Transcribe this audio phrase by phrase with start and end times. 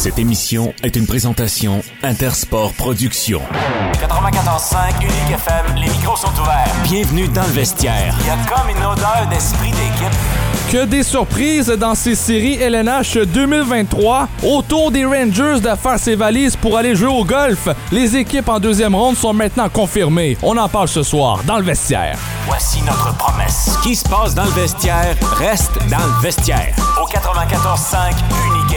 [0.00, 3.42] Cette émission est une présentation Intersport Productions.
[3.92, 6.72] 94.5 Unique FM, les micros sont ouverts.
[6.84, 8.14] Bienvenue dans le vestiaire.
[8.20, 10.16] Il y a comme une odeur d'esprit d'équipe.
[10.72, 14.28] Que des surprises dans ces séries LNH 2023.
[14.44, 18.58] Autour des Rangers de faire ses valises pour aller jouer au golf, les équipes en
[18.58, 20.38] deuxième ronde sont maintenant confirmées.
[20.42, 22.16] On en parle ce soir dans le vestiaire.
[22.46, 23.70] Voici notre promesse.
[23.74, 26.74] Ce qui se passe dans le vestiaire reste dans le vestiaire.
[27.02, 28.12] Au 94.5
[28.46, 28.69] Unique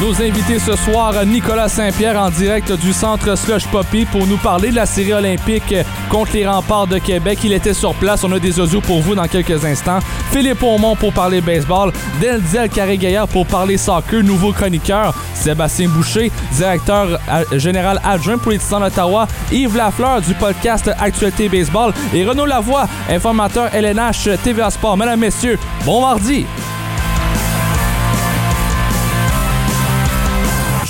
[0.00, 4.70] Nos invités ce soir, Nicolas Saint-Pierre en direct du centre Slush Poppy pour nous parler
[4.70, 5.74] de la série olympique
[6.08, 7.40] contre les remparts de Québec.
[7.42, 8.22] Il était sur place.
[8.22, 9.98] On a des audios pour vous dans quelques instants.
[10.30, 11.92] Philippe Aumont pour parler baseball.
[12.20, 14.22] Deldiel Carré-Gaillard pour parler soccer.
[14.22, 15.14] Nouveau chroniqueur.
[15.34, 19.26] Sébastien Boucher, directeur euh, général adjoint pour Titans d'Ottawa.
[19.50, 21.92] Yves Lafleur du podcast Actualité Baseball.
[22.14, 24.96] Et Renaud Lavoie, informateur LNH TVA Sport.
[24.96, 26.46] Mesdames, Messieurs, bon mardi!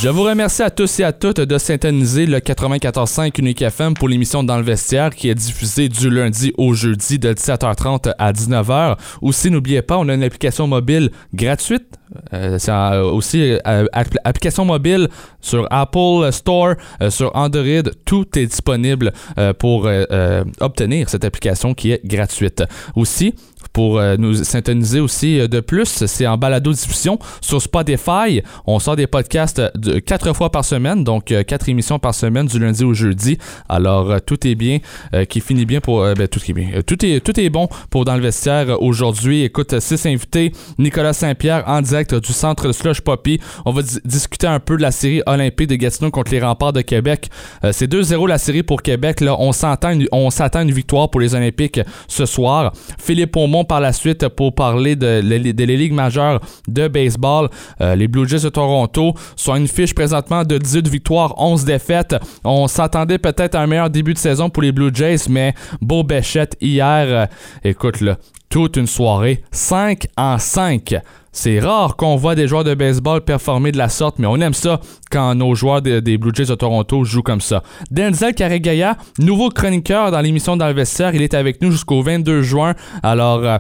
[0.01, 4.09] Je vous remercie à tous et à toutes de syntoniser le 94.5 Unique FM pour
[4.09, 8.96] l'émission Dans le vestiaire qui est diffusée du lundi au jeudi de 17h30 à 19h.
[9.23, 11.87] Aussi, n'oubliez pas, on a une application mobile gratuite.
[12.32, 15.09] Euh, c'est euh, aussi euh, app- application mobile
[15.41, 17.91] sur Apple Store, euh, sur Android.
[18.04, 22.63] Tout est disponible euh, pour euh, obtenir cette application qui est gratuite.
[22.95, 23.35] Aussi,
[23.79, 28.43] pour euh, nous syntoniser aussi euh, de plus, c'est en balado diffusion sur Spotify.
[28.66, 32.46] On sort des podcasts de quatre fois par semaine, donc euh, quatre émissions par semaine
[32.46, 33.38] du lundi au jeudi.
[33.68, 34.79] Alors euh, tout est bien,
[35.15, 37.51] euh, qui finit bien pour euh, ben, tout est bien, Euh, tout est tout est
[37.51, 39.45] bon pour dans le vestiaire euh, aujourd'hui.
[39.45, 43.38] Écoute, euh, six invités, Nicolas Saint-Pierre en direct du centre Slush Poppy.
[43.65, 46.73] On va di- discuter un peu de la série olympique de Gatineau contre les remparts
[46.73, 47.29] de Québec.
[47.63, 49.20] Euh, c'est 2-0 la série pour Québec.
[49.20, 52.73] Là, on s'entend, une- on s'attend une victoire pour les Olympiques ce soir.
[52.98, 57.49] Philippe Aumont par la suite pour parler de, les- de les ligues majeures de baseball.
[57.80, 62.16] Euh, les Blue Jays de Toronto sont une fiche présentement de 18 victoires, 11 défaites.
[62.45, 66.03] On s'attendait peut-être à un meilleur début de saison pour les Blue Jays, mais Beau
[66.03, 67.27] Béchette hier, euh,
[67.62, 68.16] écoute là,
[68.48, 70.94] toute une soirée, 5 en 5.
[71.31, 74.55] C'est rare qu'on voit des joueurs de baseball performer de la sorte, mais on aime
[74.55, 74.81] ça
[75.11, 77.62] quand nos joueurs de- des Blue Jays de Toronto jouent comme ça.
[77.91, 82.43] Denzel Carregaya, nouveau chroniqueur dans l'émission Dans le vestiaire, il est avec nous jusqu'au 22
[82.43, 82.75] juin.
[83.03, 83.59] Alors, euh,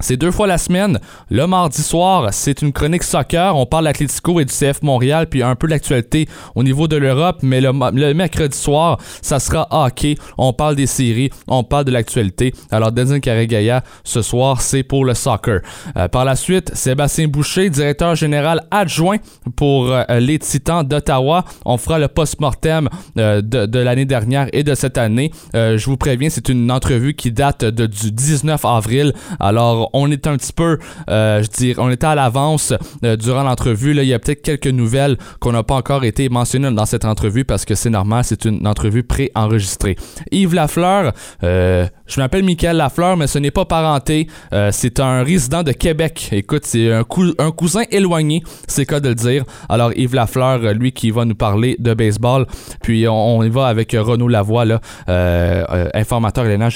[0.00, 0.98] c'est deux fois la semaine.
[1.30, 3.56] Le mardi soir, c'est une chronique soccer.
[3.56, 7.38] On parle d'Atletico et du CF Montréal, puis un peu d'actualité au niveau de l'Europe.
[7.42, 7.72] Mais le,
[8.12, 10.16] mercredi soir, ça sera hockey.
[10.36, 12.52] On parle des séries, on parle de l'actualité.
[12.70, 15.60] Alors, Denzel Carregaya, ce soir, c'est pour le soccer.
[15.96, 19.16] Euh, par la suite, Sébastien Boucher, directeur général adjoint
[19.56, 21.44] pour euh, les Titans d'Ottawa.
[21.64, 25.30] On fera le post-mortem euh, de, de l'année dernière et de cette année.
[25.54, 29.12] Je vous préviens, c'est une entrevue qui date de, du 19 avril.
[29.40, 32.72] Alors, on est un petit peu, euh, je dirais, on était à l'avance
[33.04, 33.92] euh, durant l'entrevue.
[33.92, 37.04] Là, il y a peut-être quelques nouvelles qu'on n'a pas encore été mentionnées dans cette
[37.04, 39.96] entrevue parce que c'est normal, c'est une entrevue pré-enregistrée.
[40.30, 44.26] Yves Lafleur, euh, je m'appelle Michael Lafleur, mais ce n'est pas parenté.
[44.52, 46.28] Euh, c'est un résident de Québec.
[46.32, 49.44] Écoute, c'est un, cou- un cousin éloigné, c'est cas de le dire.
[49.68, 52.46] Alors, Yves Lafleur, euh, lui qui va nous parler de baseball.
[52.82, 55.88] Puis, on, y va avec euh, Renaud Lavoie, là, euh, euh,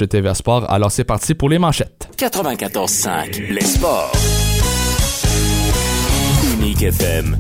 [0.01, 0.71] de TVA Sport.
[0.71, 2.09] Alors, c'est parti pour les manchettes.
[2.19, 4.13] 94.5 Les sports.
[6.59, 7.37] Unique FM.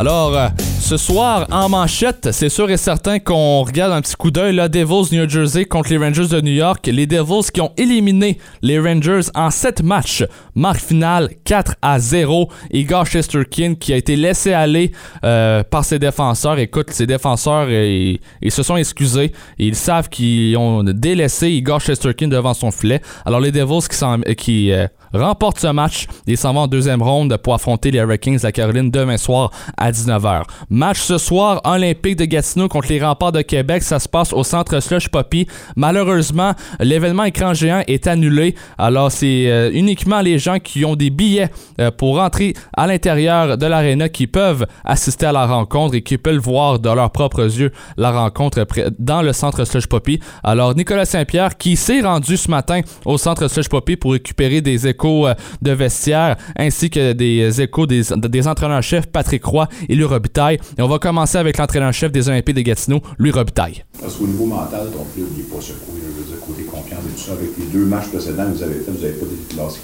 [0.00, 0.48] Alors, euh,
[0.80, 4.66] ce soir, en manchette, c'est sûr et certain qu'on regarde un petit coup d'œil, là,
[4.66, 6.88] Devils New Jersey contre les Rangers de New York.
[6.90, 10.24] Les Devils qui ont éliminé les Rangers en 7 matchs.
[10.54, 12.48] Marque finale 4 à 0.
[12.72, 16.58] Igor Shesterkin qui a été laissé aller euh, par ses défenseurs.
[16.58, 19.32] Écoute, ses défenseurs, euh, ils, se sont excusés.
[19.58, 23.02] Ils savent qu'ils ont délaissé Igor Shesterkin devant son filet.
[23.26, 23.86] Alors, les Devils
[24.34, 24.72] qui,
[25.12, 28.52] remportent ce match, ils s'en vont en deuxième ronde pour affronter les Hurricanes de la
[28.52, 30.42] Caroline demain soir à 19h.
[30.70, 33.82] Match ce soir, Olympique de Gatineau contre les remparts de Québec.
[33.82, 35.46] Ça se passe au centre Slush Poppy.
[35.76, 38.54] Malheureusement, l'événement écran géant est annulé.
[38.78, 43.56] Alors, c'est euh, uniquement les gens qui ont des billets euh, pour rentrer à l'intérieur
[43.58, 47.44] de l'aréna qui peuvent assister à la rencontre et qui peuvent voir de leurs propres
[47.44, 48.66] yeux la rencontre
[48.98, 50.20] dans le centre Slush Poppy.
[50.42, 54.86] Alors, Nicolas Saint-Pierre qui s'est rendu ce matin au centre Slush Poppy pour récupérer des
[54.86, 60.04] échos euh, de vestiaire ainsi que des échos des, des entraîneurs-chefs Patrick Roy et Louis
[60.04, 60.58] Robitaille.
[60.78, 63.84] Et on va commencer avec l'entraîneur-chef des Olympiques de Gatineau, Louis Robitaille.
[64.00, 67.00] Parce qu'au niveau mental, ton plus, n'oubliez pas ce côté, je veux dire, côté confiance
[67.06, 67.32] et tout ça.
[67.32, 69.80] Avec les deux matchs précédents que vous avez fait, vous n'avez pas été classé.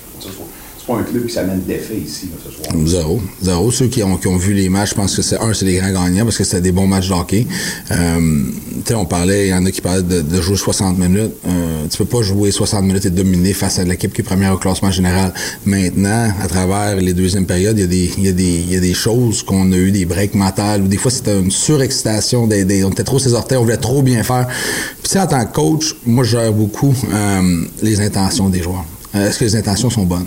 [0.87, 2.87] Pas un club qui s'amène d'effet ici, ce soir.
[2.87, 3.21] Zéro.
[3.43, 3.71] Zéro.
[3.73, 5.77] Ceux qui ont, qui ont vu les matchs, je pense que c'est un, c'est les
[5.79, 7.47] grands gagnants parce que c'était des bons matchs de hockey.
[7.91, 8.45] Euh,
[8.85, 11.33] tu sais, on parlait, il y en a qui parlaient de, jouer 60 minutes.
[11.47, 14.55] Euh, tu peux pas jouer 60 minutes et dominer face à l'équipe qui est première
[14.55, 15.35] au classement général.
[15.65, 19.43] Maintenant, à travers les deuxièmes périodes, il y a des, y y a des choses
[19.43, 23.03] qu'on a eu, des breaks mentales, ou des fois c'était une surexcitation, des, on était
[23.03, 24.47] trop ses orteils, on voulait trop bien faire.
[24.47, 28.63] Puis tu sais, en tant que coach, moi je gère beaucoup euh, les intentions des
[28.63, 28.85] joueurs.
[29.15, 30.27] Euh, Est-ce que les intentions sont bonnes?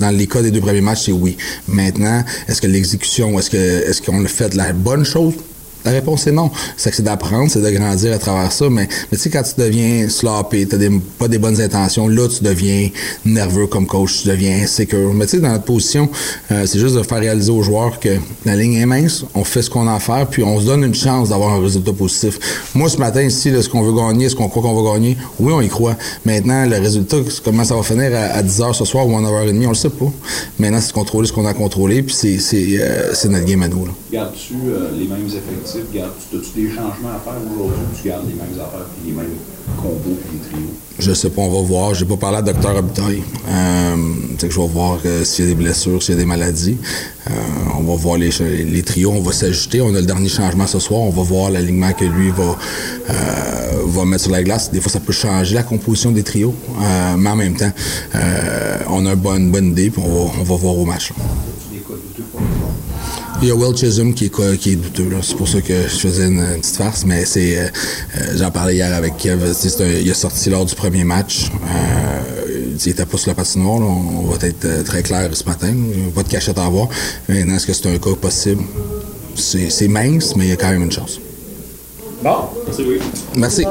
[0.00, 1.36] Dans les cas des deux premiers matchs, c'est oui.
[1.68, 5.34] Maintenant, est-ce que l'exécution, est-ce que est-ce qu'on a fait la bonne chose?
[5.84, 6.50] La réponse est non.
[6.76, 8.68] C'est d'apprendre, c'est de grandir à travers ça.
[8.68, 12.28] Mais, mais tu sais, quand tu deviens sloppy, tu n'as pas des bonnes intentions, là,
[12.28, 12.88] tu deviens
[13.24, 15.14] nerveux comme coach, tu deviens insécure.
[15.14, 16.08] Mais tu sais, dans notre position,
[16.50, 18.10] euh, c'est juste de faire réaliser aux joueurs que
[18.44, 20.84] la ligne est mince, on fait ce qu'on a à faire, puis on se donne
[20.84, 22.38] une chance d'avoir un résultat positif.
[22.74, 25.16] Moi, ce matin, ici, est-ce qu'on veut gagner, est-ce qu'on croit qu'on va gagner?
[25.38, 25.96] Oui, on y croit.
[26.24, 29.66] Maintenant, le résultat, comment ça va finir à, à 10h ce soir ou à 9h30,
[29.66, 30.10] on le sait pas.
[30.58, 32.16] Maintenant, c'est de contrôler ce qu'on a contrôlé, puis
[32.54, 33.86] euh, c'est notre game à nous.
[33.86, 33.92] Là.
[34.12, 35.69] Gardes-tu euh, les mêmes effectifs?
[35.76, 39.36] As-tu des changements à faire aujourd'hui ou tu gardes les mêmes affaires puis les mêmes
[39.76, 40.74] combos puis les trios?
[40.98, 41.94] Je sais pas, on va voir.
[41.94, 43.22] J'ai pas parlé à Dr Robitaille.
[43.48, 43.96] Euh,
[44.36, 46.76] que je vais voir euh, s'il y a des blessures, s'il y a des maladies.
[47.28, 47.32] Euh,
[47.78, 49.80] on va voir les, trios, on va s'ajuster.
[49.80, 51.02] On a le dernier changement ce soir.
[51.02, 54.72] On va voir l'alignement que lui va, mettre sur la glace.
[54.72, 56.54] Des fois, ça peut changer la composition des trios.
[57.16, 57.72] Mais en même temps,
[58.88, 61.12] on a une bonne, bonne idée puis on va, voir au match.
[63.42, 65.08] Il y a Will Chisholm qui est, qui est douteux.
[65.08, 65.18] là.
[65.22, 67.58] C'est pour ça que je faisais une, une petite farce, mais c'est.
[67.58, 67.68] euh,
[68.18, 69.54] euh, J'en parlais hier avec Kev.
[69.54, 71.46] C'est- c'est un- il est sorti lors du premier match.
[71.64, 73.80] Euh, il était pas sur la patinoire.
[73.80, 73.86] là.
[73.86, 75.68] On, on va être euh, très clair ce matin.
[75.72, 76.88] A Pas de cachette à avoir.
[77.28, 78.62] Maintenant, est-ce que c'est un cas possible?
[79.34, 81.18] C'est mince, mais il y a quand même une chance.
[82.22, 82.36] Bon,
[82.70, 82.98] c'est oui.
[83.36, 83.64] Merci.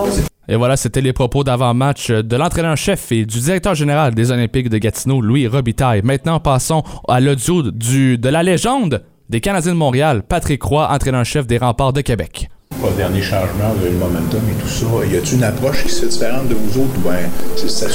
[0.47, 4.79] Et voilà, c'était les propos d'avant-match de l'entraîneur-chef et du directeur général des Olympiques de
[4.79, 6.01] Gatineau, Louis Robitaille.
[6.03, 11.45] Maintenant, passons à l'audio du, de la légende des Canadiens de Montréal, Patrick Roy, entraîneur-chef
[11.45, 12.49] des Remparts de Québec.
[12.81, 14.85] Pas le dernier changement, le momentum et tout ça.
[15.05, 17.19] Y a-t-il une approche qui se fait différente de vous autres ou bien
[17.55, 17.85] c'est ça?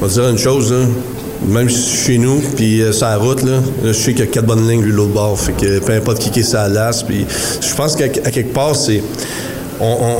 [0.00, 0.86] On va dire une chose, là.
[1.46, 4.30] même chez nous, puis euh, sur la route, là, là, je sais qu'il y a
[4.30, 5.38] quatre bonnes lignes de l'autre bord.
[5.38, 7.02] Fait que peu importe qui qui est sa lasse.
[7.04, 7.24] Puis
[7.60, 9.02] je pense qu'à quelque part, c'est.
[9.80, 10.16] On, on,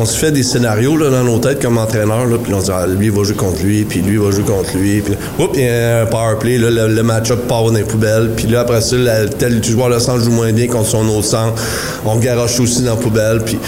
[0.00, 2.70] on se fait des scénarios là, dans nos têtes comme entraîneur, puis on se dit,
[2.74, 5.14] ah, lui va jouer contre lui, puis lui va jouer contre lui, puis
[5.54, 8.60] il y a un power play, le, le match-up part dans les poubelles, puis là
[8.60, 8.96] après ça,
[9.38, 11.62] tel joueur de centre joue moins bien contre son autre centre,
[12.06, 13.58] on garoche aussi dans la poubelle, puis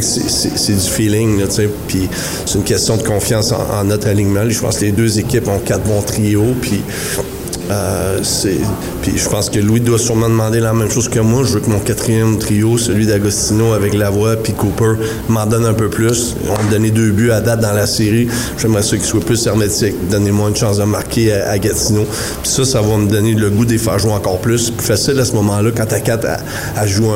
[0.00, 1.40] c'est- du feeling,
[1.88, 2.08] puis
[2.46, 4.48] c'est une question de confiance en, en notre alignement.
[4.48, 6.82] Je pense que les deux équipes ont quatre bons trios, puis
[7.70, 8.20] euh,
[9.02, 11.42] puis je pense que Louis doit sûrement demander la même chose que moi.
[11.44, 14.94] Je veux que mon quatrième trio, celui d'Agostino avec Lavoie puis Cooper,
[15.28, 16.36] m'en donne un peu plus.
[16.48, 18.28] On me donné deux buts à date dans la série.
[18.58, 19.94] J'aimerais ça qu'il soit plus hermétique.
[20.10, 22.04] Donnez-moi une chance de marquer à, à Gatineau.
[22.42, 24.66] Puis ça, ça va me donner le goût de les faire jouer encore plus.
[24.66, 26.38] C'est plus facile à ce moment-là quand t'as quatre à,
[26.76, 27.14] à jouer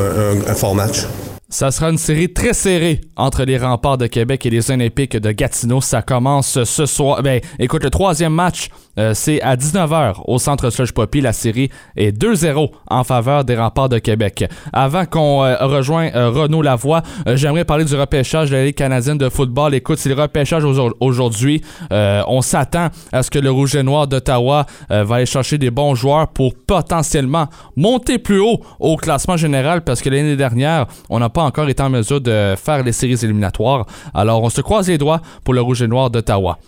[0.48, 1.06] un fort match.
[1.54, 5.30] Ça sera une série très serrée entre les remparts de Québec et les Olympiques de
[5.30, 5.80] Gatineau.
[5.80, 7.22] Ça commence ce soir.
[7.22, 11.20] Ben, écoute, le troisième match, euh, c'est à 19h au centre Slush Poppy.
[11.20, 14.44] La série est 2-0 en faveur des remparts de Québec.
[14.72, 18.74] Avant qu'on euh, rejoigne euh, Renaud Lavoie, euh, j'aimerais parler du repêchage de la Ligue
[18.74, 19.74] canadienne de football.
[19.74, 21.62] Écoute, c'est le repêchage au- aujourd'hui.
[21.92, 25.94] On s'attend à ce que le Rouge et Noir d'Ottawa va aller chercher des bons
[25.94, 27.46] joueurs pour potentiellement
[27.76, 31.82] monter plus haut au classement général parce que l'année dernière, on n'a pas encore été
[31.82, 33.86] en mesure de faire les séries éliminatoires.
[34.12, 36.58] Alors, on se croise les doigts pour le Rouge et Noir d'Ottawa.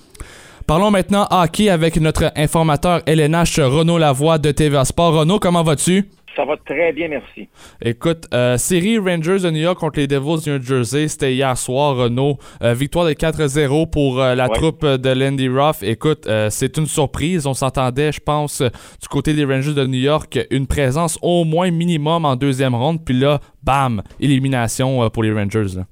[0.67, 5.14] Parlons maintenant hockey avec notre informateur LNH Renaud Lavoie de TVA Sport.
[5.14, 6.08] Renaud, comment vas-tu?
[6.37, 7.49] Ça va très bien, merci.
[7.81, 11.57] Écoute, euh, série Rangers de New York contre les Devils du New Jersey, c'était hier
[11.57, 12.37] soir, Renaud.
[12.62, 14.55] Euh, victoire de 4-0 pour euh, la Ouais.
[14.55, 15.83] troupe de Landy Ruff.
[15.83, 17.47] Écoute, euh, c'est une surprise.
[17.47, 21.71] On s'entendait, je pense, du côté des Rangers de New York, une présence au moins
[21.71, 23.02] minimum en deuxième ronde.
[23.02, 25.75] Puis là, bam, élimination pour les Rangers.
[25.76, 25.85] là.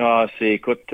[0.00, 0.92] Ah, c'est, écoute,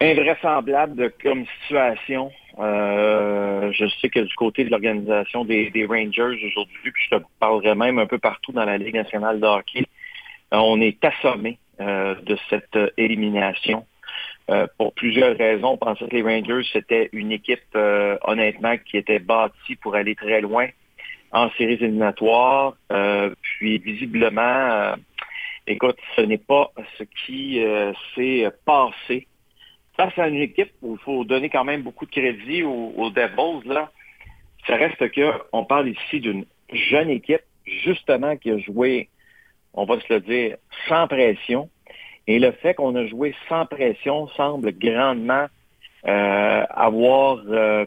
[0.00, 2.30] invraisemblable de, comme situation.
[2.58, 7.22] Euh, je sais que du côté de l'organisation des, des Rangers aujourd'hui, puis je te
[7.38, 9.84] parlerai même un peu partout dans la Ligue nationale de hockey,
[10.54, 13.84] euh, on est assommé euh, de cette euh, élimination.
[14.48, 17.76] Euh, pour plusieurs raisons, on pensait que les Rangers, c'était une équipe,
[18.22, 20.68] honnêtement, qui était bâtie pour aller très loin
[21.32, 22.76] en séries éliminatoires.
[23.42, 24.94] Puis, visiblement,
[25.66, 27.60] écoute, ce n'est pas ce qui
[28.14, 29.26] s'est passé.
[29.96, 33.66] Face à une équipe où il faut donner quand même beaucoup de crédit aux, Devils,
[33.66, 33.90] là,
[34.66, 39.08] ça reste que on parle ici d'une jeune équipe, justement, qui a joué,
[39.72, 40.56] on va se le dire,
[40.88, 41.70] sans pression.
[42.26, 45.46] Et le fait qu'on a joué sans pression semble grandement
[46.04, 47.38] avoir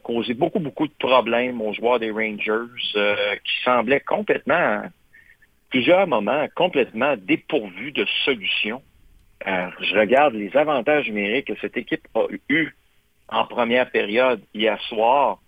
[0.01, 4.81] causé beaucoup, beaucoup de problèmes aux joueurs des Rangers qui semblaient complètement,
[5.69, 8.81] plusieurs moments, complètement dépourvus de solutions.
[9.45, 12.75] Je regarde les avantages numériques que cette équipe a eu
[13.29, 15.39] en première période hier soir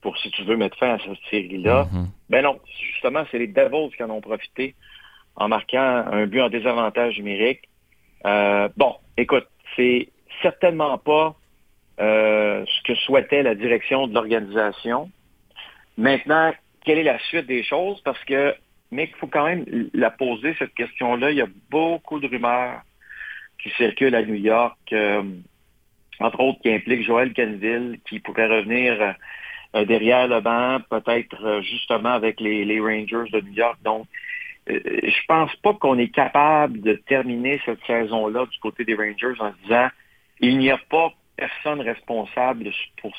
[0.00, 1.84] pour, si tu veux, mettre fin à cette série-là.
[1.84, 2.06] Mm-hmm.
[2.30, 2.58] Ben non,
[2.92, 4.74] justement, c'est les Devils qui en ont profité
[5.36, 7.68] en marquant un but en désavantage numérique.
[8.26, 9.46] Euh, bon, écoute,
[9.76, 10.08] c'est
[10.42, 11.36] certainement pas
[12.00, 15.10] euh, ce que souhaitait la direction de l'organisation.
[15.96, 16.52] Maintenant,
[16.84, 18.00] quelle est la suite des choses?
[18.02, 18.54] Parce que,
[18.90, 21.30] mais il faut quand même la poser, cette question-là.
[21.30, 22.80] Il y a beaucoup de rumeurs
[23.62, 24.78] qui circulent à New York.
[24.92, 25.22] Euh,
[26.20, 29.14] entre autres qui implique Joël Canville, qui pourrait revenir
[29.74, 33.78] euh, derrière le banc, peut-être euh, justement avec les, Rangers de New York.
[33.82, 34.06] Donc,
[34.66, 39.52] je pense pas qu'on est capable de terminer cette saison-là du côté des Rangers en
[39.52, 39.88] se disant
[40.40, 43.12] il n'y a pas personne responsable pour,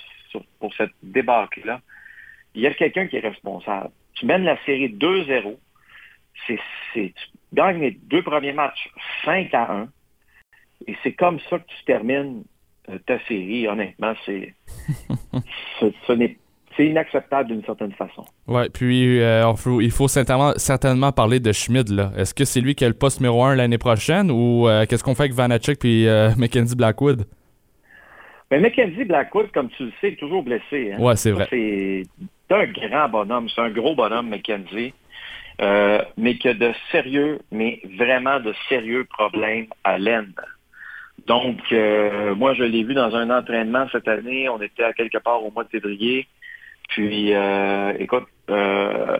[0.60, 1.82] pour cette débâcle-là.
[2.54, 3.90] Il y a quelqu'un qui est responsable.
[4.14, 5.58] Tu mènes la série 2-0.
[6.48, 6.60] C'est,
[6.94, 7.12] tu
[7.54, 8.90] gagnes les deux premiers matchs
[9.26, 9.90] 5 à 1.
[10.88, 12.44] Et c'est comme ça que tu termines
[12.90, 14.54] euh, ta série, honnêtement, c'est
[16.78, 18.26] c'est inacceptable d'une certaine façon.
[18.48, 19.44] Ouais, puis euh,
[19.82, 21.94] il faut certainement, certainement parler de Schmidt.
[21.94, 22.12] Là.
[22.18, 25.04] Est-ce que c'est lui qui a le poste numéro un l'année prochaine ou euh, qu'est-ce
[25.04, 26.08] qu'on fait avec Vanacek puis
[26.38, 27.26] Mackenzie Blackwood?
[28.50, 30.94] Ben, Mackenzie Blackwood, comme tu le sais, est toujours blessé.
[30.94, 31.00] Hein?
[31.00, 31.48] Ouais, c'est vrai.
[31.50, 32.04] C'est
[32.50, 34.94] un grand bonhomme, c'est un gros bonhomme, Mackenzie,
[36.18, 40.34] mais qui a de sérieux, mais vraiment de sérieux problèmes à l'aine.
[41.28, 44.50] Donc, euh, moi, je l'ai vu dans un entraînement cette année.
[44.50, 46.28] On était à quelque part au mois de février.
[46.90, 49.18] Puis, euh, écoute, euh,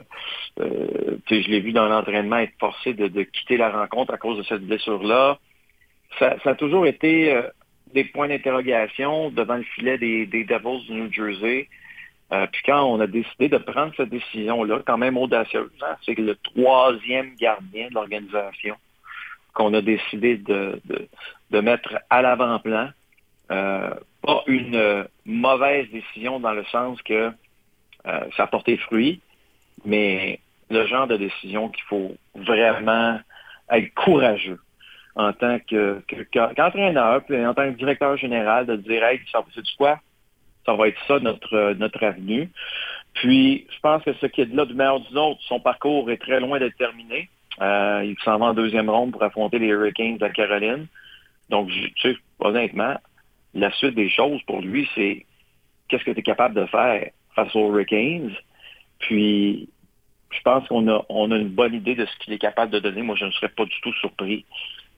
[0.58, 4.66] je l'ai vu dans l'entraînement être forcé de, quitter la rencontre à cause de cette
[4.66, 5.38] blessure-là.
[6.20, 7.40] Ça, a toujours été
[7.94, 11.70] des points d'interrogation devant le filet des, Devils du New Jersey.
[12.30, 16.36] puis quand on a décidé de prendre cette décision-là, quand même audacieuse, hein, c'est le
[16.36, 18.76] troisième gardien de l'organisation
[19.54, 21.08] qu'on a décidé de, de,
[21.60, 22.90] mettre à l'avant-plan.
[23.52, 27.32] Euh, pas une euh, mauvaise décision dans le sens que
[28.08, 29.20] euh, ça a porté fruit,
[29.84, 30.40] mais
[30.70, 33.20] le genre de décision qu'il faut vraiment
[33.70, 34.60] être courageux
[35.16, 39.64] en tant que, qu'entraîneur, puis en tant que directeur général, de dire Hey, ça, c'est
[39.64, 40.00] du quoi?
[40.66, 42.50] Ça va être ça notre, notre avenue.
[43.16, 46.10] Puis je pense que ce qui est de là du meilleur du autre, son parcours
[46.10, 47.30] est très loin d'être terminé.
[47.60, 50.88] Il s'en va en deuxième ronde pour affronter les Hurricanes de Caroline.
[51.52, 52.96] Donc, tu sais, honnêtement,
[53.54, 55.26] la suite des choses pour lui, c'est
[55.88, 58.34] qu'est-ce que tu es capable de faire face aux Hurricanes.
[59.00, 59.70] Puis,
[60.32, 63.02] je pense qu'on a, a une bonne idée de ce qu'il est capable de donner.
[63.02, 64.46] Moi, je ne serais pas du tout surpris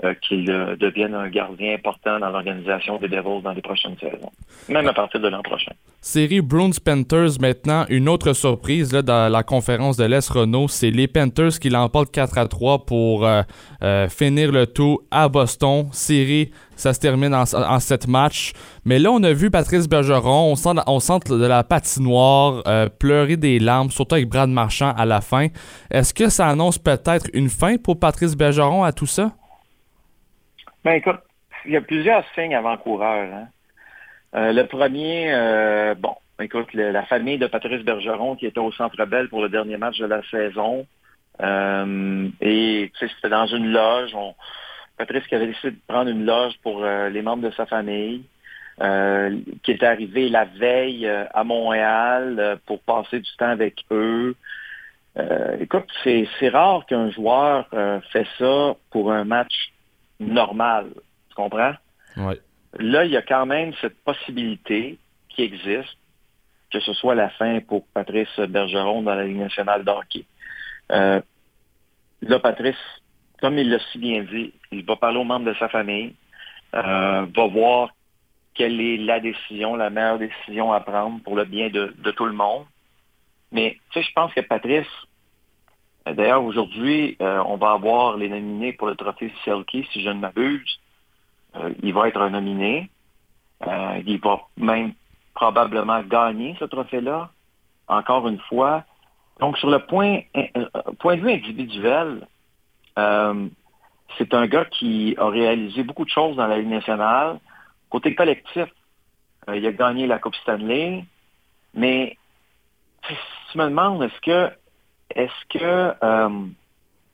[0.04, 4.32] euh, qu'il euh, devienne un gardien important dans l'organisation des Devils dans les prochaines saisons,
[4.68, 5.72] même à partir de l'an prochain.
[6.02, 10.90] Série Bruins Panthers maintenant, une autre surprise là, dans la conférence de l'Est Renault, c'est
[10.90, 15.88] les Panthers qui l'emportent 4 à 3 pour euh, finir le tout à Boston.
[15.94, 18.52] Série, ça se termine en, en 7 matchs.
[18.84, 22.64] Mais là, on a vu Patrice Bergeron au centre, au centre de la patinoire
[23.00, 25.48] pleurer des larmes, surtout avec Brad Marchand à la fin.
[25.92, 29.32] Est-ce que ça annonce peut-être une fin pour Patrice Bergeron à tout ça?
[30.84, 31.22] Ben écoute,
[31.66, 33.34] il y a plusieurs signes avant-coureurs.
[33.34, 33.48] Hein.
[34.36, 39.06] Euh, le premier, euh, bon, écoute, la famille de Patrice Bergeron qui était au Centre
[39.06, 40.86] Bell pour le dernier match de la saison.
[41.42, 44.12] Euh, et c'était dans une loge.
[44.98, 48.26] Patrice qui avait décidé de prendre une loge pour les membres de sa famille.
[48.78, 54.36] qui est arrivé la veille à Montréal pour passer du temps avec eux.
[55.60, 57.68] écoute, c'est rare qu'un joueur
[58.12, 59.73] fait ça pour un match
[60.20, 60.92] normal.
[61.30, 61.74] Tu comprends?
[62.80, 64.98] Là, il y a quand même cette possibilité
[65.30, 65.98] qui existe,
[66.72, 70.26] que ce soit la fin pour Patrice Bergeron dans la Ligue nationale d'hockey.
[70.92, 71.22] Euh,
[72.22, 72.76] là, Patrice,
[73.40, 76.16] comme il l'a si bien dit, il va parler aux membres de sa famille,
[76.74, 77.90] euh, va voir
[78.54, 82.26] quelle est la décision, la meilleure décision à prendre pour le bien de, de tout
[82.26, 82.66] le monde.
[83.52, 84.88] Mais tu sais, je pense que Patrice,
[86.06, 90.20] D'ailleurs, aujourd'hui, euh, on va avoir les nominés pour le trophée Selkie, si je ne
[90.20, 90.80] m'abuse.
[91.56, 92.90] Euh, il va être nominé.
[93.66, 94.94] Euh, il va même
[95.34, 97.30] probablement gagner ce trophée-là,
[97.88, 98.84] encore une fois.
[99.40, 100.22] Donc, sur le point,
[101.00, 102.28] point de vue individuel,
[104.18, 107.40] c'est un gars qui a réalisé beaucoup de choses dans la Ligue nationale.
[107.90, 108.68] Côté collectif,
[109.48, 111.06] il a gagné la Coupe Stanley.
[111.74, 112.18] Mais
[113.08, 114.54] tu me demandes, est-ce que
[115.14, 116.46] est-ce que euh,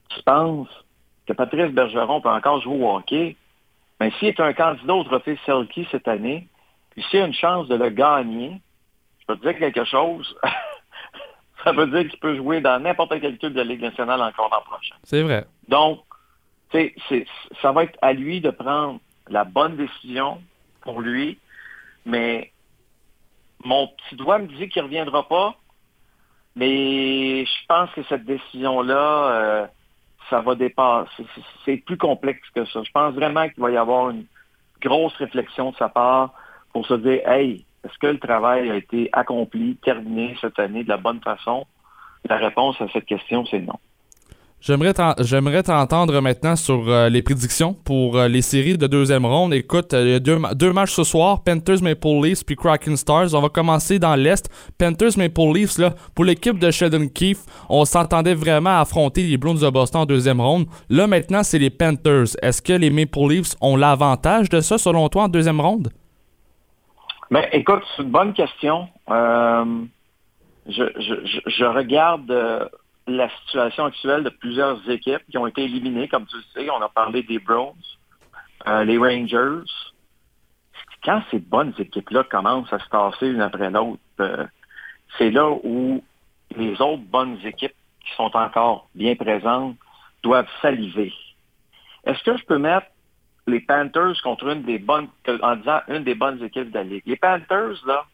[0.10, 0.70] tu penses
[1.28, 3.36] que Patrice Bergeron peut encore jouer au hockey?
[4.00, 6.48] Mais ben, s'il est un candidat au trophée Selkie cette année,
[6.92, 8.62] Puis s'il a une chance de le gagner,
[9.20, 10.36] je peux te dire quelque chose.
[11.64, 14.50] ça veut dire qu'il peut jouer dans n'importe quel club de la Ligue nationale encore
[14.50, 14.96] l'an prochain.
[15.04, 15.46] C'est vrai.
[15.68, 16.00] Donc,
[16.72, 16.96] c'est,
[17.62, 20.42] ça va être à lui de prendre la bonne décision
[20.82, 21.38] pour lui,
[22.06, 22.52] mais
[23.64, 25.56] mon petit doigt me dit qu'il ne reviendra pas,
[26.60, 29.68] mais je pense que cette décision-là, euh,
[30.30, 31.26] ça va dépasser.
[31.64, 32.84] C'est plus complexe que ça.
[32.84, 34.26] Je pense vraiment qu'il va y avoir une
[34.82, 36.34] grosse réflexion de sa part
[36.74, 40.90] pour se dire, hey, est-ce que le travail a été accompli, terminé cette année de
[40.90, 41.66] la bonne façon?
[42.28, 43.80] La réponse à cette question, c'est non.
[44.62, 49.54] J'aimerais t'entendre maintenant sur euh, les prédictions pour euh, les séries de deuxième ronde.
[49.54, 53.34] Écoute, euh, il y a deux, matchs ce soir, Panthers Maple Leafs puis Kraken Stars.
[53.34, 54.50] On va commencer dans l'Est.
[54.78, 59.54] Panthers Maple Leafs, là, pour l'équipe de Sheldon Keefe, on s'entendait vraiment affronter les Bruins
[59.54, 60.66] de Boston en deuxième ronde.
[60.90, 62.36] Là, maintenant, c'est les Panthers.
[62.42, 65.90] Est-ce que les Maple Leafs ont l'avantage de ça, selon toi, en deuxième ronde?
[67.32, 68.90] Ben, écoute, c'est une bonne question.
[69.08, 69.64] je,
[71.64, 72.70] regarde
[73.10, 76.70] la situation actuelle de plusieurs équipes qui ont été éliminées, comme tu le sais.
[76.70, 77.74] On a parlé des Browns,
[78.68, 79.70] euh, les Rangers.
[81.04, 84.46] Quand ces bonnes équipes-là commencent à se tasser une après l'autre, euh,
[85.18, 86.04] c'est là où
[86.56, 87.76] les autres bonnes équipes
[88.06, 89.76] qui sont encore bien présentes
[90.24, 91.14] doivent saliver.
[92.06, 92.88] Est-ce que je peux mettre
[93.48, 95.08] les Panthers contre une des bonnes,
[95.42, 97.04] en disant une des bonnes équipes de la Ligue?
[97.06, 98.06] Les Panthers, là,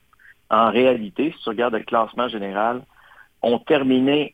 [0.49, 2.83] en réalité, si tu regardes le classement général,
[3.45, 4.33] ont terminé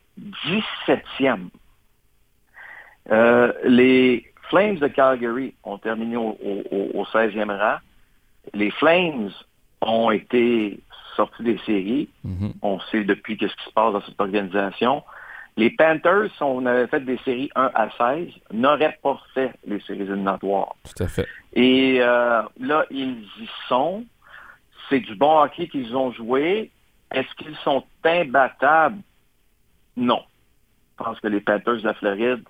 [0.88, 1.48] 17e.
[3.10, 7.76] Euh, les Flames de Calgary ont terminé au, 16e rang.
[8.54, 9.30] Les Flames
[9.82, 10.80] ont été
[11.14, 12.08] sortis des séries.
[12.26, 12.52] Mm-hmm.
[12.62, 15.02] On sait depuis qu'est-ce qui se passe dans cette organisation.
[15.58, 19.80] Les Panthers, si on avait fait des séries 1 à 16, n'auraient pas fait les
[19.80, 20.74] séries éliminatoires.
[20.84, 21.28] Tout à fait.
[21.52, 24.04] Et euh, là, ils y sont.
[24.88, 26.70] C'est du bon hockey qu'ils ont joué.
[27.12, 29.00] Est-ce qu'ils sont imbattables?
[29.96, 30.22] Non.
[30.98, 32.44] Je pense que les Panthers de la Floride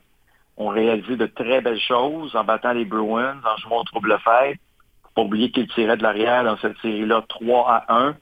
[0.57, 4.59] ont réalisé de très belles choses en battant les Bruins, en jouant au trouble fête.
[5.03, 8.17] Faut pas oublier qu'ils tiraient de l'arrière dans cette série-là 3 à 1.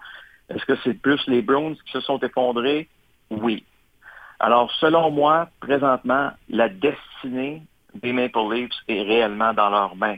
[0.51, 2.89] Est-ce que c'est plus les Bruins qui se sont effondrés?
[3.31, 3.65] Oui.
[4.39, 7.63] Alors, selon moi, présentement, la destinée
[7.95, 10.17] des Maple Leafs est réellement dans leurs mains.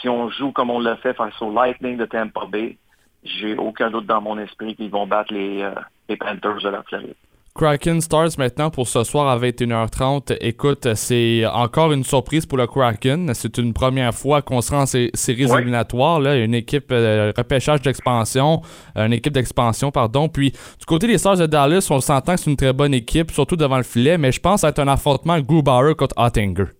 [0.00, 2.78] Si on joue comme on l'a fait face au Lightning de Tampa Bay,
[3.24, 5.74] j'ai aucun doute dans mon esprit qu'ils vont battre les, euh,
[6.08, 7.14] les Panthers de la Floride.
[7.54, 10.38] Kraken Stars maintenant pour ce soir à 21h30.
[10.40, 13.34] Écoute, c'est encore une surprise pour le Kraken.
[13.34, 16.18] C'est une première fois qu'on se rend en séries éliminatoires.
[16.18, 16.36] Là.
[16.36, 18.62] Une équipe euh, repêchage d'expansion,
[18.96, 20.28] une équipe d'expansion, pardon.
[20.30, 23.30] Puis du côté des Stars de Dallas, on s'entend que c'est une très bonne équipe,
[23.30, 26.72] surtout devant le filet, mais je pense c'est un affrontement Grubauer contre Ottinger.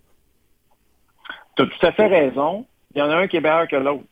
[1.57, 2.64] Tu as tout à fait raison.
[2.94, 4.05] Il y en a un qui est meilleur que l'autre.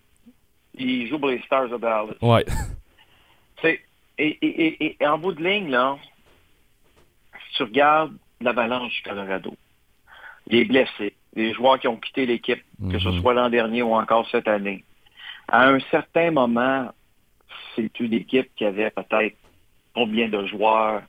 [0.80, 2.06] Il joue pour les Stars de Dallas.
[2.22, 2.44] Ouais.
[3.62, 5.96] Et, et, et en bout de ligne, là,
[7.56, 9.54] tu regardes l'avalanche du Colorado,
[10.46, 13.20] les blessés, les joueurs qui ont quitté l'équipe, que ce mhm.
[13.20, 14.84] soit l'an dernier ou encore cette année,
[15.48, 16.90] à un certain moment,
[17.74, 19.36] c'est une équipe qui avait peut-être
[19.94, 21.02] combien de joueurs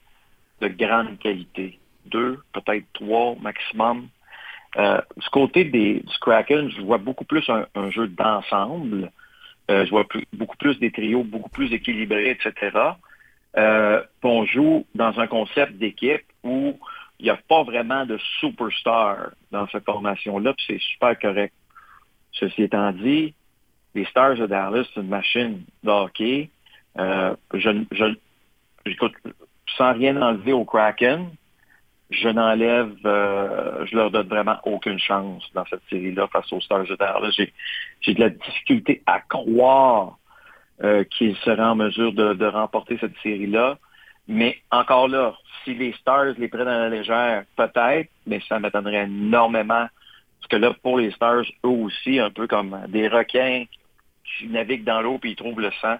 [0.61, 1.79] de grande qualité?
[2.05, 4.07] Deux, peut-être trois maximum.
[4.77, 9.11] Euh, du côté des, du Kraken, je vois beaucoup plus un, jeu d'ensemble.
[9.69, 12.77] Euh, je vois beaucoup plus des trios, beaucoup plus équilibrés, etc.
[13.57, 16.77] Euh, on joue dans un concept d'équipe où
[17.19, 21.53] il n'y a pas vraiment de superstar dans cette formation-là, puis c'est super correct.
[22.31, 23.33] Ceci étant dit,
[23.93, 26.49] les Stars de Dallas, c'est une machine de hockey.
[26.97, 28.15] Euh, je,
[29.77, 31.29] sans rien enlever au Kraken,
[32.11, 36.85] je n'enlève, euh, je leur donne vraiment aucune chance dans cette série-là face aux Stars
[36.85, 37.31] de Dallas.
[38.01, 40.17] J'ai de la difficulté à croire
[40.83, 43.77] euh, qu'ils seraient en mesure de, de remporter cette série-là.
[44.27, 49.05] Mais encore là, si les Stars les prennent à la légère, peut-être, mais ça m'étonnerait
[49.05, 49.87] énormément.
[50.39, 53.63] Parce que là, pour les Stars, eux aussi, un peu comme des requins
[54.25, 55.95] qui naviguent dans l'eau puis ils trouvent le sang,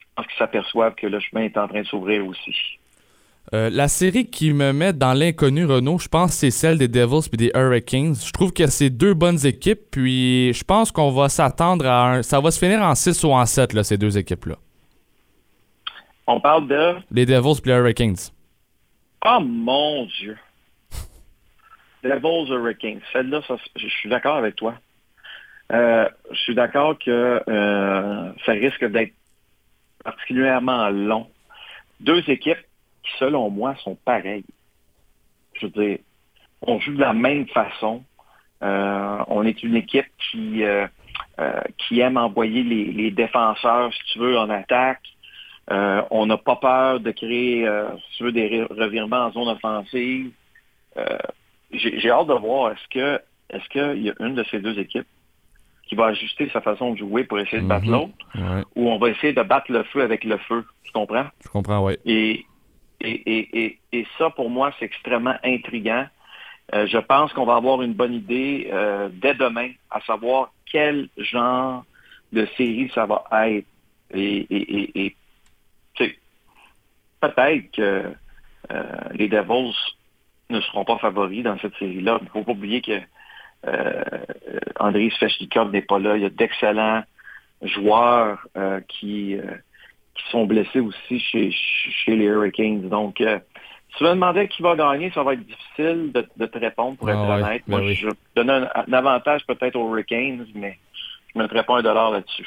[0.00, 2.78] je pense qu'ils s'aperçoivent que le chemin est en train de s'ouvrir aussi.
[3.54, 7.28] Euh, la série qui me met dans l'inconnu, Renault, je pense c'est celle des Devils
[7.32, 8.14] et des Hurricanes.
[8.14, 12.22] Je trouve que c'est deux bonnes équipes, puis je pense qu'on va s'attendre à un...
[12.22, 14.56] Ça va se finir en 6 ou en 7, là, ces deux équipes-là.
[16.26, 16.96] On parle de...
[17.10, 18.16] Les Devils et les Hurricanes.
[19.24, 20.36] Oh mon Dieu!
[22.04, 23.00] Devils Hurricanes.
[23.14, 23.40] Celle-là,
[23.76, 24.74] je suis d'accord avec toi.
[25.72, 29.14] Euh, je suis d'accord que euh, ça risque d'être
[30.04, 31.28] particulièrement long.
[32.00, 32.58] Deux équipes
[33.02, 34.44] qui, selon moi, sont pareilles.
[35.54, 35.98] Je veux dire,
[36.62, 38.02] on joue de la même façon.
[38.62, 40.62] Euh, on est une équipe qui
[41.78, 45.02] qui aime envoyer les, défenseurs, si tu veux, en attaque.
[45.68, 47.68] on n'a pas peur de créer,
[48.10, 50.32] si tu veux, des revirements en zone offensive.
[51.72, 55.06] J'ai hâte de voir, est-ce que est-ce qu'il y a une de ces deux équipes
[55.88, 57.92] qui va ajuster sa façon de jouer pour essayer de battre Mhm.
[57.92, 60.64] l'autre, ou on va essayer de battre le feu avec le feu?
[60.84, 61.26] Tu comprends?
[61.42, 61.94] Je comprends, oui.
[62.04, 62.44] Et,
[63.00, 66.06] et, et, et, et ça, pour moi, c'est extrêmement intriguant.
[66.74, 71.08] Euh, je pense qu'on va avoir une bonne idée euh, dès demain, à savoir quel
[71.16, 71.84] genre
[72.32, 73.66] de série ça va être.
[74.12, 75.14] Et,
[77.20, 78.12] peut-être que
[78.70, 79.74] euh, les Devils
[80.50, 82.18] ne seront pas favoris dans cette série-là.
[82.20, 83.00] Il ne faut pas oublier que
[83.66, 84.04] euh,
[84.78, 85.10] André
[85.72, 86.16] n'est pas là.
[86.16, 87.02] Il y a d'excellents
[87.62, 89.42] joueurs euh, qui, euh,
[90.18, 92.88] qui sont blessés aussi chez, chez les Hurricanes.
[92.88, 93.38] Donc, euh,
[93.92, 96.96] si tu me demandais qui va gagner, ça va être difficile de, de te répondre,
[96.98, 97.62] pour Ah être ouais, honnête.
[97.66, 97.94] ben Moi, oui.
[97.94, 100.78] je donne un, un avantage peut-être aux Hurricanes, mais
[101.34, 102.46] je ne mettrais pas un dollar là-dessus.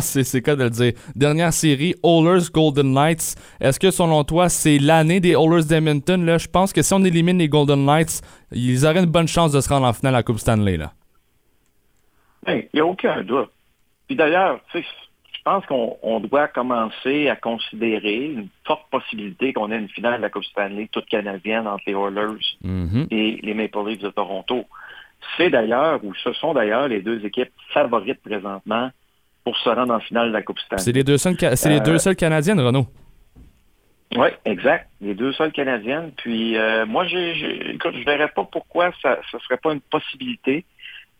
[0.00, 0.92] C'est cas de le dire.
[1.14, 3.36] Dernière série, Oilers Golden Knights.
[3.60, 6.24] Est-ce que selon toi, c'est l'année des Oilers d'Edmonton?
[6.24, 9.52] Là, je pense que si on élimine les Golden Knights, ils auraient une bonne chance
[9.52, 10.76] de se rendre en finale à la Coupe Stanley.
[10.76, 10.92] Là.
[12.44, 13.50] Ben, Il n'y a aucun doute.
[14.06, 14.86] Puis d'ailleurs, tu sais,
[15.50, 20.22] pense qu'on on doit commencer à considérer une forte possibilité qu'on ait une finale de
[20.22, 23.06] la Coupe Stanley toute canadienne entre les Oilers Mhm.
[23.12, 24.64] et les Maple Leafs de Toronto.
[25.36, 28.90] C'est d'ailleurs, ou ce sont d'ailleurs les deux équipes favorites présentement
[29.44, 30.82] pour se rendre en finale de la Coupe Stanley.
[30.82, 32.86] C'est les deux c'est les Euh, deux seules Canadiennes, Renaud.
[34.16, 34.88] Oui, exact.
[35.00, 36.10] Les deux seules canadiennes.
[36.16, 40.64] Puis euh, moi, j'ai, écoute, je verrais pas pourquoi ça ne serait pas une possibilité.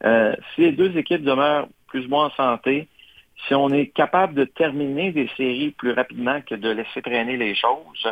[0.05, 2.89] Euh, si les deux équipes demeurent plus ou moins en santé,
[3.47, 7.55] si on est capable de terminer des séries plus rapidement que de laisser traîner les
[7.55, 8.09] choses,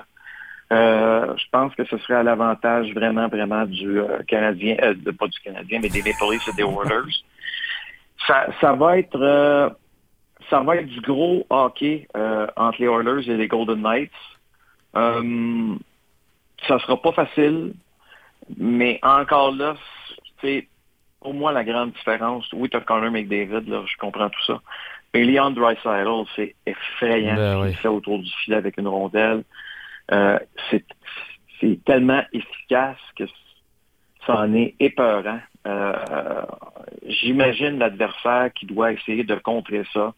[0.72, 5.28] euh, je pense que ce serait à l'avantage vraiment, vraiment du euh, Canadien, euh, pas
[5.28, 7.12] du Canadien, mais des Maple Leafs et des Oilers.
[8.26, 9.76] Ça, ça va être
[10.50, 12.06] ça va être du gros hockey
[12.56, 14.12] entre les Oilers et les Golden Knights.
[14.96, 15.74] Euh,
[16.68, 17.74] ça sera pas facile,
[18.56, 19.74] mais encore là,
[20.40, 20.68] c'est
[21.20, 22.46] pour moi la grande différence.
[22.52, 24.60] Oui, tu as Connor McDavid, là, je comprends tout ça.
[25.14, 27.82] Mais Leon Draisaitl, c'est effrayant Ben ce qu'il oui.
[27.82, 29.44] fait autour du filet avec une rondelle.
[30.12, 30.38] Euh,
[30.70, 30.84] c'est
[31.60, 33.24] c'est tellement efficace que
[34.26, 35.38] ça en est épeurant.
[35.66, 36.42] Euh,
[37.06, 40.12] J'imagine l'adversaire qui doit essayer de contrer ça.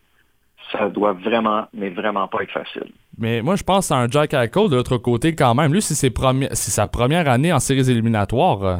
[0.72, 2.90] Ça doit vraiment, mais vraiment pas être facile.
[3.18, 5.72] Mais moi, je pense à un Jack Eichel de l'autre côté quand même.
[5.72, 8.62] Lui, c'est ses premi- c'est sa première année en séries éliminatoires.
[8.64, 8.76] euh.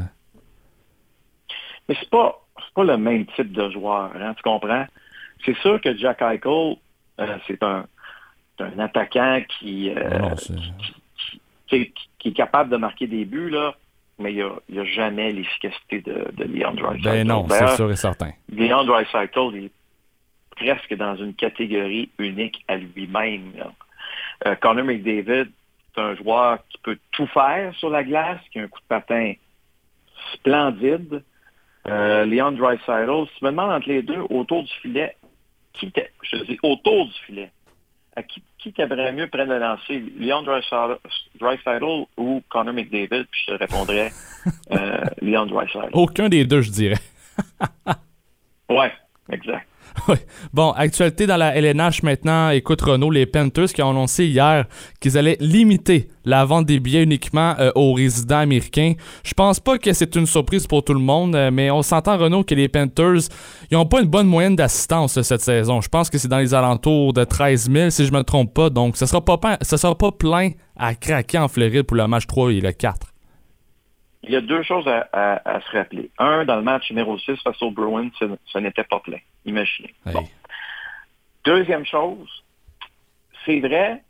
[1.89, 4.87] Mais c'est pas c'est pas le même type de joueur, hein, tu comprends?
[5.45, 6.77] C'est sûr que Jack Eichel,
[7.21, 7.87] euh, c'est un,
[8.61, 10.55] un attaquant qui, euh, Non, c'est-
[11.69, 13.75] qui, qui- qui est capable de marquer des buts, là,
[14.19, 17.03] mais il n'y a, jamais l'efficacité de, de Leon Draisaitl.
[17.05, 18.31] Ben non, c'est sûr et certain.
[18.51, 19.71] Leon Draisaitl il est
[20.57, 23.53] presque dans une catégorie unique à lui-même.
[24.47, 25.51] Euh, Connor McDavid,
[25.95, 28.87] c'est un joueur qui peut tout faire sur la glace, qui a un coup de
[28.89, 29.35] patin
[30.35, 31.23] splendide.
[31.89, 35.17] Euh, Leon Draisaitl, si tu me demandes entre les deux, autour du filet,
[35.79, 37.51] qui je dis autour du filet,
[38.17, 43.53] à qui, qui t'aimerait mieux prendre le lancer, Leon Draisaitl ou Connor McDavid, puis je
[43.53, 44.11] te répondrais
[44.73, 45.91] euh, Leon Draisaitl.
[45.93, 47.01] Aucun des deux, je dirais.
[48.69, 48.93] Ouais,
[49.31, 49.69] exact.
[50.53, 52.51] Bon, actualité dans la LNH maintenant.
[52.51, 54.67] Écoute, Renault, les Panthers qui ont annoncé hier
[55.01, 58.95] qu'ils allaient limiter la vente des billets uniquement euh, aux résidents américains.
[59.25, 62.19] Je pense pas que c'est une surprise pour tout le monde, euh, mais on s'entend,
[62.19, 63.29] Renault, que les Panthers,
[63.71, 65.81] ils ont pas une bonne moyenne d'assistance euh, cette saison.
[65.81, 68.71] Je pense que c'est dans les alentours de 13 000, si je me trompe pas.
[68.71, 72.27] Donc, ça sera pas, ça sera pas plein à craquer en Floride pour le match
[72.27, 73.16] 3 et le 4.
[74.27, 76.11] Il y a deux choses à, à- à se rappeler.
[76.19, 79.19] Un, dans le match numéro 6 face aux Bruins, ce, ce n'était pas plein.
[79.45, 79.95] Imaginez.
[80.05, 80.27] Bon.
[81.45, 82.43] Deuxième chose,
[83.45, 84.03] c'est vrai,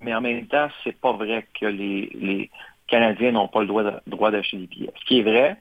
[0.00, 2.50] mais en même temps, c'est pas vrai que les, les
[2.88, 4.90] Canadiens n'ont pas le droit de- droit d'acheter des billets.
[5.00, 5.56] Ce qui est vrai,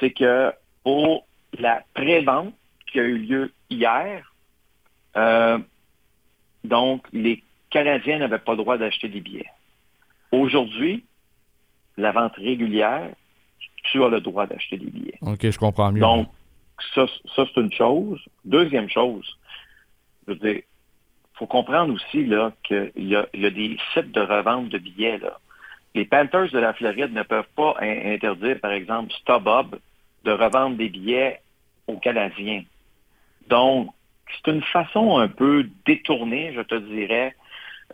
[0.00, 1.26] c'est que pour
[1.58, 2.52] la pré-vente
[2.92, 4.30] qui a eu lieu hier,
[5.16, 5.58] euh,
[6.64, 9.48] donc les Canadiens n'avaient pas le droit d'acheter des billets.
[10.30, 11.04] Aujourd'hui,
[11.96, 13.08] la vente régulière,
[13.84, 15.18] tu as le droit d'acheter des billets.
[15.22, 16.00] Ok, je comprends mieux.
[16.00, 16.28] Donc,
[16.94, 18.20] ça, ça c'est une chose.
[18.44, 19.38] Deuxième chose,
[20.26, 20.62] je veux dire,
[21.34, 22.28] faut comprendre aussi
[22.64, 25.18] qu'il y y a des sites de revente de billets.
[25.18, 25.38] Là.
[25.94, 29.76] Les Panthers de la Floride ne peuvent pas in- interdire, par exemple, StubHub
[30.24, 31.40] de revendre des billets
[31.86, 32.62] aux Canadiens.
[33.48, 33.90] Donc,
[34.32, 37.34] c'est une façon un peu détournée, je te dirais,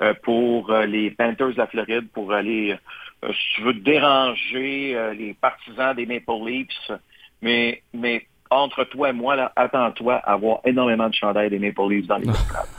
[0.00, 2.76] euh, pour euh, les Panthers de la Floride, pour aller,
[3.22, 6.92] si tu veux, déranger euh, les partisans des Maple Leafs.
[7.42, 11.82] Mais, mais entre toi et moi, là, attends-toi à avoir énormément de chandails des Maple
[11.88, 12.26] Leafs dans les.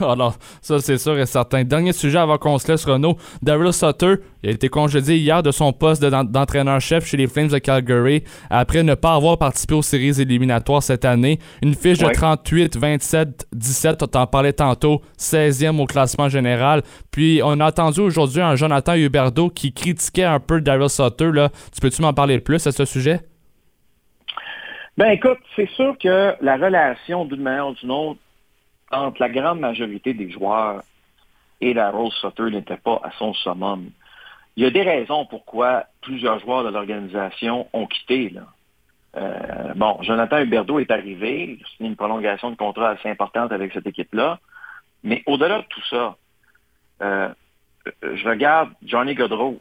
[0.00, 1.64] Alors, ça, c'est sûr et certain.
[1.64, 3.16] Dernier sujet avant qu'on se laisse, Renault.
[3.42, 7.48] Daryl Sutter, il a été congédié hier de son poste de- d'entraîneur-chef chez les Flames
[7.48, 11.38] de Calgary après ne pas avoir participé aux séries éliminatoires cette année.
[11.62, 12.12] Une fiche de Ouais.
[12.12, 16.82] 38, 27, 17, on t'en parlait tantôt, 16e au classement général.
[17.10, 21.30] Puis, on a entendu aujourd'hui un Jonathan Huberdeau qui critiquait un peu Daryl Sutter.
[21.32, 21.48] Là.
[21.74, 23.20] Tu peux-tu m'en parler plus à ce sujet?
[24.98, 28.20] Ben écoute, c'est sûr que la relation d'une manière ou d'une autre
[28.90, 30.82] entre la grande majorité des joueurs
[31.62, 33.90] et la Rose Sutter n'était pas à son summum.
[34.56, 38.34] Il y a des raisons pourquoi plusieurs joueurs de l'organisation ont quitté.
[39.16, 43.86] Euh, bon, Jonathan Huberdeau est arrivé, signé une prolongation de contrat assez importante avec cette
[43.86, 44.40] équipe-là.
[45.04, 46.16] Mais au-delà de tout ça,
[47.00, 47.28] euh,
[48.02, 49.58] je regarde Johnny Godreau.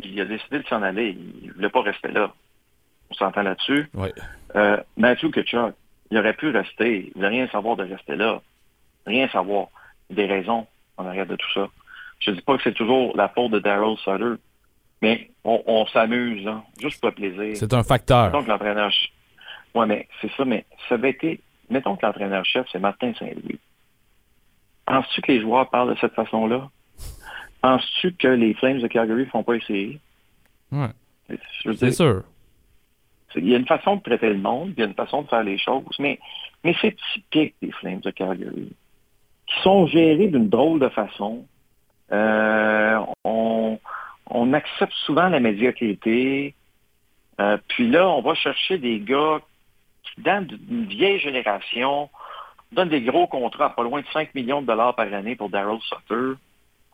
[0.00, 1.16] Il a décidé de s'en aller.
[1.42, 2.32] Il ne voulait pas rester là.
[3.12, 3.90] On s'entend là-dessus.
[3.92, 4.08] Oui.
[4.56, 5.74] Euh, Matthew Kachuk,
[6.10, 7.12] il aurait pu rester.
[7.14, 8.40] Il ne rien savoir de rester là.
[9.06, 9.66] Rien savoir.
[10.08, 11.68] Il y a des raisons en arrière de tout ça.
[12.20, 14.40] Je ne dis pas que c'est toujours la faute de Daryl Sutter,
[15.02, 17.56] mais on, on s'amuse, hein, juste pour le plaisir.
[17.56, 18.32] C'est un facteur.
[18.32, 18.90] Que l'entraîneur...
[19.74, 21.40] Oui, mais c'est ça, mais ça avait été...
[21.68, 23.58] Mettons que l'entraîneur-chef, c'est Martin Saint-Louis.
[24.86, 26.70] Penses-tu que les joueurs parlent de cette façon-là?
[27.60, 30.00] Penses-tu que les Flames de Calgary ne font pas essayer?
[30.70, 32.22] Veux C'est sûr.
[33.36, 35.28] Il y a une façon de traiter le monde, il y a une façon de
[35.28, 36.18] faire les choses, mais,
[36.64, 38.72] mais c'est typique des Flames de Calgary,
[39.46, 41.44] qui sont gérés d'une drôle de façon.
[42.12, 43.78] Euh, on,
[44.52, 46.54] accepte souvent la médiocrité,
[47.40, 49.40] euh, puis là, on va chercher des gars
[50.02, 52.10] qui, datent d'une vieille génération,
[52.72, 55.80] donnent des gros contrats, pas loin de 5 millions de dollars par année pour Daryl
[55.80, 56.38] Sutter.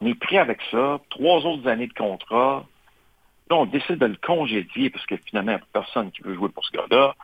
[0.00, 2.64] On est pris avec ça, trois autres années de contrat.
[3.50, 6.34] Là, on décide de le congédier parce que finalement, il n'y a personne qui veut
[6.34, 7.14] jouer pour ce gars-là.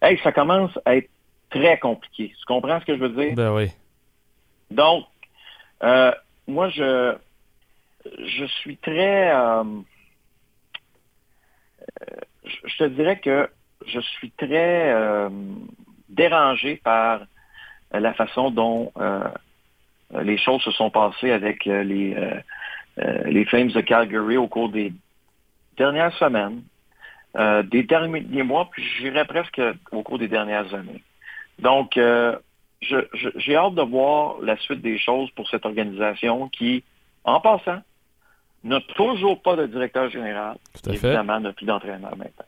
[0.00, 1.10] Hey, ça commence à être
[1.50, 2.34] très compliqué.
[2.38, 3.34] Tu comprends ce que je veux dire?
[3.34, 3.68] Ben oui.
[4.70, 5.06] Donc,
[5.82, 6.12] euh,
[6.46, 7.16] moi, je,
[8.04, 9.34] je suis très...
[9.34, 9.64] euh,
[12.00, 13.50] euh, je te dirais que
[13.86, 15.28] je suis très euh,
[16.08, 17.22] dérangé par
[17.92, 18.92] la façon dont
[20.22, 22.16] les choses se sont passées avec les,
[22.96, 24.94] les Flames de Calgary au cours des
[25.76, 26.62] dernières semaines,
[27.36, 31.02] euh, des derniers mois, puis je dirais presque au cours des dernières années.
[31.58, 32.36] Donc, euh,
[32.80, 36.82] je- je- j'ai hâte de voir la suite des choses pour cette organisation qui,
[37.24, 37.80] en passant,
[38.64, 40.56] n'a toujours pas de directeur général.
[40.74, 41.06] Tout à fait.
[41.08, 42.44] Évidemment, n'a plus d'entraîneur maintenant.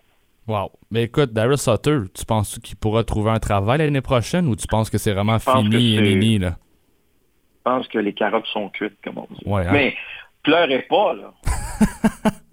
[0.47, 0.71] Wow.
[0.91, 4.67] Mais écoute, Daryl Sutter, tu penses qu'il pourra trouver un travail l'année prochaine ou tu
[4.67, 6.57] penses que c'est vraiment fini et nini, là?
[7.57, 9.43] Je pense que les carottes sont cuites, comme on dit.
[9.47, 9.73] Ouais, hein?
[9.73, 9.97] Mais
[10.45, 11.33] pleurez pas, là.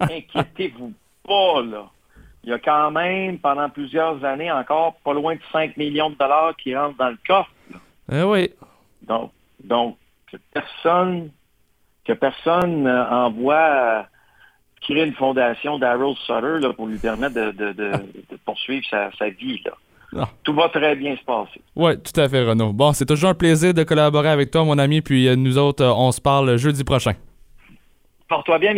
[0.00, 0.92] Inquiétez-vous
[1.26, 1.88] pas, là.
[2.44, 6.16] Il y a quand même, pendant plusieurs années encore, pas loin de 5 millions de
[6.16, 7.50] dollars qui rentrent dans le coffre.
[8.12, 8.50] Eh oui.
[9.06, 9.30] Donc,
[9.62, 9.96] donc
[10.30, 11.30] que personne,
[12.04, 14.02] que personne euh, envoie euh,
[14.80, 17.92] créer une fondation d'Harold Sutter là, pour lui permettre de, de- de-
[18.30, 19.62] de poursuivre sa, sa vie.
[19.64, 19.72] Là.
[20.12, 20.26] Non.
[20.42, 21.60] Tout va très bien se passer.
[21.76, 22.72] Ouais, tout à fait, Renaud.
[22.72, 25.84] Bon, c'est toujours un plaisir de collaborer avec toi, mon ami, puis euh, nous autres,
[25.84, 27.12] on se parle jeudi prochain.
[28.32, 28.72] Porte-toi bien.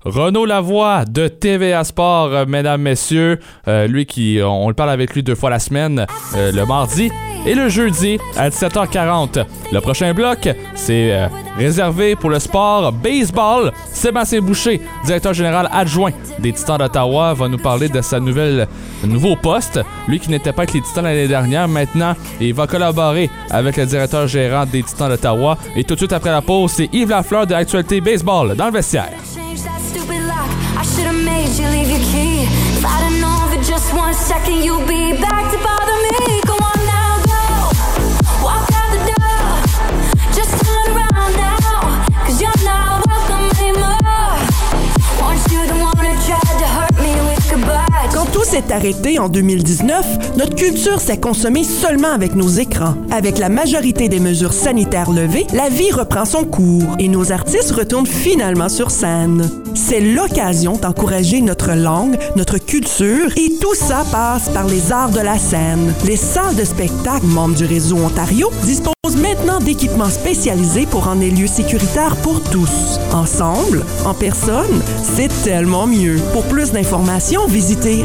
[0.00, 3.38] Renaud Lavoie de TVA Sport, mesdames, messieurs.
[3.68, 7.08] Euh, lui qui, on le parle avec lui deux fois la semaine, euh, le mardi
[7.46, 9.44] et le jeudi à 17h40.
[9.72, 13.72] Le prochain bloc, c'est euh, réservé pour le sport baseball.
[13.92, 18.68] Sébastien Boucher, directeur général adjoint des Titans d'Ottawa, va nous parler de sa nouvelle
[19.04, 19.80] nouveau poste.
[20.08, 23.86] Lui qui n'était pas avec les Titans l'année dernière, maintenant, il va collaborer avec le
[23.86, 25.58] directeur gérant des Titans d'Ottawa.
[25.76, 28.72] Et tout de suite après la pause, c'est Yves Lafleur de Actualité Baseball dans le
[28.72, 29.12] vestiaire.
[48.44, 52.94] Tout s'est arrêté en 2019, notre culture s'est consommée seulement avec nos écrans.
[53.10, 57.72] Avec la majorité des mesures sanitaires levées, la vie reprend son cours et nos artistes
[57.72, 59.48] retournent finalement sur scène.
[59.74, 65.20] C'est l'occasion d'encourager notre langue, notre culture et tout ça passe par les arts de
[65.20, 65.94] la scène.
[66.04, 71.30] Les salles de spectacle membres du réseau Ontario disposent maintenant d'équipements spécialisés pour rendre les
[71.30, 72.98] lieux sécuritaires pour tous.
[73.12, 76.16] Ensemble, en personne, c'est tellement mieux.
[76.32, 78.02] Pour plus d'informations, visitez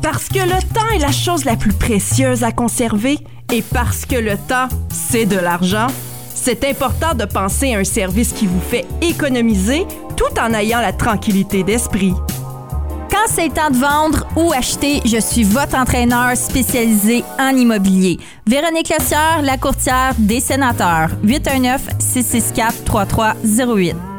[0.00, 3.18] Parce que le temps est la chose la plus précieuse à conserver
[3.52, 5.86] et parce que le temps, c'est de l'argent,
[6.34, 10.92] c'est important de penser à un service qui vous fait économiser tout en ayant la
[10.92, 12.14] tranquillité d'esprit.
[13.10, 18.20] Quand c'est temps de vendre ou acheter, je suis votre entraîneur spécialisé en immobilier.
[18.46, 21.10] Véronique Lessieur, la courtière des sénateurs.
[21.24, 24.11] 819-664-3308.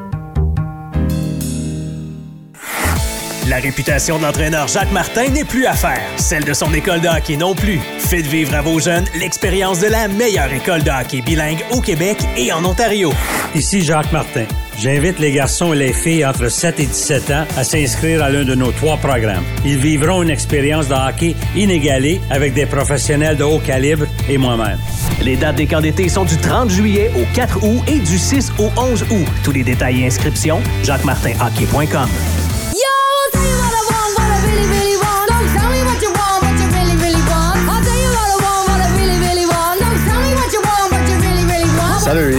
[3.50, 7.10] La réputation de l'entraîneur Jacques Martin n'est plus à faire, celle de son école de
[7.10, 7.80] hockey non plus.
[8.00, 12.18] Faites vivre à vos jeunes l'expérience de la meilleure école de hockey bilingue au Québec
[12.38, 13.12] et en Ontario.
[13.54, 14.46] Ici Jacques Martin.
[14.80, 18.46] J'invite les garçons et les filles entre 7 et 17 ans à s'inscrire à l'un
[18.46, 19.44] de nos trois programmes.
[19.66, 24.80] Ils vivront une expérience de hockey inégalée avec des professionnels de haut calibre et moi-même.
[25.22, 28.54] Les dates des camps d'été sont du 30 juillet au 4 août et du 6
[28.58, 29.28] au 11 août.
[29.44, 32.08] Tous les détails et inscriptions, jacquemartinhockey.com.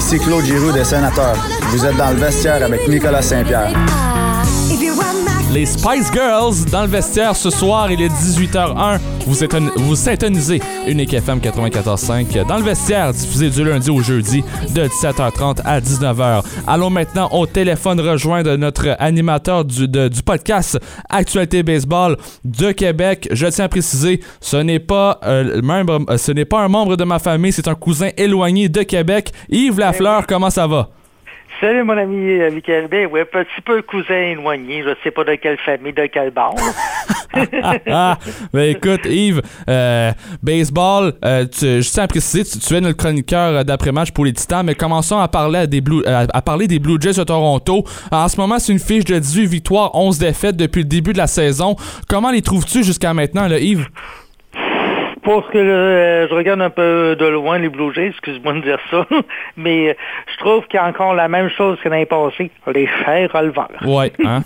[0.04, 1.36] ici Claude Giroux des Sénateurs.
[1.70, 3.72] Vous êtes dans le vestiaire avec Nicolas Saint-Pierre.
[5.54, 8.98] Les Spice Girls dans le vestiaire ce soir, il est 18h01.
[9.24, 14.42] Vous, êtes, vous syntonisez Unique FM 94.5 dans le vestiaire, diffusé du lundi au jeudi
[14.74, 16.42] de 17h30 à 19h.
[16.66, 20.76] Allons maintenant au téléphone rejoindre notre animateur du, de- du podcast
[21.08, 23.28] Actualité Baseball de Québec.
[23.30, 26.96] Je tiens à préciser, ce n'est pas, euh, membre, euh, ce n'est pas un membre
[26.96, 29.30] de ma famille, c'est un cousin éloigné de Québec.
[29.48, 30.88] Yves Lafleur, comment ça va?
[31.64, 35.34] Salut mon ami euh, Michael Ben, ouais, petit peu cousin éloigné, je sais pas de
[35.36, 36.54] quelle famille, de quel bord.
[37.86, 38.18] ah,
[38.52, 41.46] ben écoute, Yves, euh, baseball, euh,
[41.96, 45.66] à préciser, tu, es notre chroniqueur euh, d'après-match pour les Titans, mais commençons à parler,
[45.66, 47.82] des Blue, à, parler des Blue Jays de Toronto.
[48.12, 51.18] En ce moment, c'est une fiche de 18 victoires, 11 défaites depuis le début de
[51.18, 51.76] la saison.
[52.10, 53.88] Comment les trouves-tu jusqu'à maintenant, Yves?
[55.24, 58.78] Ce que euh, je regarde un peu de loin les Blue Jays, excuse-moi de dire
[58.90, 59.06] ça,
[59.56, 59.94] mais euh,
[60.32, 63.70] je trouve qu'il y a encore la même chose que l'année passée, les chers releveurs.
[63.86, 64.42] Ouais, hein?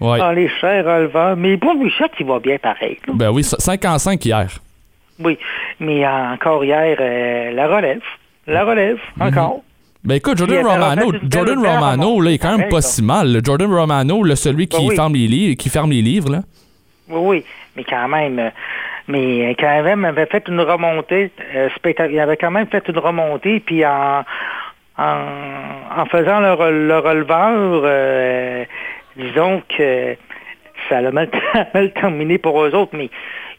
[0.00, 0.18] Ouais.
[0.20, 2.98] Ah, les chers releveurs, mais pour Bichette, il va bien pareil.
[3.06, 3.14] là.
[3.16, 4.48] Ben oui, 5 en 5 hier.
[5.18, 5.38] Oui,
[5.80, 8.02] mais encore hier, euh, la relève,
[8.46, 9.62] la relève, encore.
[10.02, 12.88] Ben écoute, Jordan Romano, Jordan Romano, là, il est quand même pas ça.
[12.96, 13.28] si mal.
[13.32, 13.38] là.
[13.42, 14.96] Jordan Romano, le celui qui, Ben oui.
[14.96, 16.42] ferme les livres, qui ferme les livres, là.
[17.08, 17.44] Oui, oui,
[17.76, 18.50] mais quand même, euh,
[19.08, 21.68] mais euh, quand même avait fait une remontée euh,
[22.10, 24.24] Il avait quand même fait une remontée, puis en,
[24.98, 28.64] en, faisant le, re- le releveur, euh,
[29.16, 30.16] disons que
[30.88, 31.28] ça a mal,
[31.74, 33.10] mal terminé pour eux autres, mais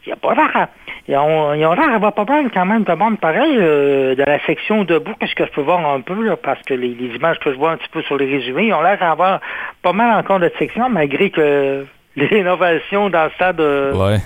[0.04, 0.68] il n'y a pas l'air.
[1.08, 1.74] Ils ont ils ont
[2.10, 5.50] pas mal quand même de monde pareil euh, de la section debout, qu'est-ce que je
[5.52, 8.02] peux voir un peu, là, parce que les, images que je vois un petit peu
[8.02, 9.40] sur les résumés, ils ont l'air d'avoir
[9.82, 14.18] pas mal encore de sections, malgré que les rénovations dans le stade euh, Ouais.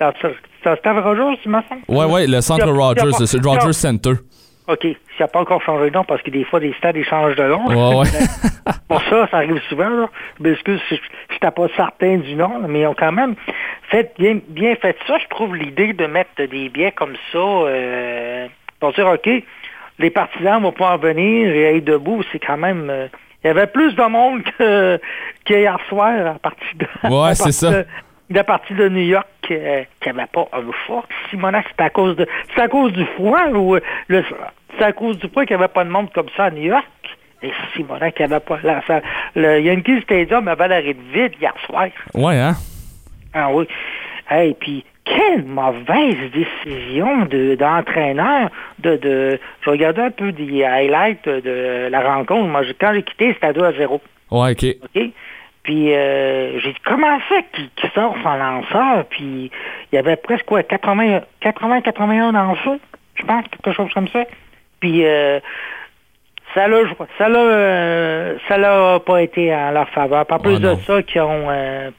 [0.00, 1.82] Le stade Rogers, tu semble?
[1.88, 4.12] Ouais, ouais, le centre a- Rogers, pas- le Rogers Center.
[4.68, 4.82] OK.
[4.82, 7.36] S'il n'a pas encore changé de nom, parce que des fois, les stades, ils changent
[7.36, 7.66] de nom.
[7.68, 8.06] Ouais, ouais.
[8.88, 9.88] Pour ça, ça arrive souvent.
[9.88, 10.08] Là.
[10.38, 13.34] Je m'excuse si je n'étais pas certain du nom, mais ils ont quand même
[13.90, 15.16] fait bien, bien fait ça.
[15.18, 18.46] Je trouve l'idée de mettre des billets comme ça euh,
[18.78, 19.28] pour dire, OK,
[19.98, 22.22] les partisans vont pouvoir venir et être debout.
[22.30, 22.88] C'est quand même...
[22.90, 23.08] euh,
[23.44, 25.00] il y avait plus de monde que
[25.44, 27.08] qu'hier soir à partir de...
[27.08, 27.84] Ouais, c'est ça.
[28.30, 31.06] La partie de New York euh, qui n'avait pas un fort.
[31.30, 34.24] Simonac, c'est à cause de c'est à cause du froid ou euh, le
[34.76, 36.62] c'est à cause du froid qu'il n'y avait pas de monde comme ça à New
[36.64, 36.86] York?
[37.42, 39.00] Et Simonac qui avait pas là, ça,
[39.36, 41.86] le Yankee Stadium avait de vide hier soir.
[42.14, 42.56] Ouais, hein?
[43.32, 43.66] Ah oui.
[44.30, 51.28] Et puis quelle mauvaise décision de d'entraîneur de, de je regardais un peu des highlights
[51.28, 52.48] de la rencontre.
[52.48, 54.00] Moi, quand j'ai quitté, c'était à 2 à 0.
[54.30, 54.76] Ouais, ok.
[54.84, 55.02] OK?
[55.68, 59.04] Puis euh, j'ai dit, comment ça qu'il qu'il sort son lanceur?
[59.10, 59.50] Puis
[59.92, 62.80] il y avait presque quoi, 80, 80 81 dans le feu,
[63.16, 64.24] je pense, quelque chose comme ça.
[64.80, 65.40] Puis euh,
[66.54, 66.78] ça l'a
[67.18, 70.24] ça l'a euh, ça l'a pas été en leur faveur.
[70.24, 71.90] Pas plus de ça ont euh,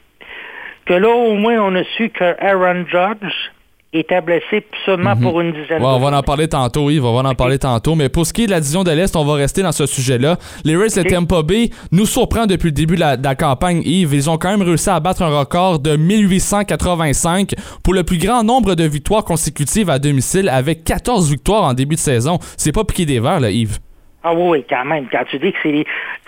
[0.84, 3.52] que là au moins on a su que Aaron Judge
[3.92, 5.84] était blessé seulement pour une dizaine Mhm.
[5.84, 7.96] Ouais, on va en parler tantôt, Yves, on va en parler tantôt.
[7.96, 9.84] Mais pour ce qui est de la division de l'Est, on va rester dans ce
[9.86, 10.38] sujet-là.
[10.64, 13.82] Les Rays de Tampa Bay nous surprend depuis le début de la, de la campagne,
[13.84, 14.14] Yves.
[14.14, 18.44] Ils ont quand même réussi à battre un record de 1885 pour le plus grand
[18.44, 22.38] nombre de victoires consécutives à domicile avec 14 victoires en début de saison.
[22.56, 23.78] C'est pas piqué des verres, là, Yves.
[24.22, 25.06] Ah oui, oui, quand même.
[25.10, 25.86] Quand tu dis que c'est les,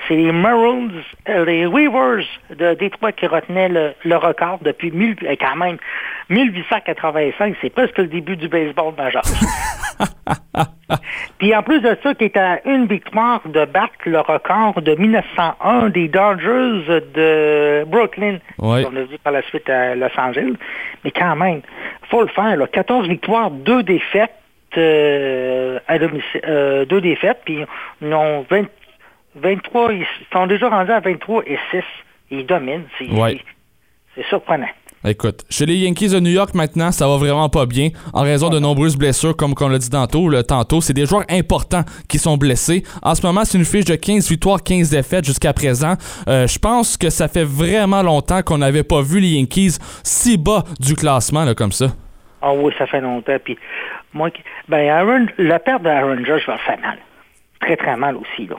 [0.09, 0.91] c'est les Maroons,
[1.29, 5.77] euh, les Weavers de Détroit qui retenaient le, le record depuis mille, euh, quand même
[6.31, 9.23] 1885, c'est presque le début du baseball majeur.
[11.39, 14.95] Puis en plus de ça, qui est à une victoire de battre le record de
[14.95, 18.39] 1901 des Dodgers de Brooklyn.
[18.59, 18.87] Ouais.
[18.91, 20.55] On a vu par la suite à Los Angeles.
[21.05, 21.61] Mais quand même,
[22.11, 22.57] faut le faire.
[22.57, 22.67] Là.
[22.67, 24.33] 14 victoires, 2 défaites
[24.79, 27.59] euh, à domicile, euh, deux défaites, puis
[28.01, 28.67] ils ont 20
[29.35, 31.83] 23, ils sont déjà rendus à 23 et 6.
[32.31, 32.85] Ils dominent.
[32.99, 33.41] C'est Ouais.
[34.15, 34.69] c'est surprenant.
[35.05, 38.51] Écoute, chez les Yankees de New York maintenant, ça va vraiment pas bien en raison
[38.51, 40.29] de nombreuses blessures, comme on l'a dit tantôt.
[40.29, 42.85] Le tantôt, c'est des joueurs importants qui sont blessés.
[43.03, 45.95] En ce moment, c'est une fiche de 15 victoires, 15 défaites jusqu'à présent.
[46.29, 50.37] Euh, je pense que ça fait vraiment longtemps qu'on n'avait pas vu les Yankees si
[50.39, 51.87] bas du classement là, comme ça.
[52.41, 53.37] Ah oui, ça fait longtemps.
[53.43, 53.59] Puis
[54.15, 54.31] moi,
[54.69, 56.99] ben Aaron, la perte d'Aaron Judge va faire mal.
[57.61, 58.57] Très, très mal aussi, là.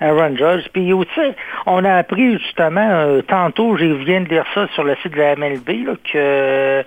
[0.00, 0.68] Aaron Judge.
[0.72, 1.34] Puis aussi,
[1.66, 5.18] on a appris justement, euh, tantôt, je viens de lire ça sur le site de
[5.18, 6.84] la MLB, là, que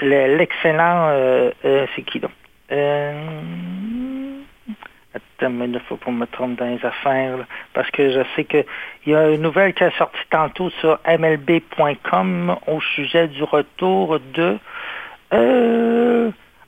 [0.00, 2.28] le- l'excellent, euh, euh, c'est qui, là?
[5.14, 7.38] Attends, mais il ne faut pas me tromper dans les affaires,
[7.72, 8.64] parce que je sais que
[9.06, 14.18] il y a une nouvelle qui est sortie tantôt sur MLB.com au sujet du retour
[14.34, 14.58] de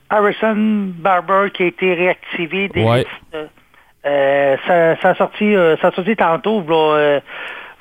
[0.09, 0.55] Harrison
[0.99, 2.97] Barber qui a été réactivé des Ouais.
[2.99, 3.49] listes.
[4.05, 7.19] Euh, ça, ça a sorti, euh, ça a sorti tantôt, là, euh,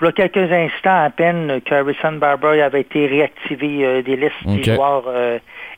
[0.00, 4.60] là, quelques instants à peine que Harrison Barber avait été réactivé euh, des listes Ok.
[4.60, 5.04] des joueurs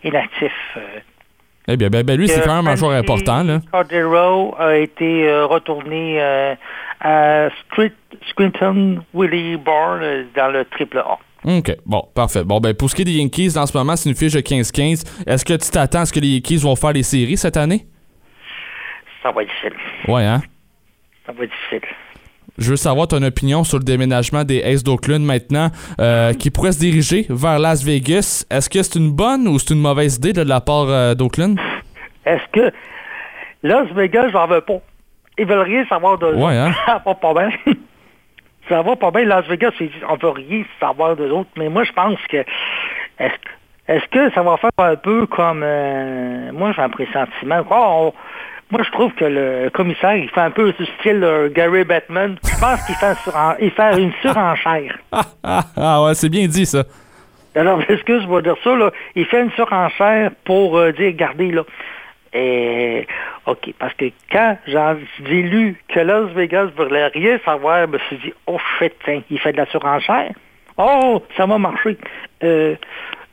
[0.05, 0.79] inactifs.
[1.71, 3.43] Eh bien, ben, ben, lui, c'est quand même un joueur important.
[3.43, 3.59] Là.
[3.71, 6.55] Cordero a été euh, retourné euh,
[7.01, 7.93] à Scrit-
[8.31, 9.99] Scranton Willie Barr
[10.35, 11.19] dans le triple A.
[11.49, 12.45] OK, bon, parfait.
[12.45, 14.41] Bon, ben, pour ce qui est des Yankees, en ce moment, c'est une fiche de
[14.41, 15.25] 15-15.
[15.27, 17.87] Est-ce que tu t'attends à ce que les Yankees vont faire les séries cette année?
[19.23, 19.73] Ça va être difficile.
[20.09, 20.43] Ouais, hein?
[21.25, 21.89] Ça va être difficile.
[22.59, 25.71] Je veux savoir ton opinion sur le déménagement des Aces d'Oakland maintenant,
[26.01, 28.45] euh, qui pourrait se diriger vers Las Vegas.
[28.51, 31.59] Est-ce que c'est une bonne ou c'est une mauvaise idée de la part euh, d'Oakland?
[32.27, 32.73] Est-ce que
[33.63, 34.81] Las Vegas, j'en veux pas.
[35.39, 36.75] Ils veulent rien savoir de Ouais, hein?
[37.07, 37.51] Va pas bien.
[38.69, 39.25] Ça va pas bien.
[39.25, 39.73] Las Vegas,
[40.09, 41.51] on veut rien savoir de l'autre.
[41.57, 42.45] Mais moi, je pense que
[43.19, 47.62] est-ce que ça va faire un peu comme euh, moi j'ai un pressentiment.
[47.71, 48.12] Oh, on-
[48.71, 52.37] moi je trouve que le commissaire il fait un peu du style euh, Gary Batman.
[52.45, 54.99] Je pense qu'il fait, suren- il fait une surenchère.
[55.43, 56.85] Ah, ah ouais, c'est bien dit ça.
[57.55, 58.91] Alors, excuse, je vais dire ça, là.
[59.14, 61.62] Il fait une surenchère pour euh, dire, regardez, là.
[62.33, 63.07] Et,
[63.47, 67.99] OK, parce que quand j'ai lu que Las Vegas ne voulait rien savoir, je me
[67.99, 70.33] suis dit, oh shit, tiens, il fait de la surenchère.
[70.76, 71.97] Oh, ça va marcher.
[72.45, 72.76] Euh,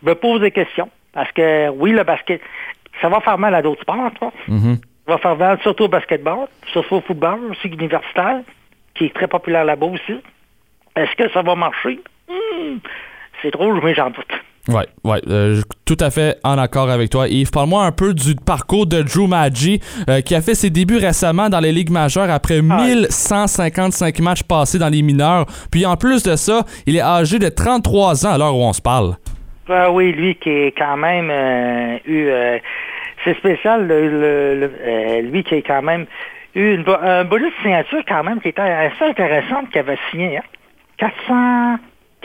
[0.01, 0.89] je me pose des questions.
[1.13, 2.41] Parce que, oui, le basket,
[3.01, 4.31] ça va faire mal à d'autres sports, toi.
[4.47, 4.77] Mhm.
[5.05, 8.41] Ça va faire mal surtout au basketball, surtout au football, aussi universitaire,
[8.95, 10.21] qui est très populaire là-bas aussi.
[10.95, 11.99] Est-ce que ça va marcher?
[12.27, 12.77] Hmm,
[13.41, 14.33] c'est drôle, mais j'en doute.
[14.67, 17.27] Ouais, ouais, euh, tout à fait en accord avec toi.
[17.27, 20.97] Yves, parle-moi un peu du parcours de Drew Maggi, euh, qui a fait ses débuts
[20.97, 25.45] récemment dans les ligues majeures après 1155 matchs passés dans les mineurs.
[25.71, 28.73] Puis en plus de ça, il est âgé de 33 ans à l'heure où on
[28.73, 29.15] se parle.
[29.69, 32.29] Ah oui, lui qui est quand même euh, eu...
[33.23, 36.05] c'est spécial, le, le- le- euh, lui qui est quand même
[36.55, 40.37] eu une, un bonus de signature quand même qui était assez intéressante qu'il avait signé.
[40.37, 40.43] Hein?
[40.97, 41.75] 400,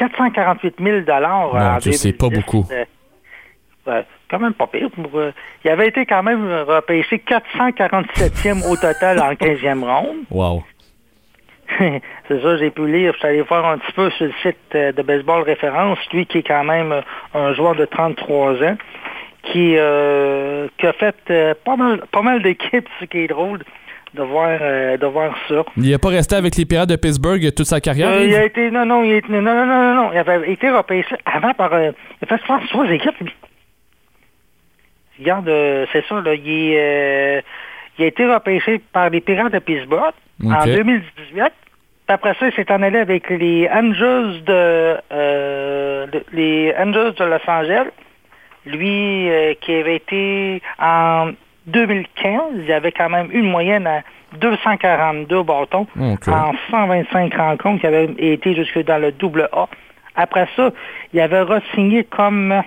[0.00, 2.66] 448 000 dollars Mon Dieu, c'est pas beaucoup.
[3.88, 4.90] euh, quand même pas pire.
[4.90, 5.32] Pour, euh,
[5.64, 10.16] il avait été quand même repêché 447e au total en 15e ronde.
[10.30, 10.62] Wow.
[11.78, 13.12] c'est ça, j'ai pu lire.
[13.12, 16.26] Je suis allé voir un petit peu sur le site euh, de Baseball Référence, lui
[16.26, 17.02] qui est quand même
[17.34, 18.76] un joueur de 33 ans,
[19.44, 21.14] qui, euh, qui a fait
[21.64, 23.60] pas mal, pas mal d'équipes, ce qui est drôle
[24.14, 25.62] de voir, euh, de voir ça.
[25.76, 28.08] Il n'est pas resté avec les Pirates de Pittsburgh toute sa carrière.
[28.08, 30.18] Euh, il a été, non, non, il a été, non, non, non, non, non, il
[30.18, 33.32] avait été repêché avant par, euh, il a fait, je pense, trois équipes, lui.
[35.18, 37.40] Regarde, euh, c'est ça, là, il, est, euh,
[37.98, 40.12] il a été repêché par les Pirates de Pittsburgh
[40.44, 40.64] en Ok.
[40.66, 41.04] 2018.
[41.34, 41.44] Puis
[42.08, 44.96] après ça, il s'est en allé avec les Angels de,
[46.10, 47.86] de- les Angels de Los Angeles.
[48.66, 49.28] Lui,
[49.60, 51.30] qui avait été en
[51.66, 54.02] 2015, il avait quand même une moyenne à
[54.38, 59.68] 242 bâtons en 125 rencontres, qui avait été jusque dans le double A.
[60.16, 60.70] Après ça,
[61.12, 62.62] il avait re-signé comme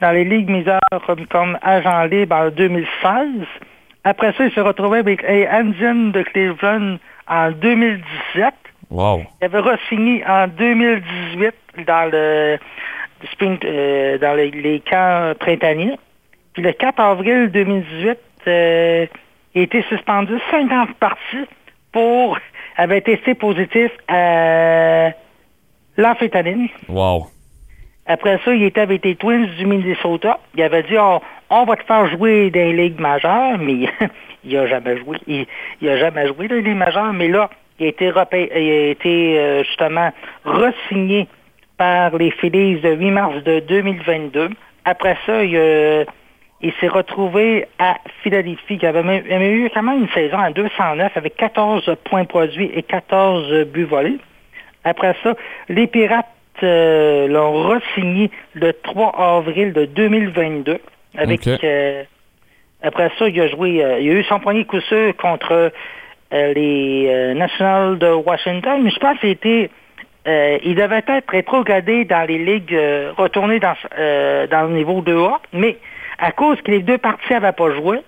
[0.00, 3.46] dans les ligues mineures comme, comme agent libre en 2016.
[4.04, 6.98] Après ça, il s'est retrouvé avec les Indians de Cleveland
[7.28, 8.54] en 2017.
[8.90, 9.22] Wow.
[9.40, 11.54] Il avait re-signé en 2018
[11.86, 12.58] dans le
[13.32, 15.98] sprint, euh, dans les, les camps printaniers.
[16.54, 19.06] Puis le 4 avril 2018, euh,
[19.54, 21.46] il a été suspendu 50 parties
[21.92, 22.38] pour
[22.76, 25.10] avait testé positif à
[25.96, 26.68] l'amphétamine.
[26.88, 27.26] Wow.
[28.06, 30.38] Après ça, il était avec les Twins du Minnesota.
[30.54, 33.88] Il avait dit on, on va te faire jouer dans les ligues majeures, mais
[34.44, 35.18] il a jamais joué.
[35.26, 35.46] Il,
[35.80, 37.48] il a jamais joué dans les ligues majeures, mais là,
[37.78, 40.10] il a été, il a été euh, justement
[40.44, 41.28] re-signé
[41.78, 44.50] par les Phillies le 8 mars de 2022.
[44.84, 46.04] Après ça, il, a-
[46.64, 50.38] il s'est retrouvé à Philadelphie, qui avait, même- il avait eu quand même une saison
[50.38, 54.16] en 209 avec 14 points produits et 14 buts volés.
[54.82, 55.34] Après ça,
[55.68, 56.26] les Pirates
[56.62, 60.78] euh, l'ont re-signé le 3 avril de 2022.
[61.16, 61.64] Avec, Ok.
[61.64, 62.02] euh,
[62.82, 65.52] après ça, il a joué, euh, il a eu son premier coup sûr contre
[66.32, 69.70] euh, les euh, Nationals de Washington, mais je pense qu'il était,
[70.26, 72.76] il devait être rétrogradé dans les ligues,
[73.18, 75.76] retourné dans, euh, dans le niveau 2A, mais
[76.18, 77.98] à cause que les deux parties n'avaient pas joué,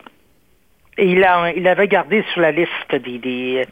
[0.98, 3.64] et il, a, il avait gardé sur la liste des, des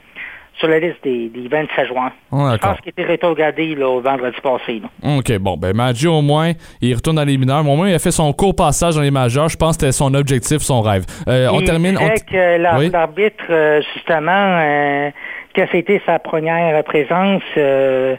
[0.59, 2.12] sur la liste des, des 27 juin.
[2.30, 4.80] Je pense qu'il était rétrogradé là, au vendredi passé.
[4.80, 5.16] là.
[5.16, 7.61] OK, bon, ben Maggi, au moins, il retourne dans les mineurs.
[7.68, 9.49] Au moins, il a fait son court passage dans les majeurs.
[9.49, 11.05] Je pense que c'était son objectif, son rêve.
[11.26, 11.99] Euh, on termine...
[11.99, 12.89] on que Oui?
[12.91, 14.30] l'arbitre, euh, justement,
[14.61, 15.11] euh,
[15.55, 18.14] que c'était sa première présence, euh,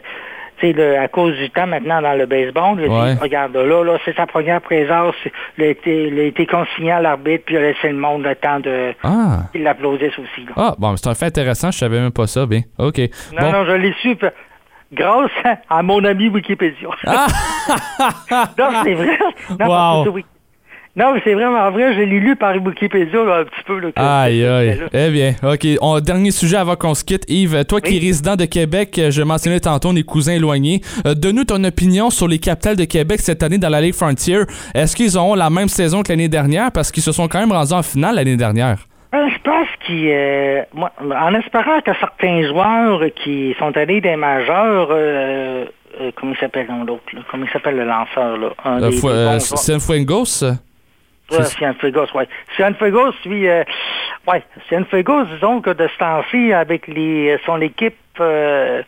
[0.72, 2.80] le- à cause du temps maintenant dans le baseball.
[2.80, 3.14] Ouais.
[3.14, 5.14] regarde là, là, c'est sa première présence.
[5.58, 8.22] Il a été, il a été consigné à l'arbitre, puis il a laissé le monde
[8.24, 9.40] le temps de Ah.
[9.52, 10.46] qu'il l'applaudisse aussi.
[10.46, 10.52] là.
[10.56, 11.70] Ah, bon, c'est un fait intéressant.
[11.70, 12.46] Je savais même pas ça.
[12.46, 12.98] Bien, OK.
[12.98, 13.52] Non, bon.
[13.52, 14.16] non, je l'ai su
[14.92, 15.30] grâce
[15.68, 16.88] à mon ami Wikipédia.
[18.58, 19.18] non, c'est vrai.
[19.58, 19.66] Non,
[20.04, 20.18] Wow.
[20.96, 21.94] Non, mais c'est vraiment vrai.
[21.94, 23.78] Je l'ai lu par Wikipédia là, un petit peu.
[23.78, 24.80] Là, Aïe, aïe.
[24.92, 25.66] Eh bien, OK.
[25.82, 27.24] On- dernier sujet avant qu'on se quitte.
[27.28, 30.80] Yves, toi qui es résident de Québec, euh, je mentionnais tantôt, est cousins éloignés.
[31.06, 34.38] Euh, Donne-nous ton opinion sur les capitales de Québec cette année dans la Ligue Frontier.
[34.74, 36.72] Est-ce qu'ils auront la même saison que l'année dernière?
[36.72, 38.78] Parce qu'ils se sont quand même rendus en finale l'année dernière.
[39.14, 40.62] Euh, Je pense qu'il, euh,
[41.00, 45.64] en espérant que certains joueurs qui sont allés des majeurs, euh,
[46.00, 49.38] euh, comment il s'appelle l'autre, comment il s'appelle le lanceur là, un des- des bons?
[51.30, 52.24] Ouais, Cienfuegos, oui.
[52.56, 53.64] Cienfuegos, lui, euh,
[54.28, 58.82] ouais, Cienfuegos, disons que de ce temps-ci, avec les, son équipe, euh,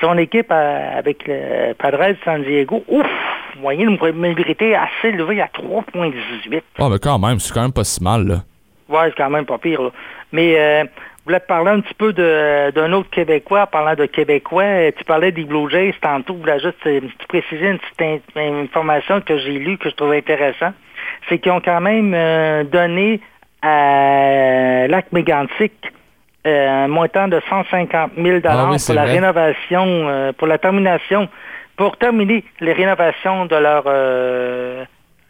[0.00, 3.06] son équipe euh, avec le Padres de San Diego, ouf,
[3.58, 6.62] moyenne de mobilité assez élevée à 3,18.
[6.78, 8.34] Oh, mais quand même, c'est quand même pas si mal, là.
[8.88, 9.82] Ouais, c'est quand même pas pire.
[9.82, 9.90] là.
[10.32, 13.66] Mais euh, je voulais te parler un petit peu de- d'un autre Québécois.
[13.66, 16.34] Parlant de Québécois, euh, tu parlais des Blue Jays tantôt.
[16.34, 18.00] Je voulais juste euh, te préciser une petite
[18.36, 20.72] in- information que j'ai lue, que je trouvais intéressant.
[21.28, 23.20] C'est qu'ils ont quand même euh, donné
[23.62, 25.72] à Lac Mégantic
[26.46, 29.12] euh, un montant de 150 000 Ah oui, pour la vrai.
[29.12, 31.28] rénovation, euh, pour la termination,
[31.76, 33.84] pour terminer les rénovations de leur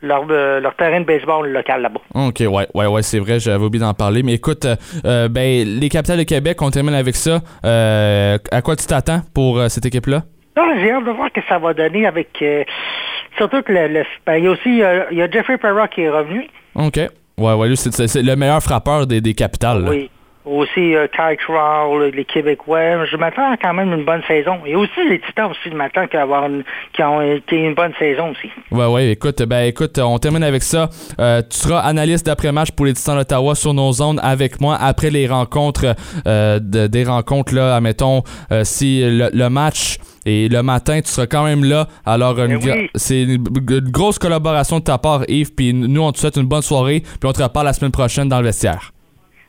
[0.04, 2.00] leur, euh, leur terrain de baseball local là-bas.
[2.14, 4.22] OK, ouais, ouais, ouais, c'est vrai, j'avais oublié d'en parler.
[4.22, 4.66] Mais écoute,
[5.04, 7.40] euh, ben, les capitales de Québec, on termine avec ça.
[7.64, 10.22] Euh, à quoi tu t'attends pour cette équipe-là?
[10.56, 12.28] Non, j'ai hâte de voir ce que ça va donner avec.
[12.42, 12.64] euh,
[13.36, 15.88] surtout que le, le- ben, il y a aussi euh, il y a Jeffrey Perra
[15.88, 16.46] qui est revenu.
[16.74, 16.96] OK.
[17.38, 19.82] Ouais, ouais, lui, c'est- le meilleur frappeur des, des capitales.
[19.84, 19.90] là.
[19.90, 20.10] Oui.
[20.46, 23.06] Aussi euh, Kyle Troll, les Québécois.
[23.06, 24.58] Je m'attends à quand même une bonne saison.
[24.66, 28.32] Et aussi les Titans aussi, je m'attends qu'à avoir une, qui ont une bonne saison
[28.32, 28.50] aussi.
[28.70, 30.90] Ouais, ouais, écoute, ben écoute, on termine avec ça.
[31.18, 35.08] Euh, tu seras analyste d'après-match pour les Titans d'Ottawa sur nos zones avec moi après
[35.08, 35.94] les rencontres,
[36.26, 39.96] euh, de- des rencontres, là, admettons, euh, si le, le match
[40.26, 41.88] et le matin, tu seras quand même là.
[42.04, 42.90] Alors, une gra- oui.
[42.94, 46.46] c'est une, une grosse collaboration de ta part, Yves, puis nous, on te souhaite une
[46.46, 48.92] bonne soirée, puis on te reparle la semaine prochaine dans le vestiaire.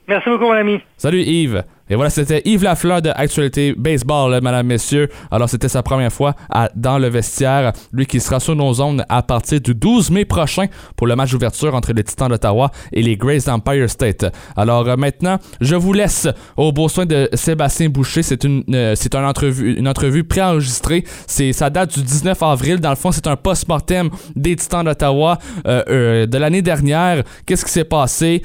[0.07, 0.79] Merci beaucoup, mon ami.
[0.97, 1.63] Salut Yves.
[1.87, 5.07] Et voilà, c'était Yves Lafleur de Actualité Baseball, là, mesdames, messieurs.
[5.29, 6.33] Alors, c'était sa première fois
[6.75, 7.73] dans le vestiaire.
[7.93, 10.65] Lui qui sera sur nos zones à partir du 12 mai prochain
[10.95, 14.25] pour le match d'ouverture entre les Titans d'Ottawa et les Grays d'Empire State.
[14.57, 16.27] Alors, euh, maintenant, je vous laisse
[16.57, 18.23] au beau soin de Sébastien Boucher.
[18.23, 21.03] C'est une, euh, c'est une entrevue, une entrevue préenregistrée.
[21.27, 22.79] C'est, ça date du 19 avril.
[22.79, 27.23] Dans le fond, c'est un post-mortem des Titans d'Ottawa euh, de l'année dernière.
[27.45, 28.41] Qu'est-ce qui s'est passé?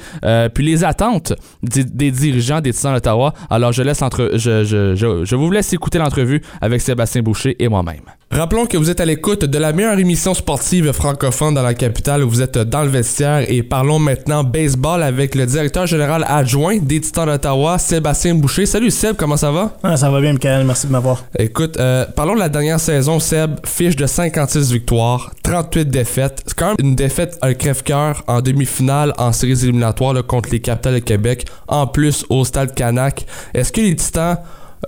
[0.53, 1.33] Puis les attentes
[1.63, 3.30] des dirigeants des Titans d'Ottawa.
[3.49, 8.03] Alors, je, laisse entre, je, je, vous laisse écouter l'entrevue avec Sébastien Boucher et moi-même.
[8.31, 12.21] Rappelons que vous êtes à l'écoute de la meilleure émission sportive francophone dans la capitale.
[12.21, 17.01] Vous êtes dans le vestiaire et parlons maintenant baseball avec le directeur général adjoint des
[17.01, 18.65] Titans d'Ottawa, Sébastien Boucher.
[18.65, 19.73] Salut Seb, comment ça va?
[19.83, 20.65] Ah, ça va bien, Michael.
[20.65, 21.25] Merci de m'avoir.
[21.37, 23.55] Écoute, euh, parlons de la dernière saison, Seb.
[23.65, 26.41] Fiche de 56 victoires, 38 défaites.
[26.47, 30.61] C'est quand même une défaite un crève-cœur en demi-finale en séries éliminatoires là, contre les
[30.61, 33.25] Capitals de Québec, en plus au Stade Canac.
[33.53, 34.37] Est-ce que les Titans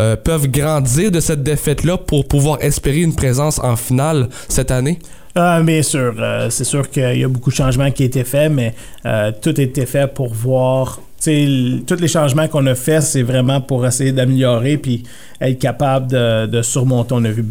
[0.02, 4.98] euh, peuvent grandir de cette défaite-là pour pouvoir espérer une présence en finale cette année?
[5.36, 6.16] Ah, bien sûr.
[6.18, 8.74] Euh, c'est sûr qu'il y a beaucoup de changements qui ont été faits, mais
[9.06, 11.00] euh, tout a été fait pour voir.
[11.24, 15.04] tous les changements qu'on a faits, c'est vraiment pour essayer d'améliorer puis
[15.40, 17.14] être capable de, surmonter.
[17.14, 17.46] On a, vu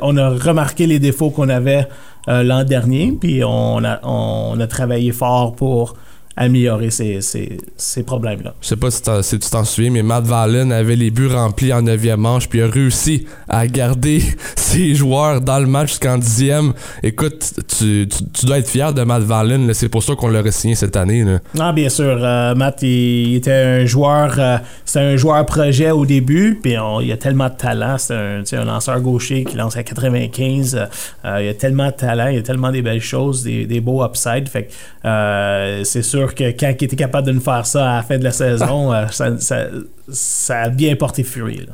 [0.00, 1.86] on a remarqué les défauts qu'on avait
[2.26, 5.96] l'an dernier, puis on a travaillé fort pour
[6.36, 8.54] améliorer ces, ces, ces problèmes-là.
[8.60, 9.00] Je sais pas si,
[9.38, 12.66] tu t'en souviens, mais Matt Valen avait les buts remplis en 9e manche, puis a
[12.66, 14.20] réussi à garder
[14.56, 16.72] ses joueurs dans le match jusqu'en 10e.
[17.02, 20.50] Écoute, tu, tu- tu dois être fier de Matt Valen, c'est pour ça qu'on l'aurait
[20.50, 21.22] signé cette année.
[21.22, 21.38] Là.
[21.60, 22.18] Ah, bien sûr.
[22.24, 22.88] euh, Matt, il,
[23.28, 27.16] il était un joueur, euh, c'était un joueur projet au début, puis on- il a
[27.16, 27.96] tellement de talent.
[27.98, 30.88] C'est un, un lanceur gaucher qui lance à 95.
[31.24, 34.04] euh, il a tellement de talent, il a tellement des belles choses, des, des beaux
[34.04, 34.48] upsides.
[34.48, 38.02] Fait que c'est sûr que quand il était capable de nous faire ça à la
[38.02, 39.66] fin de la saison, euh, ça, ça-
[40.06, 41.60] ça a bien porté furie.
[41.66, 41.72] là.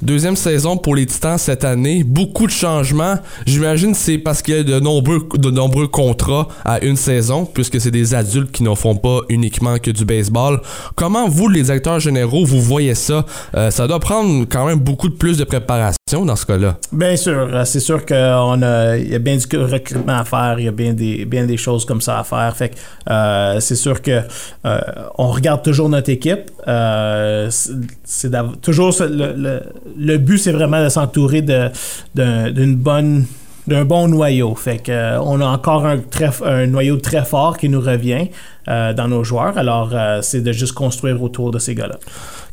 [0.00, 3.16] Deuxième saison pour les Titans cette année, beaucoup de changements.
[3.44, 7.44] J'imagine que c'est parce qu'il y a de nombreux, de nombreux contrats à une saison,
[7.44, 10.60] puisque c'est des adultes qui ne font pas uniquement que du baseball.
[10.94, 13.26] Comment vous, les acteurs généraux, vous voyez ça?
[13.56, 16.76] Euh, ça doit prendre quand même beaucoup de plus de préparation dans ce cas-là.
[16.92, 20.68] Bien sûr, euh, c'est sûr qu'il y a bien du recrutement à faire, il y
[20.68, 22.54] a bien des, bien des choses comme ça à faire.
[22.56, 22.74] Fait que
[23.10, 24.20] euh, c'est sûr que
[24.64, 24.80] euh,
[25.18, 26.50] on regarde toujours notre équipe.
[26.68, 28.30] Euh, c'est-
[28.62, 29.60] toujours le,
[29.98, 31.42] le- but, c'est vraiment de s'entourer
[32.76, 33.26] bonne
[33.68, 34.54] d'un bon noyau.
[34.56, 38.28] Fait que euh, on a encore un, très, un noyau très fort qui nous revient
[38.66, 39.58] dans nos joueurs.
[39.58, 41.98] Alors, c'est de juste construire autour de ces gars-là.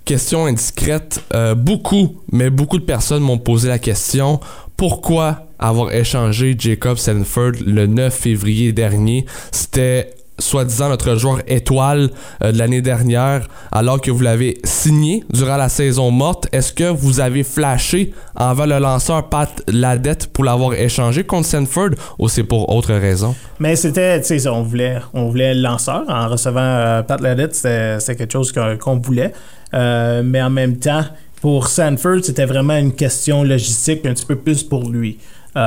[0.05, 1.21] Question indiscrète.
[1.55, 4.39] Beaucoup, mais beaucoup de personnes m'ont posé la question
[4.75, 9.25] pourquoi avoir échangé Jacob Sanford le 9 février dernier?
[9.51, 12.09] C'était soi-disant notre joueur étoile
[12.43, 16.47] euh, de l'année dernière, alors que vous l'avez signé durant la saison morte.
[16.51, 21.91] Est-ce que vous avez flashé envers le lanceur Pat Ladette pour l'avoir échangé contre Sanford
[22.17, 23.35] ou c'est pour autre raison?
[23.59, 27.55] Mais c'était, tu sais, on voulait, on voulait le lanceur en recevant euh, Pat Ladette,
[27.55, 29.33] c'était quelque chose qu'on voulait.
[29.73, 31.03] Euh, mais en même temps,
[31.41, 35.19] pour Sanford, c'était vraiment une question logistique un petit peu plus pour lui.
[35.55, 35.59] On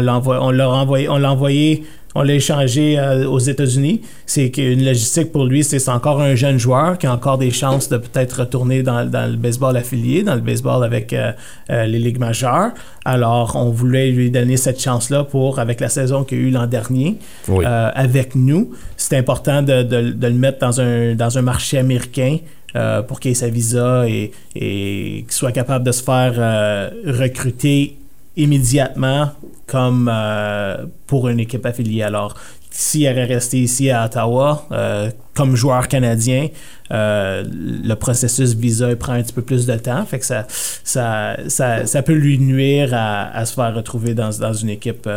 [0.00, 1.84] l'a on l'a envoyé,
[2.14, 4.02] on l'a échangé euh, aux États-Unis.
[4.26, 7.50] C'est qu'une logistique pour lui, c'est c'est encore un jeune joueur qui a encore des
[7.50, 11.32] chances de peut-être retourner dans, dans le baseball affilié, dans le baseball avec euh,
[11.70, 12.70] euh, les ligues majeures.
[13.04, 16.66] Alors, on voulait lui donner cette chance-là pour, avec la saison qu'il a eu l'an
[16.66, 17.64] dernier, Oui.
[17.66, 18.70] avec nous.
[18.96, 22.38] C'est important de, de- de le mettre dans un, dans un marché américain.
[22.74, 26.88] euh, pour qu'il ait sa visa et, et qu'il soit capable de se faire euh,
[27.04, 27.96] recruter
[28.36, 29.30] immédiatement
[29.66, 32.02] comme euh, pour une équipe affiliée.
[32.02, 32.34] Alors,
[32.70, 36.48] s'il aurait resté ici à Ottawa euh, comme joueur canadien,
[36.90, 40.04] euh, le processus visa prend un petit peu plus de temps.
[40.06, 44.30] Fait que ça, ça, ça, ça peut lui nuire à, à se faire retrouver dans,
[44.38, 45.08] dans une équipe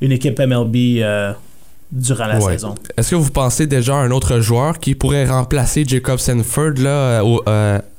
[0.00, 1.02] une équipe MLB
[1.90, 2.52] durant la Ouais.
[2.54, 2.74] saison.
[2.96, 7.22] Est-ce que vous pensez déjà à un autre joueur qui pourrait remplacer Jacob Sanford là,
[7.22, 7.42] au,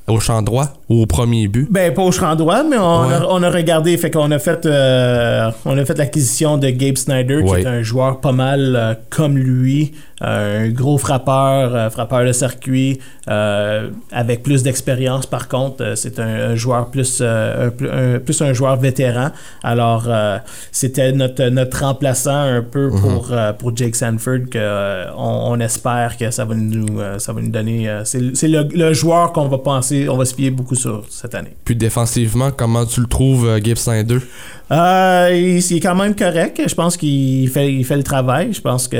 [0.08, 0.72] au champ droit?
[0.88, 1.66] Au premier but?
[1.70, 3.14] Ben, pas au champ droit, mais on, Ouais.
[3.14, 6.96] a, on a regardé, fait qu'on a fait, euh, on a fait l'acquisition de Gabe
[6.96, 7.60] Snyder, Ouais.
[7.62, 12.32] qui est un joueur pas mal euh, comme lui, euh, un gros frappeur, frappeur de
[12.32, 13.00] circuit,
[14.12, 15.26] avec plus d'expérience.
[15.26, 19.30] Par contre, c'est un, un joueur plus, un, pl- un- plus un joueur vétéran.
[19.62, 20.06] Alors,
[20.72, 23.00] c'était notre, notre remplaçant un peu Mhm.
[23.00, 26.86] pour, pour Jake Sanford que on, on espère que ça va nous,
[27.18, 27.88] ça va nous donner.
[28.04, 31.34] c'est c'est le, le joueur qu'on va penser, on va se fier beaucoup sur cette
[31.34, 31.56] année.
[31.64, 34.18] Puis défensivement, comment tu le trouves, euh, Gabe Snyder
[34.70, 36.60] Euh, il, il est quand même correct.
[36.66, 38.52] Je pense qu'il fait, il fait le travail.
[38.52, 38.96] Je pense qu'on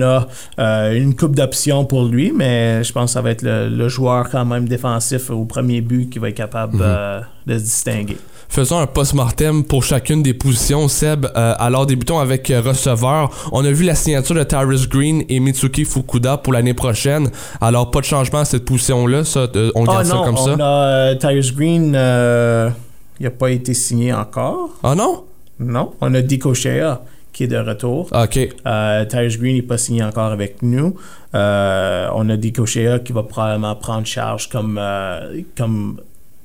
[0.00, 0.28] a
[0.58, 3.88] euh, une coupe d'options pour lui, mais je pense que ça va être le, le
[3.88, 6.82] joueur quand même défensif au premier but qui va être capable Mhm.
[6.84, 8.16] euh, de se distinguer.
[8.52, 10.86] Faisons un post-mortem pour chacune des positions.
[10.86, 13.30] Seb, euh, alors débutons avec euh, receveur.
[13.50, 17.30] On a vu la signature de Tyrus Green et Mitsuki Fukuda pour l'année prochaine.
[17.62, 19.24] Alors, pas de changement à cette position-là.
[19.24, 21.08] Ça, euh, on garde Ah ça non, comme on ça.
[21.10, 24.68] a Tyrus Green, il n'a pas été signé encore.
[24.82, 25.24] Ah non?
[25.58, 25.94] Non.
[26.02, 27.00] On a Dico Shea
[27.32, 28.10] qui est de retour.
[28.12, 28.38] OK.
[28.66, 30.94] Euh, Tyrus Green n'est pas signé encore avec nous.
[31.34, 36.00] Euh, on a Dico Shea qui va probablement prendre charge comme, euh, comme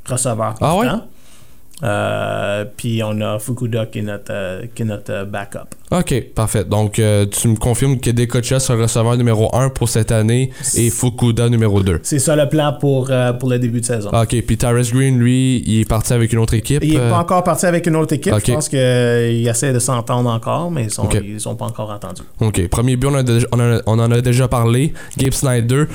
[0.05, 0.55] receveur.
[0.62, 0.88] Ah ouais?
[1.84, 5.76] Euh, puis on a Fukuda qui est notre, qui est notre backup.
[5.90, 6.66] OK, parfait.
[6.66, 10.90] Donc, euh, tu me confirmes que Dekocha sera receveur numéro 1 pour cette année et
[10.90, 12.02] Fukuda numéro 2.
[12.04, 14.10] C'est ça le plan pour, euh, pour le début de saison.
[14.10, 16.84] OK, puis Tyrus Green, lui, il est parti avec une autre équipe.
[16.84, 18.34] Il n'est euh, pas encore parti avec une autre équipe.
[18.46, 18.78] Je pense qu'il
[19.48, 22.24] essaie de s'entendre encore, mais ils sont, ils sont pas encore entendus.
[22.42, 22.68] OK.
[22.68, 24.92] Premier but, on, a déjà- on, a- on en a déjà parlé.
[25.18, 25.86] Gabe Snyder.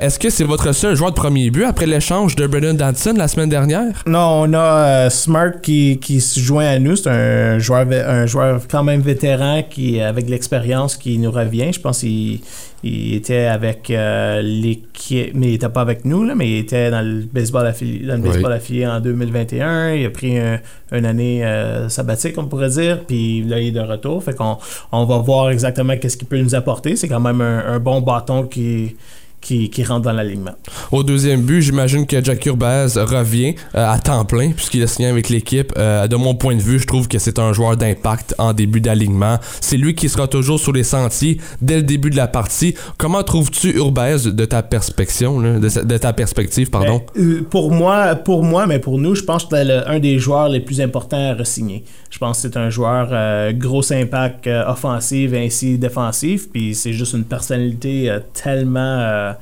[0.00, 3.26] Est-ce que c'est votre seul joueur de premier but après l'échange de Brendan Danson la
[3.26, 4.04] semaine dernière?
[4.06, 6.94] Non, on a Smart qui, qui se joint à nous.
[6.94, 11.72] C'est un joueur, un joueur quand même vétéran vétéran qui, avec l'expérience qui nous revient.
[11.72, 12.40] Je pense qu'il
[12.82, 16.90] il était avec euh, l'équipe, mais il n'était pas avec nous, là, mais il était
[16.90, 18.28] dans le baseball affilié, dans le Oui.
[18.28, 19.92] baseball affilié en 2021.
[19.94, 20.60] Il a pris un-
[20.92, 24.22] une année euh, sabbatique, on pourrait dire, puis là, il est de retour.
[24.24, 24.56] Fait qu'on
[24.92, 26.96] on va voir exactement qu'est-ce qu'il peut nous apporter.
[26.96, 28.96] C'est quand même un, un bon bâton qui,
[29.40, 30.52] qui, qui rentre dans l'alignement.
[30.92, 35.08] Au deuxième but, j'imagine que Jack Urbaz revient euh, à temps plein puisqu'il a signé
[35.08, 35.72] avec l'équipe.
[35.76, 38.80] Euh, de mon point de vue, je trouve que c'est un joueur d'impact en début
[38.80, 39.38] d'alignement.
[39.60, 42.74] C'est lui qui sera toujours sur les sentiers dès le début de la partie.
[42.98, 47.02] Comment trouves-tu Urbaz de ta perspective, là, de, ta perspective, pardon?
[47.16, 50.48] Euh, Pour moi, pour moi, mais pour nous, je pense que c'est un des joueurs
[50.48, 51.84] les plus importants à re-signer.
[52.10, 56.92] Je pense que c'est un joueur euh, gros impact euh, offensif ainsi défensif, puis c'est
[56.92, 58.80] juste une personnalité euh, tellement.
[59.00, 59.32] euh,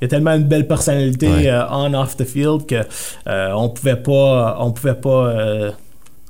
[0.00, 1.48] il a tellement une belle personnalité Ouais.
[1.50, 2.82] euh, on off the field que
[3.26, 5.70] euh, on pouvait pas, on pouvait pas euh,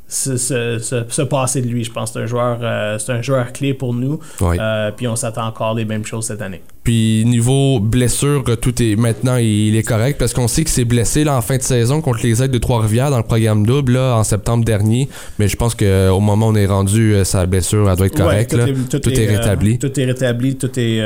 [0.09, 1.85] se, se- se- se passer de lui.
[1.85, 4.19] Je pense que c'est un joueur, euh, c'est un joueur clé pour nous.
[4.43, 6.63] Euh, puis on s'attend encore les mêmes choses cette année.
[6.83, 10.87] Puis niveau blessure, euh, tout est maintenant il est correct parce qu'on sait qu'il s'est
[10.87, 13.93] blessé là, en fin de saison contre les aides de Trois-Rivières dans le programme double
[13.95, 15.09] là, en septembre dernier.
[15.39, 18.55] Mais je pense qu'au moment où on est rendu, sa blessure elle doit être correcte.
[18.55, 18.67] Ouais, là.
[18.91, 19.79] tout, est, rétabli.
[19.79, 21.03] tout est rétabli, tout est,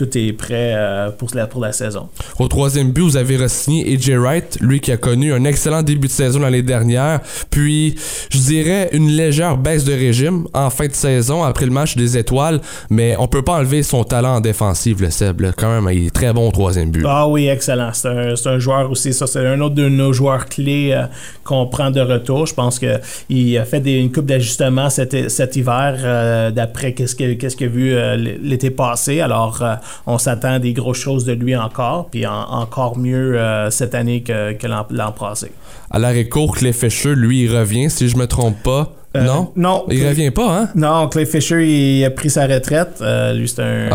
[0.00, 2.08] tout est prêt euh, pour, la, pour la saison.
[2.38, 6.08] Au troisième but, vous avez re-signé AJ Wright, lui qui a connu un excellent début
[6.08, 7.20] de saison l'année dernière,
[7.50, 7.94] puis
[8.30, 12.16] je dirais une légère baisse de régime en fin de saison après le match des
[12.16, 15.40] étoiles, mais on peut pas enlever son talent en défensive, le Seb.
[15.42, 15.50] là.
[15.54, 17.04] Quand même, il est très bon au troisième but.
[17.06, 17.90] Ah oui, excellent.
[17.92, 18.08] C'est
[18.48, 21.04] un, joueur aussi, ça c'est un autre de nos joueurs clés euh,
[21.44, 22.46] qu'on prend de retour.
[22.46, 27.14] Je pense qu'il a fait des- une coupe d'ajustements cet, cet hiver euh, d'après qu'est-ce
[27.14, 27.94] que- qu'est-ce qu'il a vu
[28.42, 29.20] l'été passé.
[29.20, 29.62] Alors
[30.06, 33.94] on s'attend à des grosses choses de lui encore, puis en- encore mieux euh, cette
[33.94, 35.52] année que, que l'an passé.
[35.90, 38.92] À l'arrêt court, Clay Fisher, lui, il revient, si je me trompe pas.
[39.16, 39.50] Euh, non?
[39.56, 39.86] Non.
[39.90, 40.68] Il revient pas, hein?
[40.76, 42.98] Non, Clay Fisher, il a pris sa retraite.
[43.00, 43.88] Euh, lui, c'est un,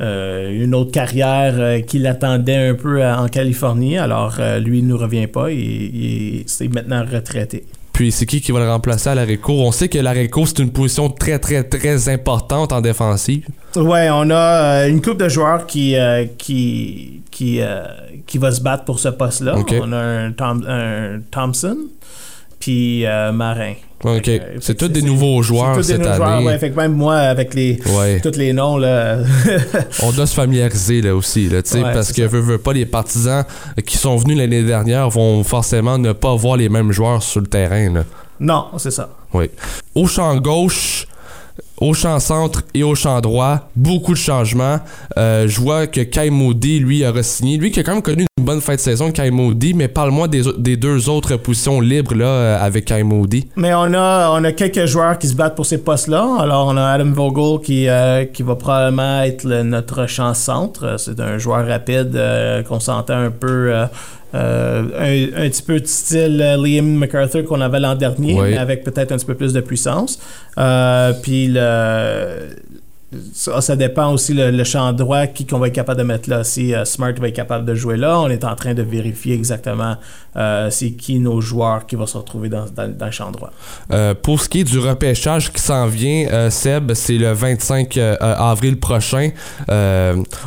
[0.00, 3.96] euh, une autre carrière qui l'attendait un peu en Californie.
[3.96, 5.52] Alors, lui, il ne nous revient pas.
[5.52, 7.64] Il, il maintenant retraité.
[7.96, 9.64] Puis c'est qui qui va le remplacer à l'arrêt court?
[9.66, 13.46] On sait que l'arrêt court, c'est une position très, très, très importante en défensive.
[13.74, 17.84] Ouais, on a euh, une couple de joueurs qui, euh, qui, qui, euh,
[18.26, 19.54] qui va se battre pour ce poste-là.
[19.80, 21.78] On a un, Tom- un Thompson,
[22.60, 23.72] puis Marin.
[24.04, 24.24] OK.
[24.24, 26.16] Fait C'est tous des nouveaux joueurs cette nouveaux année.
[26.16, 26.58] joueurs, ouais.
[26.58, 28.20] Fait que même moi, avec les, Ouais.
[28.20, 29.18] tous les noms, là,
[30.02, 33.44] On doit se familiariser là aussi, là, Ouais, parce que veut, veut pas les partisans
[33.86, 37.46] qui sont venus l'année dernière vont forcément ne pas voir les mêmes joueurs sur le
[37.46, 37.92] terrain.
[37.92, 38.04] Là.
[38.40, 39.08] non, c'est ça.
[39.32, 39.50] Oui.
[39.94, 41.06] Au champ gauche,
[41.80, 44.78] au champ centre et au champ droit, beaucoup de changements.
[45.16, 47.58] Euh, je vois que Kai Moody, lui, a re-signé.
[47.58, 49.30] Lui qui a quand même connu une bonne fin de saison, Kai
[49.74, 53.48] mais parle-moi des, des deux autres positions libres là, euh, avec Kai Moody.
[53.56, 56.26] Mais on a, on a quelques joueurs qui se battent pour ces postes-là.
[56.40, 60.96] Alors, on a Adam Vogel qui, euh, qui va probablement être notre champ centre.
[60.98, 62.18] C'est un joueur rapide
[62.68, 63.72] qu'on sentait un peu.
[64.36, 64.82] Euh,
[65.36, 68.50] un, un petit peu de style euh, Liam MacArthur qu'on avait l'an dernier, Oui.
[68.50, 70.18] mais avec peut-être un petit peu plus de puissance.
[70.58, 72.56] Euh, puis le.
[73.32, 76.44] Ça, dépend aussi le, champ droit qui qu'on va être capable de mettre là.
[76.44, 79.34] Si euh, Smart va être capable de jouer là, on est en train de vérifier
[79.34, 79.96] exactement
[80.36, 83.50] euh, c'est qui nos joueurs qui vont se retrouver dans, dans- dans le champ droit.
[83.92, 88.16] Euh, pour ce qui est du repêchage qui s'en vient, Seb, c'est le 25 euh,
[88.20, 89.30] avril prochain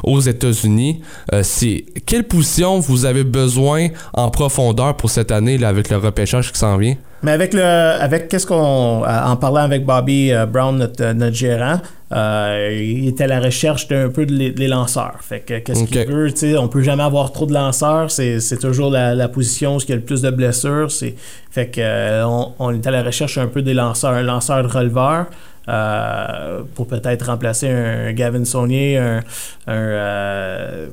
[0.04, 1.02] aux États-Unis.
[1.44, 6.52] C'est quelle position vous avez besoin en profondeur pour cette année là, avec le repêchage
[6.52, 6.96] qui s'en vient?
[7.22, 11.14] Mais avec le, avec qu'est-ce qu'on, euh, en parlant avec Bobby euh, Brown, notre, euh,
[11.14, 11.82] notre gérant,
[12.14, 15.18] euh, il était à la recherche d'un peu de les, des lanceurs.
[15.22, 18.10] Fait que qu'est-ce qu'il veut, tu sais, on peut jamais avoir trop de lanceurs.
[18.10, 20.90] C'est, c'est toujours la, la position où il y a le plus de blessures.
[20.92, 21.16] C'est,
[21.52, 24.64] fait que euh, on, on est à la recherche un peu des lanceurs, un lanceur
[24.64, 25.26] de releveur.
[25.70, 29.20] euh, pour peut-être remplacer un Gavin Saunier, un,
[29.68, 30.88] un,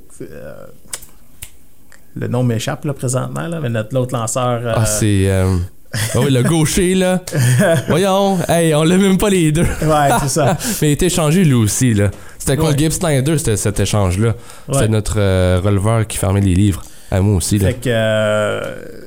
[2.14, 4.60] le nom m'échappe là, présentement, là, mais notre l'autre lanceur.
[4.74, 5.28] Ah, c'est.
[6.14, 7.22] Ah oui, le gaucher, là.
[7.88, 9.62] Voyons, hey, on l'a même pas les deux.
[9.62, 10.56] Ouais, c'est ça.
[10.82, 12.10] Mais il été échangé lui aussi, là.
[12.38, 12.78] C'était contre Ouais.
[12.78, 14.34] Gibbs Snyder, c'était cet échange-là?
[14.66, 14.88] C'était Ouais.
[14.88, 16.82] notre euh, releveur qui fermait les livres.
[17.10, 17.68] À moi aussi, là.
[17.68, 18.60] Fait que, euh,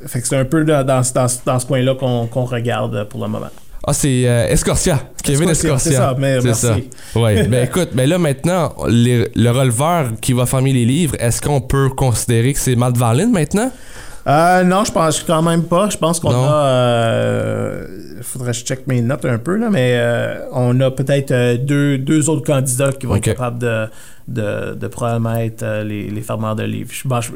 [0.08, 3.28] fait que c'est un peu dans, dans, dans, dans ce coin-là qu'on regarde pour le
[3.28, 3.48] moment.
[3.86, 5.00] Ah, c'est euh, Escorcia.
[5.24, 6.62] Kevin Escorcia, c'est ça, mais merci.
[6.68, 6.76] ça.
[7.20, 7.44] Ouais.
[7.48, 11.60] ben écoute, ben là maintenant, les- le releveur qui va fermer les livres, est-ce qu'on
[11.62, 13.72] peut considérer que c'est Matt Valen maintenant?
[14.30, 15.90] Euh, non, je pense quand même pas.
[15.90, 16.66] Je pense qu'on a.
[16.66, 17.86] euh,
[18.22, 21.58] faudrait que je check mes notes un peu, là, mais euh, on a peut-être euh,
[21.58, 23.88] deux, deux autres candidats qui vont être capables de,
[24.28, 26.92] de, de probablement être les, les fermeurs de livres.
[26.94, 27.32] Je, bon, je-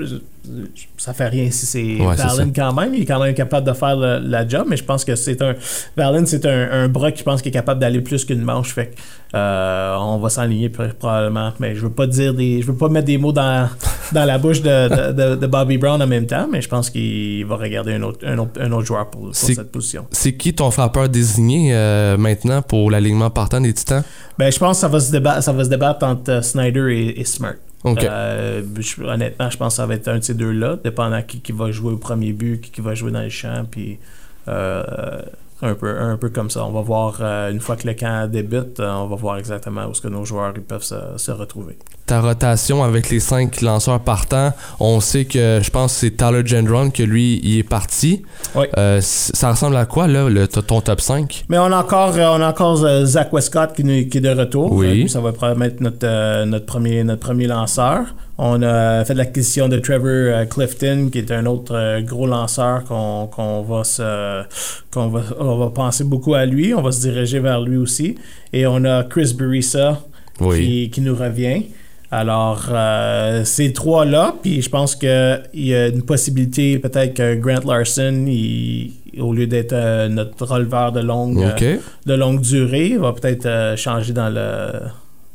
[0.97, 2.93] ça fait rien si c'est Ouais, Valen quand même.
[2.93, 5.41] Il est quand même capable de faire le- la job, mais je pense que c'est
[5.41, 5.55] un.
[5.95, 8.73] Valen, c'est un, un bras qui pense qu'il est capable d'aller plus qu'une manche.
[8.73, 8.93] Fait
[9.35, 11.53] euh, on va s'enligner pr- probablement.
[11.59, 12.61] Mais je veux pas dire des.
[12.61, 13.69] Je veux pas mettre des mots dans,
[14.11, 16.89] dans la bouche de, de- de- de Bobby Brown en même temps, mais je pense
[16.89, 20.05] qu'il va regarder un autre, un autre, un autre joueur pour, cette position.
[20.11, 24.03] C'est qui ton frappeur désigné euh, maintenant pour l'alignement partant des Titans?
[24.37, 26.87] Ben, je pense que ça va se débattre, ça va se débattre entre euh, Snyder
[26.91, 27.53] et, et Smart.
[27.83, 28.03] Ok.
[28.03, 28.61] Euh,
[29.03, 31.71] honnêtement, je pense que ça va être un de ces deux-là, dépendant qui, qui va
[31.71, 33.99] jouer au premier but, qui, qui va jouer dans le champ, puis
[34.47, 35.21] euh,
[35.63, 36.65] un, peu, un peu comme ça.
[36.65, 39.85] On va voir, euh, une fois que le camp débute, euh, on va voir exactement
[39.87, 41.77] où est-ce que nos joueurs ils peuvent se, se retrouver.
[42.05, 46.41] Ta rotation avec les cinq lanceurs partants, on sait que je pense que c'est Tyler
[46.45, 48.23] Gendron que lui, il est parti.
[48.55, 48.65] Oui.
[48.77, 51.45] Euh, ça ressemble à quoi, là, le, ton top 5?
[51.49, 54.71] Mais on a encore, on a encore Zach Westcott qui, qui est de retour.
[54.73, 55.07] Oui.
[55.07, 58.13] Ça va probablement être notre, notre, premier, notre premier lanceur.
[58.37, 62.83] On a fait l'acquisition de Trevor euh, Clifton, qui est un autre euh, gros lanceur
[62.85, 64.43] qu'on va se
[64.91, 66.73] qu'on va, on va penser beaucoup à lui.
[66.73, 68.15] On va se diriger vers lui aussi.
[68.51, 69.99] Et on a Chris Burissa
[70.41, 70.59] Oui.
[70.59, 71.63] qui, qui nous revient.
[72.09, 77.67] Alors, euh, ces trois-là, puis je pense qu'il y a une possibilité peut-être que Grant
[77.67, 83.13] Larson, il- au lieu d'être euh, notre releveur de longue, euh, de longue durée, va
[83.13, 84.71] peut-être changer dans, le,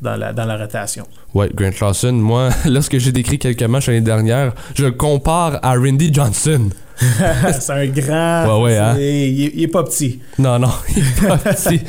[0.00, 1.06] dans, la, dans la rotation.
[1.34, 5.74] Ouais, Grant Lawson, moi, lorsque j'ai décrit quelques matchs l'année dernière, je le compare à
[5.74, 6.70] Randy Johnson.
[7.60, 8.60] c'est un grand.
[8.60, 8.96] Ouais, ouais, hein?
[8.98, 10.20] il, il est pas petit.
[10.38, 11.80] Non, non, il est pas petit.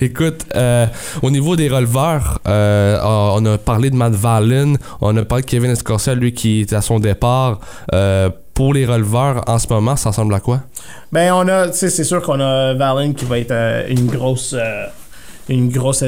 [0.00, 0.86] Écoute, euh,
[1.22, 5.48] au niveau des releveurs, euh, on a parlé de Matt Valen, on a parlé de
[5.48, 7.60] Kevin Escorcel, lui qui est à son départ.
[7.94, 10.62] Euh, pour les releveurs, en ce moment, ça ressemble à quoi?
[11.12, 14.56] Ben, on a, tu sais, c'est sûr qu'on a Valen qui va être une grosse.
[15.48, 16.02] Une grosse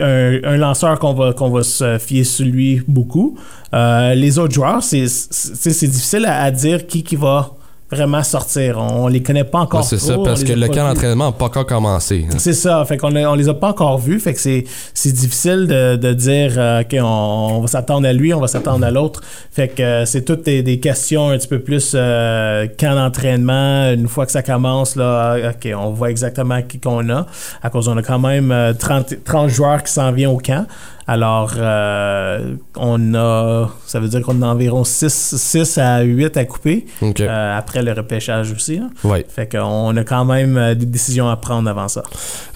[0.00, 3.36] un, lanceur qu'on va qu'on va se fier sur lui beaucoup.
[3.72, 7.56] Euh, les autres joueurs, c'est difficile à, à dire qui qui va
[7.94, 8.78] vraiment sortir.
[8.78, 11.32] On, les connaît pas encore Ouais, c'est ça, on parce que le camp d'entraînement n'a
[11.32, 12.26] pas encore commencé.
[12.30, 12.34] hein.
[12.38, 15.66] C'est ça, fait qu'on on les a pas encore vus, fait que c'est c'est difficile
[15.66, 18.90] de, de dire euh, ok on, on va s'attendre à lui, on va s'attendre à
[18.90, 19.20] l'autre,
[19.50, 23.90] fait que euh, c'est toutes des, des questions un petit peu plus euh, camp d'entraînement.
[23.92, 27.26] Une fois que ça commence là, ok on voit exactement qui qu'on a,
[27.62, 30.66] à cause on a quand même euh, 30, 30 joueurs qui s'en viennent au camp.
[31.06, 36.44] Alors, euh, on a, ça veut dire qu'on a environ 6, 6 à 8 à
[36.46, 38.80] couper, euh, après le repêchage aussi.
[39.02, 39.26] Ouais.
[39.28, 42.02] Fait qu'on a quand même euh, des décisions à prendre avant ça.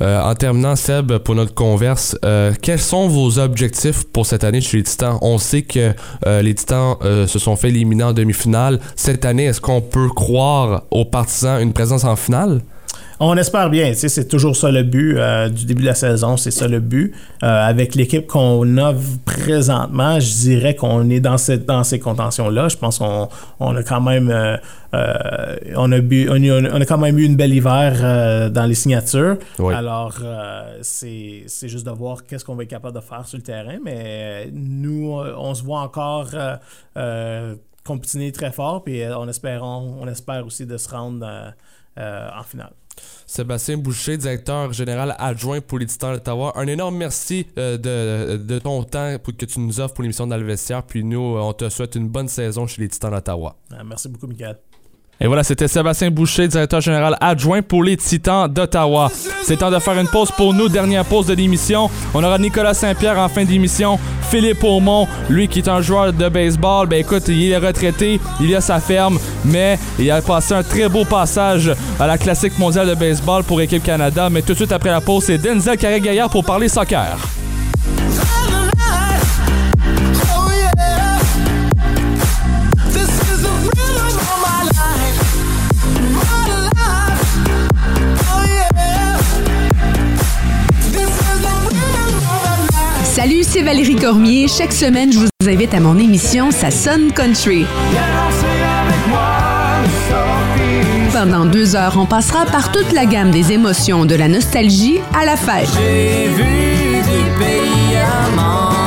[0.00, 2.16] Euh, en terminant, Seb, pour notre converse,
[2.62, 5.18] quels sont vos objectifs pour cette année chez les Titans?
[5.20, 5.92] On sait que
[6.26, 8.78] les Titans se sont fait éliminer en demi-finale.
[8.96, 12.60] Cette année, est-ce qu'on peut croire aux partisans une présence en finale?
[13.20, 15.94] On espère bien, tu sais, c'est toujours ça le but euh, du début de la
[15.96, 17.12] saison, c'est ça le but.
[17.42, 18.94] Euh, avec l'équipe qu'on a
[19.24, 22.68] présentement, je dirais qu'on est dans, cette, dans ces contentions-là.
[22.68, 24.56] Je pense qu'on on a quand même euh,
[25.74, 28.74] on, a bu- on, a, on a quand même eu une belle hiver dans les
[28.76, 29.36] signatures.
[29.58, 29.74] Oui.
[29.74, 30.14] Alors,
[30.82, 33.78] c'est juste de voir qu'est-ce qu'on va être capable de faire sur le terrain.
[33.84, 36.30] Mais nous, on se voit encore
[37.84, 41.26] compétiner très fort, puis on, espérons, on espère aussi de se rendre
[41.98, 42.70] euh, en finale.
[43.26, 46.52] Sébastien Boucher, directeur général adjoint pour Titans d'Ottawa.
[46.56, 47.76] Un énorme merci euh,
[48.38, 50.82] de, ton temps pour, que tu nous offres pour l'émission dans le vestiaire.
[50.82, 53.56] Puis nous, euh, on te souhaite une bonne saison chez Titans d'Ottawa.
[53.70, 54.58] Ah, merci beaucoup, Michael.
[55.20, 59.10] Et voilà, c'était Sébastien Boucher, directeur général adjoint pour les Titans d'Ottawa.
[59.42, 61.90] C'est temps de faire une pause pour nous, dernière pause de l'émission.
[62.14, 63.98] On aura Nicolas Saint-Pierre en fin d'émission,
[64.30, 66.86] Philippe Aumont, lui qui est un joueur de baseball.
[66.86, 70.88] Ben écoute, il est retraité, il a sa ferme, mais il a passé un très
[70.88, 74.30] beau passage à la classique mondiale de baseball pour Équipe Canada.
[74.30, 77.18] Mais tout de suite après la pause, c'est Denzel Carré-Gaillard pour parler soccer.
[93.18, 94.46] Salut, c'est Valérie Cormier.
[94.46, 97.64] Chaque semaine, je vous invite à mon émission Ça sonne country.
[101.12, 105.24] Pendant deux heures, on passera par toute la gamme des émotions, de la nostalgie à
[105.24, 105.68] la fête.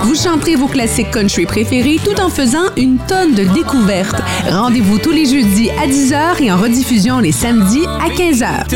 [0.03, 4.21] Vous chanterez vos classiques country préférés tout en faisant une tonne de découvertes.
[4.49, 8.69] Rendez-vous tous les jeudis à 10h et en rediffusion les samedis à 15h.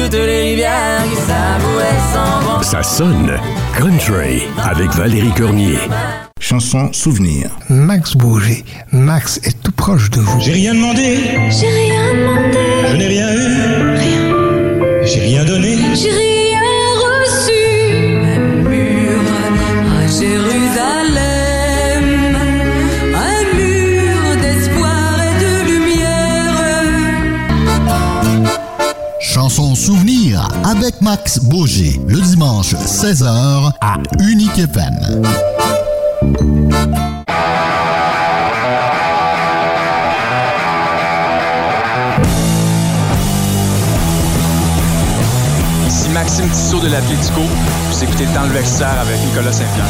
[2.63, 3.37] Ça sonne
[3.77, 5.77] country avec Valérie Cormier.
[6.39, 7.49] Chanson souvenir.
[7.69, 8.63] Max Bouger.
[8.91, 10.39] Max est tout proche de vous.
[10.39, 11.17] J'ai rien demandé.
[11.49, 12.64] J'ai rien demandé.
[12.95, 13.97] Je n'ai rien eu.
[13.97, 15.03] Rien.
[15.03, 15.75] J'ai rien donné.
[15.95, 16.61] J'ai rien
[17.03, 17.65] reçu.
[18.23, 18.39] Un
[18.69, 19.21] mur
[19.99, 22.05] à Jérusalem.
[23.13, 26.55] Un mur d'espoir et de lumière.
[29.19, 31.99] Chanson Souvenir avec Max Boger.
[32.07, 34.95] Le dimanche 16h à Unique FM.
[46.85, 47.41] De l'Atlético.
[47.89, 49.85] Vous écoutez Dans le vestiaire avec Nicolas Saint-Pierre.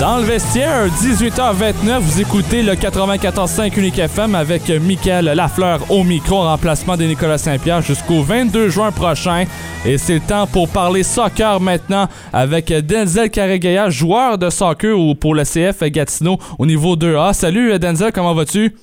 [0.00, 6.36] Dans le vestiaire, 18h29, vous écoutez le 94.5 Unique FM avec Mickaël Lafleur au micro
[6.36, 9.44] en remplacement de Nicolas Saint-Pierre jusqu'au 22 juin prochain.
[9.84, 15.34] Et c'est le temps pour parler soccer maintenant avec Denzel Carregaya, joueur de soccer pour
[15.34, 17.34] le CF Gatineau au niveau 2A.
[17.34, 18.74] Salut Denzel, comment vas-tu?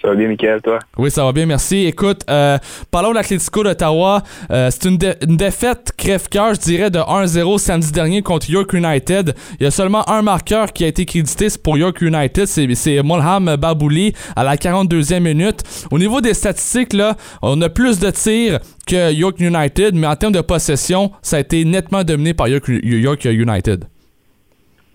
[0.00, 0.78] Ça va bien, Michael, toi?
[0.96, 1.86] Oui, ça va bien, merci.
[1.86, 2.56] Écoute, euh,
[2.92, 4.22] parlons de l'Atlético d'Ottawa.
[4.50, 9.34] Euh, c'est une, une défaite crève-cœur, je dirais, de 1-0 samedi dernier contre York United.
[9.58, 13.56] Il y a seulement un marqueur qui a été crédité pour York United, c'est, Molham
[13.56, 15.62] Babouli à la 42e minute.
[15.90, 20.14] Au niveau des statistiques, là, on a plus de tirs que York United, mais en
[20.14, 23.84] termes de possession, ça a été nettement dominé par York, York United.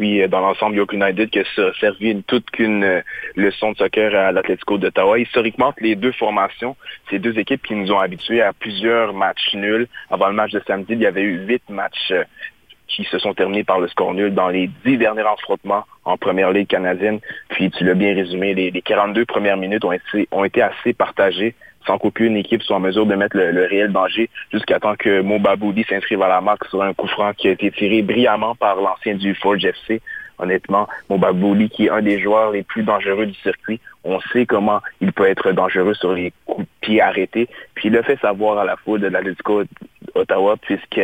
[0.04, 1.46] Oui, euh, dans l'ensemble, York United qui a
[1.80, 3.02] servi toute qu'une euh,
[3.38, 5.18] leçon de soccer à l'Atlético d'Ottawa.
[5.18, 6.76] Historiquement, les deux formations,
[7.10, 9.88] ces deux équipes qui nous ont habitués à plusieurs matchs nuls.
[10.10, 12.26] Avant le match de samedi, il y avait eu huit matchs euh,
[12.90, 16.52] qui se sont terminés par le score nul dans les dix derniers affrontements en première
[16.52, 17.22] ligue canadienne.
[17.48, 21.56] Puis tu l'as bien résumé, les, les 42 premières minutes ont été assez partagées
[21.86, 25.40] sans qu'aucune équipe soit en mesure de mettre le, réel danger jusqu'à temps que Mo
[25.40, 28.78] Baboudi s'inscrive à la marque sur un coup franc qui a été tiré brillamment par
[28.78, 30.02] l'ancien du Forge FC.
[30.40, 34.46] Honnêtement, Mo Babouli, qui est un des joueurs les plus dangereux du circuit, on sait
[34.46, 37.48] comment il peut être dangereux sur les coups de pied arrêtés.
[37.76, 39.64] Puis il le fait savoir à la foule de l'Atlético
[40.16, 41.02] Ottawa, puisque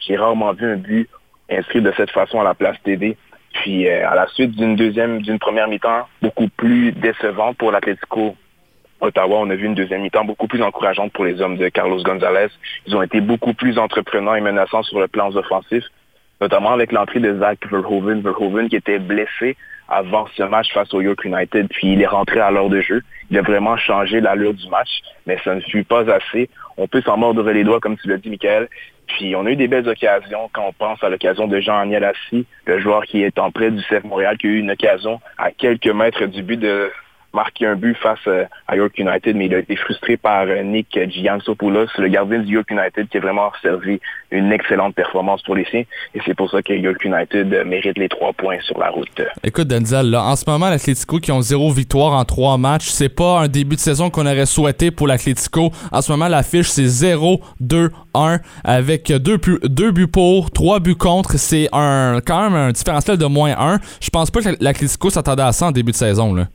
[0.00, 1.08] j'ai rarement vu un but
[1.50, 3.16] inscrit de cette façon à la place TD.
[3.54, 8.36] Puis euh, à la suite d'une deuxième, d'une première mi-temps beaucoup plus décevante pour l'Atlético
[9.00, 12.02] Ottawa, on a vu une deuxième mi-temps beaucoup plus encourageante pour les hommes de Carlos
[12.02, 12.48] Gonzalez.
[12.86, 15.84] Ils ont été beaucoup plus entreprenants et menaçants sur le plan offensif,
[16.40, 18.22] notamment avec l'entrée de Zach Verhoeven.
[18.22, 19.56] Verhoeven qui était blessé
[19.88, 23.02] avant ce match face au York United, puis il est rentré à l'heure de jeu.
[23.30, 26.48] Il a vraiment changé l'allure du match, mais ça ne fut pas assez.
[26.76, 28.68] On peut s'en mordre les doigts, comme tu l'as dit, Michael.
[29.06, 32.46] Puis on a eu des belles occasions quand on pense à l'occasion de Jean-Aniel Assis,
[32.64, 35.50] le joueur qui est en prêt du CF Montréal, qui a eu une occasion à
[35.50, 36.90] quelques mètres du but de
[37.34, 40.62] marquer un but face euh, à York United, mais il a été frustré par euh,
[40.62, 45.54] Nick Giansopoulos, le gardien du York United, qui a vraiment servi une excellente performance pour
[45.54, 45.84] les siens.
[46.14, 49.20] Et c'est pour ça que York United euh, mérite les trois points sur la route.
[49.42, 53.08] Écoute, Denzel, là, en ce moment, l'Atlético qui ont zéro victoire en trois matchs, c'est
[53.08, 55.70] pas un début de saison qu'on aurait souhaité pour l'Atlético.
[55.92, 61.38] En ce moment, l'affiche, c'est 0-2-1 avec deux, deux buts pour, trois buts contre.
[61.38, 63.78] C'est un, quand même un différentiel de moins 1.
[64.00, 66.34] Je pense pas que l'Atlético s'attendait à ça en début de saison.
[66.34, 66.46] Là.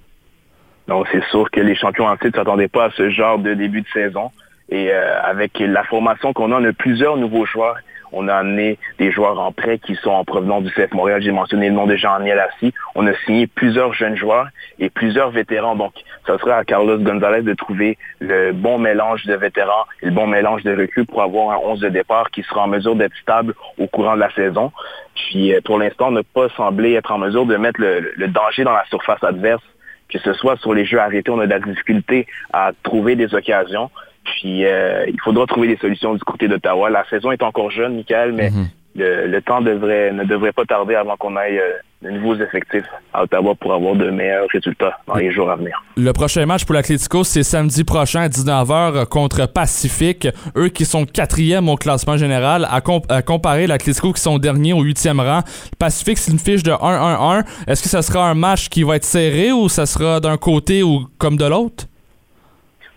[0.90, 3.54] Donc, c'est sûr que les champions en titre ne s'attendaient pas à ce genre de
[3.54, 4.32] début de saison.
[4.70, 7.78] Et euh, avec la formation qu'on a, on a plusieurs nouveaux joueurs.
[8.12, 11.22] On a amené des joueurs en prêt qui sont en provenance du CF Montréal.
[11.22, 12.74] J'ai mentionné le nom de Jean-Aniel Assis.
[12.96, 14.48] On a signé plusieurs jeunes joueurs
[14.80, 15.76] et plusieurs vétérans.
[15.76, 15.94] Donc,
[16.26, 20.26] ça sera à Carlos Gonzalez de trouver le bon mélange de vétérans et le bon
[20.26, 23.54] mélange de recrues pour avoir un 11 de départ qui sera en mesure d'être stable
[23.78, 24.72] au courant de la saison.
[25.14, 28.74] Puis, euh, pour l'instant, n'a pas semblé être en mesure de mettre le danger dans
[28.74, 29.62] la surface adverse
[30.10, 33.34] que ce soit sur les jeux arrêtés, on a de la difficulté à trouver des
[33.34, 33.90] occasions.
[34.24, 36.90] Puis euh, il faudra trouver des solutions du côté d'Ottawa.
[36.90, 38.52] La saison est encore jeune, Michael, mais
[38.96, 42.86] le, le temps devrait, ne devrait pas tarder avant qu'on aille euh, de nouveaux effectifs
[43.14, 45.84] à Ottawa pour avoir de meilleurs résultats dans les jours à venir.
[45.98, 50.28] Le prochain match pour l'Atlético, c'est samedi prochain à 19h contre Pacifique.
[50.56, 54.72] Eux qui sont quatrième au classement général, à, comp- à comparer l'Atlético qui sont derniers
[54.72, 55.42] au huitième rang.
[55.78, 57.44] Pacifique, c'est une fiche de 1-1-1.
[57.68, 60.84] Est-ce que ça sera un match qui va être serré ou ça sera d'un côté
[60.84, 61.84] ou comme de l'autre?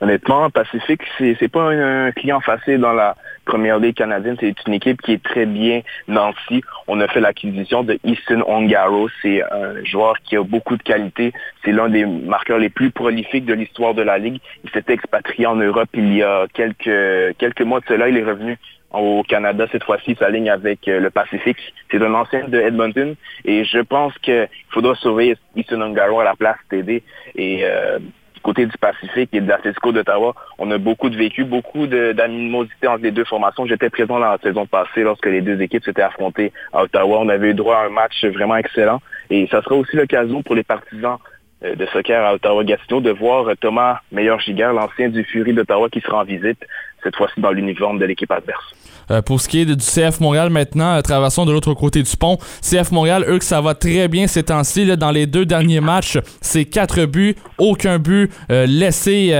[0.01, 4.37] Honnêtement, Pacifique, c'est c'est pas un, un client facile dans la première ligue canadienne.
[4.41, 6.63] C'est une équipe qui est très bien nancie.
[6.87, 9.09] On a fait l'acquisition de Easton Ongaro.
[9.21, 11.33] C'est un joueur qui a beaucoup de qualité.
[11.65, 14.41] C'est l'un des marqueurs les plus prolifiques de l'histoire de la ligue.
[14.65, 18.09] Il s'était expatrié en Europe il y a quelques quelques mois de cela.
[18.09, 18.59] Il est revenu
[18.93, 21.57] au Canada cette fois-ci, s'aligne avec euh, le Pacifique.
[21.91, 23.15] C'est un ancien de Edmonton
[23.45, 27.03] et je pense qu'il faudra sauver Easton Ongaro à la place TD.
[27.35, 27.99] Et euh,
[28.43, 33.11] côté du Pacifique et de d'Ottawa, on a beaucoup de vécu, beaucoup d'animosité entre les
[33.11, 33.67] deux formations.
[33.67, 37.19] J'étais présent dans la saison passée lorsque les deux équipes s'étaient affrontées à Ottawa.
[37.21, 40.55] On avait eu droit à un match vraiment excellent et ça sera aussi l'occasion pour
[40.55, 41.19] les partisans
[41.65, 46.19] euh, de soccer à Ottawa-Gatineau de voir Thomas Meilleur-Giguère, l'ancien du Fury d'Ottawa, qui sera
[46.19, 46.67] en visite,
[47.03, 48.65] cette fois-ci dans l'uniforme de l'équipe adverse.
[49.11, 52.17] Euh, pour ce qui est du CF Montréal maintenant, euh, traversons de l'autre côté du
[52.17, 52.39] pont.
[52.63, 54.97] CF Montréal, eux, que ça va très bien ces temps-ci.
[54.97, 59.35] Dans les deux derniers matchs, c'est quatre buts, aucun but euh, laissé,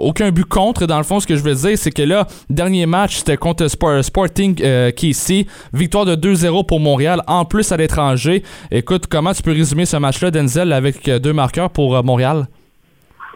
[0.00, 0.86] aucun but contre.
[0.86, 3.66] Dans le fond, ce que je veux dire, c'est que là, dernier match, c'était contre
[3.68, 5.46] Spor- Sporting euh, KC.
[5.72, 8.42] Victoire de 2-0 pour Montréal, en plus à l'étranger.
[8.70, 12.46] Écoute, comment tu peux résumer ce match-là, Denzel, avec deux marqueurs pour Montréal?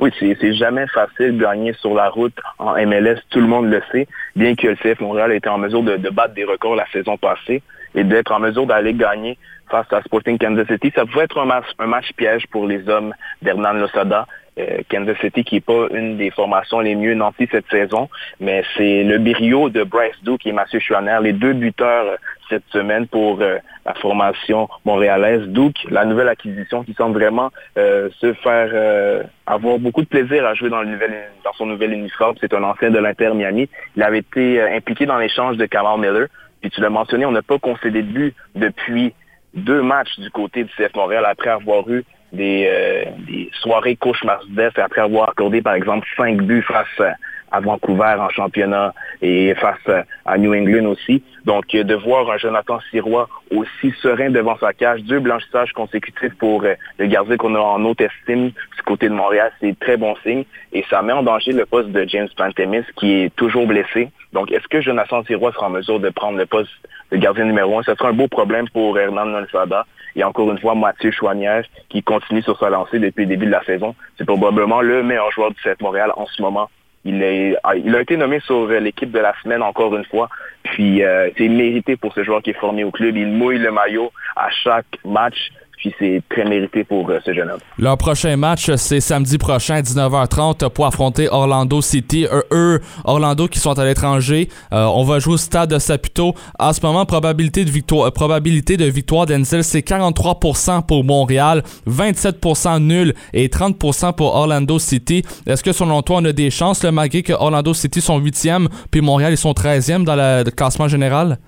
[0.01, 3.83] Oui, c'est jamais facile de gagner sur la route en MLS, tout le monde le
[3.91, 6.77] sait, bien que le CF Montréal ait été en mesure de, de battre des records
[6.77, 7.63] la saison passée
[7.95, 9.39] et d'être en mesure d'aller gagner
[9.71, 10.93] face à Sporting Kansas City.
[10.95, 14.27] Ça pouvait être un match, un match piège pour les hommes d'Hernan Losada.
[14.59, 18.09] Euh, Kansas City qui n'est pas une des formations les mieux nanties cette saison,
[18.41, 22.17] mais c'est le brio de Bryce Duke et Mathieu Chouanière, les deux buteurs euh,
[22.49, 25.43] cette semaine pour euh, la formation montréalaise.
[25.49, 30.45] Duke, la nouvelle acquisition qui semble vraiment euh, se faire euh, avoir beaucoup de plaisir
[30.45, 31.13] à jouer dans, le nouvel,
[31.45, 32.35] dans son nouvel uniforme.
[32.41, 33.69] C'est un ancien de l'Inter Miami.
[33.97, 36.27] Il avait été euh, impliqué dans l'échange de Kamal Miller.
[36.61, 39.15] Puis tu l'as mentionné, on n'a pas concédé de but depuis
[39.55, 44.79] deux matchs du côté du CF Montréal après avoir eu des, euh, des soirées cauchemardesques,
[44.79, 47.15] après avoir accordé par exemple cinq buts face
[47.53, 51.23] à Vancouver en championnat et face à New England aussi.
[51.47, 56.35] Donc euh, de voir un Jonathan Sirois aussi serein devant sa cage, deux blanchissages consécutifs
[56.39, 59.97] pour euh, le gardien qu'on a en haute estime du côté de Montréal, c'est très
[59.97, 63.67] bon signe et ça met en danger le poste de James Pantemis qui est toujours
[63.67, 64.11] blessé.
[64.33, 66.73] Donc est-ce que Jonathan Sirois sera en mesure de prendre le poste
[67.13, 67.83] de gardien numéro un?
[67.85, 69.87] Ce sera un beau problème pour Hernan Nolsada.
[70.17, 73.51] Et encore une fois, Mathieu Chouanière, qui continue sur sa lancée depuis le début de
[73.51, 73.95] la saison.
[74.17, 76.71] C'est probablement le meilleur joueur du CF Montréal en ce moment.
[77.07, 80.29] Il, est, il a été nommé sur l'équipe de la semaine encore une fois.
[80.65, 83.17] Puis euh, c'est mérité pour ce joueur qui est formé au club.
[83.17, 85.51] Il mouille le maillot à chaque match.
[85.77, 87.61] Puis c'est très mérité pour euh, ce jeune homme.
[87.79, 92.27] Leur prochain match, c'est samedi prochain à 19h30 pour affronter Orlando City.
[92.33, 94.49] Eux, eux, Orlando qui sont à l'étranger.
[94.73, 96.35] Euh, on va jouer au stade de Saputo.
[96.59, 101.63] En ce moment, probabilité de victoire, euh, probabilité de victoire d'Enzel, c'est 43% pour Montréal,
[101.87, 105.23] 27% nul et 30% pour Orlando City.
[105.47, 108.69] Est-ce que selon toi, on a des chances, là, malgré que Orlando City sont 8e,
[108.91, 111.39] puis Montréal, ils sont 13e dans le classement général?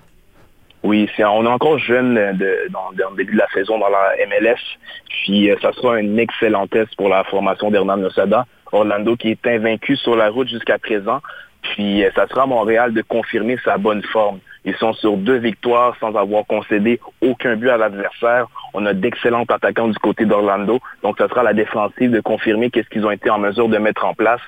[0.83, 4.15] Oui, on est encore jeune euh, de- dans, le début de la saison dans la
[4.27, 4.59] MLS.
[5.09, 8.45] Puis euh, ça sera un excellent test pour la formation d'Hernan Losada.
[8.71, 11.19] Orlando qui est invaincu sur la route jusqu'à présent.
[11.61, 14.39] Puis euh, ça sera à Montréal de confirmer sa bonne forme.
[14.65, 18.47] Ils sont sur deux victoires sans avoir concédé aucun but à l'adversaire.
[18.73, 20.79] On a d'excellents attaquants du côté d'Orlando.
[21.03, 23.77] Donc ça sera à la défensive de confirmer qu'est-ce qu'ils ont été en mesure de
[23.77, 24.41] mettre en place.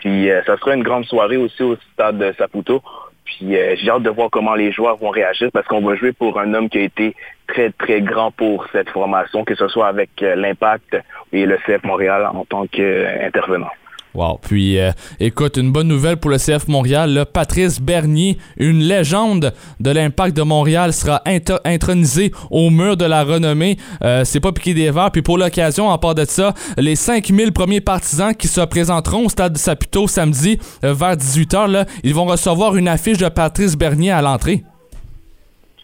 [0.00, 2.82] Puis euh, ça sera une grande soirée aussi au stade de Saputo.
[3.26, 6.12] Puis euh, j'ai hâte de voir comment les joueurs vont réagir parce qu'on va jouer
[6.12, 7.14] pour un homme qui a été
[7.46, 10.96] très, très grand pour cette formation, que ce soit avec euh, l'Impact
[11.32, 13.70] et le CF Montréal en tant qu'intervenant.
[14.16, 14.38] Wow.
[14.40, 17.26] Puis, euh, écoute, une bonne nouvelle pour le CF Montréal.
[17.30, 21.20] Patrice Bernier, une légende de l'Impact de Montréal, sera
[21.66, 23.76] intronisé au mur de la renommée.
[24.02, 25.10] Euh, c'est pas piqué des verres.
[25.10, 29.28] Puis pour l'occasion, en part de ça, les 5000 premiers partisans qui se présenteront au
[29.28, 33.76] stade de Saputo samedi euh, vers 18h, là, ils vont recevoir une affiche de Patrice
[33.76, 34.64] Bernier à l'entrée.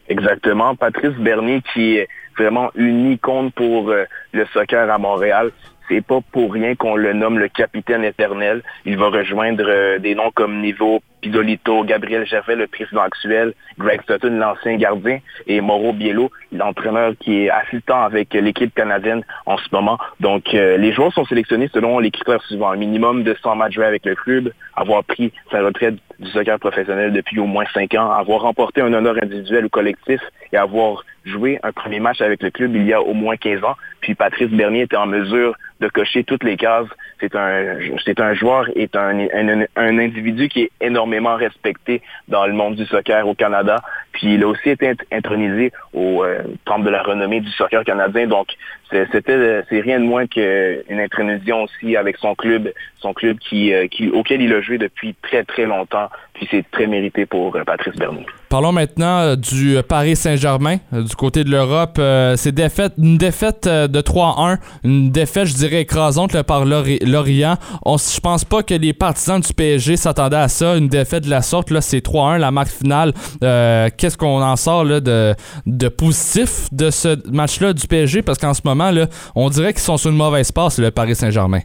[0.09, 0.74] Exactement.
[0.74, 2.09] Patrice Bernier qui est
[2.39, 5.51] vraiment une icône pour le soccer à Montréal.
[5.93, 8.62] C'est pas pour rien qu'on le nomme le capitaine éternel.
[8.86, 14.01] Il va rejoindre euh, des noms comme Nivo Pidolito, Gabriel Gervais, le président actuel, Greg
[14.09, 19.68] Sutton, l'ancien gardien, et Mauro Biello, l'entraîneur qui est assistant avec l'équipe canadienne en ce
[19.70, 19.99] moment.
[20.18, 22.70] Donc, euh, les joueurs sont sélectionnés selon les critères suivants.
[22.70, 26.59] Un minimum de 100 matchs joués avec le club, avoir pris sa retraite du soccer
[26.59, 30.22] professionnel depuis au moins 5 ans, avoir remporté un honneur individuel ou collectif
[30.53, 33.62] et avoir joué un premier match avec le club il y a au moins 15
[33.64, 33.77] ans.
[34.01, 36.87] Puis Patrice Bernier était en mesure de cocher toutes les cases.
[37.20, 42.47] C'est un, c'est un joueur, est un, un, un individu qui est énormément respecté dans
[42.47, 43.77] le monde du soccer au Canada.
[44.12, 47.85] Puis il a aussi été int- intronisé au euh, temple de la renommée du soccer
[47.85, 48.27] canadien.
[48.27, 48.49] Donc
[48.91, 53.87] c'était c'est rien de moins qu'une intronisation aussi avec son club, son club qui, euh,
[53.87, 56.09] qui auquel il a joué depuis très très longtemps.
[56.35, 58.27] Puis c'est très mérité pour euh, Patrice Bernier.
[58.51, 60.77] Parlons maintenant euh, du Paris Saint-Germain,
[61.13, 61.97] du côté de l'Europe.
[61.99, 67.01] Euh, c'est défaite, une défaite euh, de 3-1, une défaite, je dirais, écrasante par Lori-
[67.05, 67.57] Lorient.
[67.85, 71.43] Je pense pas que les partisans du PSG s'attendaient à ça, une défaite de la
[71.43, 71.71] sorte.
[71.71, 73.13] Là, c'est 3-1, la marque finale.
[73.45, 75.35] Euh, Qu'est-ce qu'on en sort de,
[75.67, 78.23] de positif de ce match-là du PSG?
[78.23, 81.15] Parce qu'en ce moment, là, on dirait qu'ils sont sur une mauvaise passe, le Paris
[81.15, 81.61] Saint-Germain.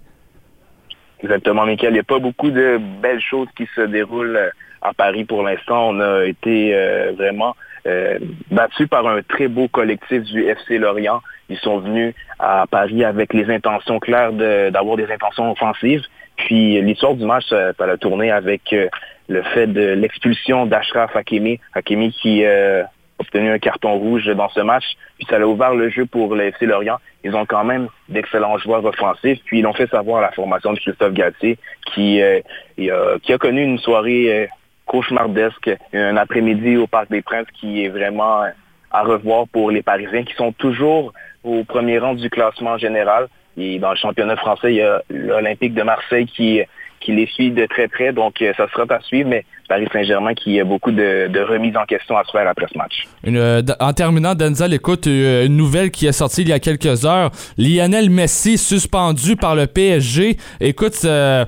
[1.23, 1.91] Exactement, Michael.
[1.91, 4.39] Il n'y a pas beaucoup de belles choses qui se déroulent
[4.81, 5.89] à Paris pour l'instant.
[5.89, 7.55] On a été euh, vraiment
[7.87, 8.19] euh,
[8.51, 11.21] battus par un très beau collectif du FC Lorient.
[11.49, 16.03] Ils sont venus à Paris avec les intentions claires d'avoir des intentions offensives.
[16.35, 18.87] Puis l'histoire du match, ça, ça a tourné avec euh,
[19.27, 21.59] le fait de l'expulsion d'Ashraf Hakimi.
[21.73, 22.87] Hakimi qui euh, a
[23.19, 24.85] obtenu un carton rouge dans ce match,
[25.17, 26.97] puis ça a ouvert le jeu pour le FC Lorient.
[27.23, 30.73] Ils ont quand même d'excellents joueurs offensifs, puis ils l'ont fait savoir à la formation
[30.73, 31.57] de Christophe Galtier,
[31.93, 32.39] qui, euh,
[32.75, 34.49] qui a connu une soirée
[34.87, 38.45] cauchemardesque, un après-midi au Parc des Princes qui est vraiment
[38.91, 43.27] à revoir pour les Parisiens, qui sont toujours au premier rang du classement général.
[43.57, 46.61] Et dans le championnat français, il y a l'Olympique de Marseille qui,
[46.99, 50.33] qui les suit de très près, donc euh, ça sera à suivre, mais Paris Saint-Germain
[50.33, 53.03] qui a beaucoup de, de remises en question à se faire après ce match.
[53.23, 56.59] Une, euh, en terminant, Denzel, écoute, euh, une nouvelle qui est sortie il y a
[56.59, 57.31] quelques heures.
[57.57, 60.37] Lionel Messi suspendu par le PSG.
[60.61, 61.45] Écoute, euh,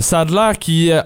[0.00, 0.54] ça a l'air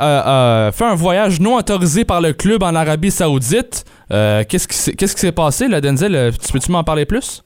[0.01, 3.85] euh, fait un voyage non autorisé par le club en Arabie Saoudite.
[4.11, 6.33] Qu'est-ce qui s'est qui passé, là, Denzel?
[6.45, 7.43] Tu peux-tu m'en parler plus?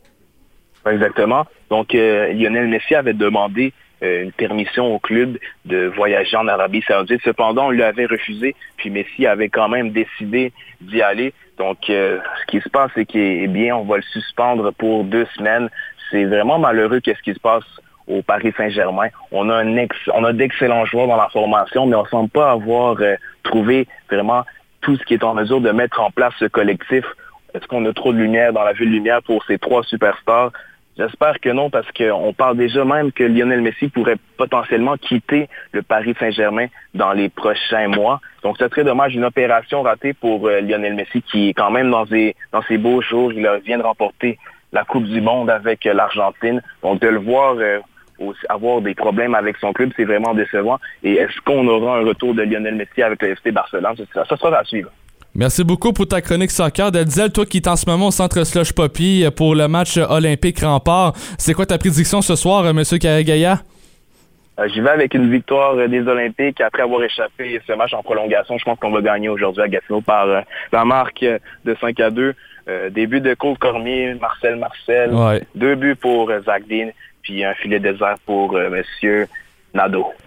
[0.91, 1.47] Exactement.
[1.71, 7.21] Donc, Lionel Messi avait demandé une permission au club de voyager en Arabie Saoudite.
[7.25, 11.33] Cependant, on lui avait refusé, puis Messi avait quand même décidé d'y aller.
[11.59, 15.27] Donc, euh, ce qui se passe, c'est qu'eh bien, on va le suspendre pour deux
[15.37, 15.71] semaines.
[16.11, 17.65] C'est vraiment malheureux qu'est-ce qui se passe
[18.07, 19.09] au Paris Saint-Germain.
[19.33, 23.17] On a ex, a d'excellents joueurs dans la formation, mais on semble pas avoir euh,
[23.43, 24.45] trouvé vraiment
[24.83, 27.05] tout ce qui est en mesure de mettre en place ce collectif.
[27.55, 30.53] Est-ce qu'on a trop de lumière dans la ville lumière pour ces trois superstars?
[30.99, 35.83] J'espère que non, parce qu'on parle déjà même que Lionel Messi pourrait potentiellement quitter le
[35.83, 38.21] Paris Saint-Germain dans les prochains mois.
[38.43, 41.91] Donc, ce serait dommage une opération ratée pour euh, Lionel Messi, qui est quand même
[41.91, 42.35] dans ses,
[42.79, 43.31] beaux jours.
[43.35, 44.39] Il vient de remporter
[44.73, 46.63] la Coupe du Monde avec euh, l'Argentine.
[46.83, 47.81] Donc, de le voir euh,
[48.49, 50.79] avoir des problèmes avec son club, c'est vraiment décevant.
[51.03, 53.97] Et est-ce qu'on aura un retour de Lionel Messi avec le FC Barcelone?
[54.15, 54.91] Ça, ça sera à suivre.
[55.39, 56.91] Merci beaucoup pour ta chronique soccer.
[56.91, 59.99] Denzel, toi qui es en ce moment au centre Slush Poppy euh, pour le match
[59.99, 63.61] euh, olympique Rempart, c'est quoi ta prédiction ce soir, euh, Monsieur Karagaya?
[64.59, 68.57] Euh, J'y vais avec une victoire des Olympiques après avoir échappé ce match en prolongation.
[68.57, 70.41] Je pense qu'on va gagner aujourd'hui à Gatineau par euh,
[70.73, 72.35] la marque de 5 à 2.
[72.69, 75.13] Euh, début de Cole Cormier, Marcel Marcel.
[75.13, 75.43] Ouais.
[75.55, 76.89] Deux buts pour Zach Dean,
[77.21, 79.29] puis un filet désert pour Monsieur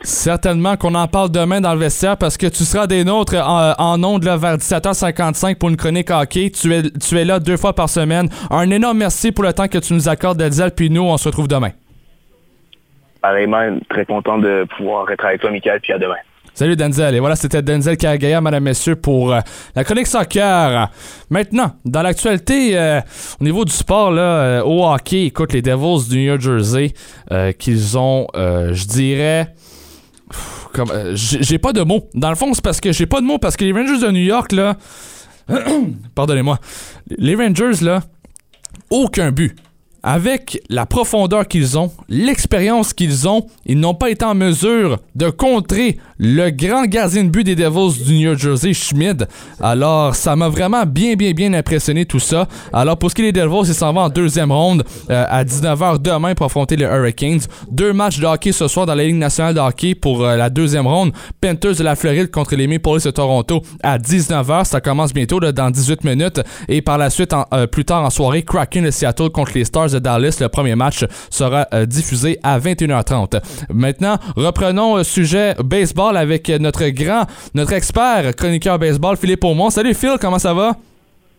[0.02, 3.74] Certainement qu'on en parle demain dans le vestiaire parce que tu seras des nôtres en,
[3.78, 6.52] en ondes là, vers 17h55 pour une chronique hockey.
[6.52, 8.30] Tu es, tu es là deux fois par semaine.
[8.50, 11.28] Un énorme merci pour le temps que tu nous accordes, Denzel, puis nous, on se
[11.28, 11.72] retrouve demain.
[13.22, 16.16] Pareillement, très content de pouvoir être avec toi, Michael, puis à demain.
[16.60, 17.16] Salut Denzel.
[17.16, 19.40] Et voilà, c'était Denzel Karagaya, madame, messieurs, pour euh,
[19.78, 20.92] la chronique soccer.
[21.30, 23.00] Maintenant, dans l'actualité, euh,
[23.40, 26.92] au niveau du sport, là, euh, au hockey, écoute, les Devils du New Jersey,
[27.58, 29.56] qu'ils ont, je dirais...
[31.14, 32.10] j'ai pas de mots.
[32.14, 34.12] Dans le fond, c'est parce que j'ai pas de mots parce que les Rangers de
[34.12, 34.76] New York, là.
[36.14, 36.60] Pardonnez-moi.
[37.08, 38.02] Les Rangers, là,
[38.90, 39.56] aucun but.
[40.04, 45.30] Avec la profondeur qu'ils ont, l'expérience qu'ils ont, ils n'ont pas été en mesure de
[45.30, 49.28] contrer le grand gardien de but des Devils du New Jersey, Schmid.
[49.62, 52.48] Alors, ça m'a vraiment bien, bien, bien impressionné tout ça.
[52.74, 55.44] Alors, pour ce qui est des Devils, ils s'en vont en deuxième ronde euh, à
[55.44, 57.42] 19h demain pour affronter les Hurricanes.
[57.72, 60.50] Deux matchs de hockey ce soir dans la Ligue nationale de hockey pour euh, la
[60.50, 61.12] deuxième ronde.
[61.42, 64.66] Panthers de la Floride contre les Maple Leafs de Toronto à 19h.
[64.66, 66.42] Ça commence bientôt dans 18 minutes.
[66.68, 69.89] Et par la suite, euh, plus tard en soirée, Kraken de Seattle contre les Stars
[69.92, 70.38] de Dallas.
[70.40, 73.42] Le premier match sera euh, diffusé à 21h30.
[73.74, 79.70] Maintenant, reprenons le sujet baseball avec notre grand, notre expert chroniqueur baseball, Philippe Aumont.
[79.70, 80.76] Salut Phil, comment ça va?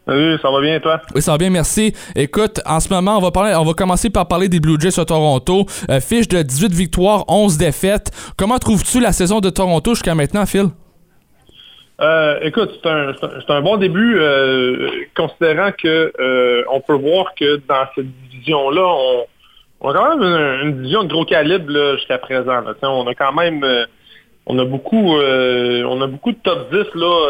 [0.07, 1.01] Salut, ça va bien toi?
[1.15, 1.93] Oui, ça va bien, merci.
[2.17, 4.91] Écoute, en ce moment, on va parler, on va commencer par parler des Blue Jays
[4.91, 5.67] sur Toronto.
[5.91, 8.11] Euh, fiche de 18 victoires, 11 défaites.
[8.37, 10.71] Comment trouves-tu la saison de Toronto jusqu'à maintenant, Phil?
[12.01, 13.13] Euh, écoute, c'est un,
[13.49, 19.27] un- bon début, euh, considérant que euh, on peut voir que dans cette division-là,
[19.83, 22.63] on, a quand même une, division de gros calibre jusqu'à présent.
[22.83, 23.67] On a quand même
[24.47, 27.27] on a beaucoup on a beaucoup de top 10 là,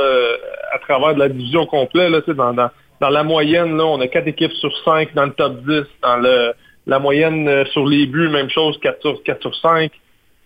[0.73, 2.11] à travers de la division complète.
[2.11, 2.71] Là, dans,
[3.01, 5.83] dans, la moyenne, là, on a quatre équipes sur 5 dans le top 10.
[6.03, 6.53] Dans le,
[6.87, 9.91] la moyenne sur les buts, même chose, 4 sur, 4 sur 5.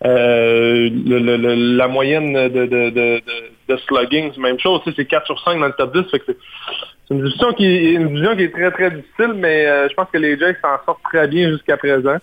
[0.05, 3.21] Euh, le- le- le- la moyenne de,
[3.69, 4.81] de slugging, c'est même chose.
[4.85, 6.11] C'est 4 sur 5 dans le top 10.
[6.11, 10.09] fait que c'est une division qui qui est très très difficile, mais euh, je pense
[10.13, 12.17] que les Jays s'en sortent très bien jusqu'à présent.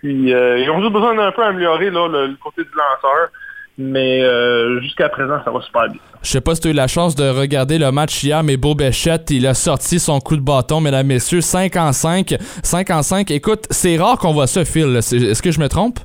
[0.00, 3.28] Puis euh, ils ont juste besoin d'un peu améliorer le, côté du lanceur.
[3.76, 6.00] Mais euh, jusqu'à présent, ça va super bien.
[6.22, 8.56] Je sais pas si tu as eu la chance de regarder le match hier, mais
[8.56, 12.36] Beau Béchette, il a sorti son coup de bâton, mesdames, messieurs, 5 en 5.
[12.62, 13.32] 5 en 5.
[13.32, 14.94] Écoute, c'est rare qu'on voit ça, Phil.
[14.94, 15.98] Est-ce que je me trompe?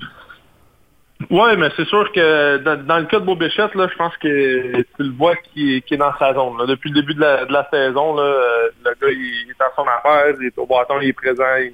[1.29, 4.85] Ouais, mais c'est sûr que dans, le cas de Beaubéchette, là, je pense que tu
[4.99, 6.65] le vois qui est, dans sa zone.
[6.65, 10.33] Depuis le début de la, saison, là, euh, le gars il est dans son affaire,
[10.39, 11.73] il est au bâton, il est présent, il,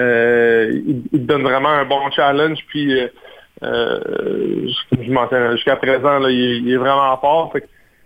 [0.00, 0.80] euh,
[1.12, 2.58] donne vraiment un bon challenge.
[2.68, 2.98] Puis
[3.62, 7.52] euh, jusqu'à présent, là, il, est- vraiment fort.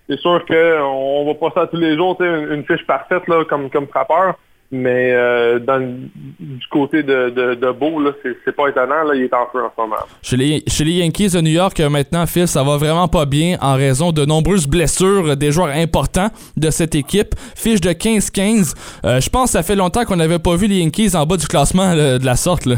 [0.09, 3.71] C'est sûr qu'on va pas ça tous les jours, une, une fiche parfaite là, comme
[3.87, 4.35] frappeur.
[4.75, 8.03] Mais euh, dans du côté de, de, de Beau,
[8.45, 10.03] c'est, pas étonnant, là, il est en feu en ce moment.
[10.21, 13.25] Chez les, chez les Yankees de New York, euh, maintenant, Phil, ça va vraiment pas
[13.25, 17.37] bien en raison de nombreuses blessures des joueurs importants de cette équipe.
[17.55, 18.75] Fiche de 15-15.
[19.05, 21.37] Euh, je pense que ça fait longtemps qu'on n'avait pas vu les Yankees en bas
[21.37, 22.67] du classement là, de la sorte.
[22.67, 22.77] Là.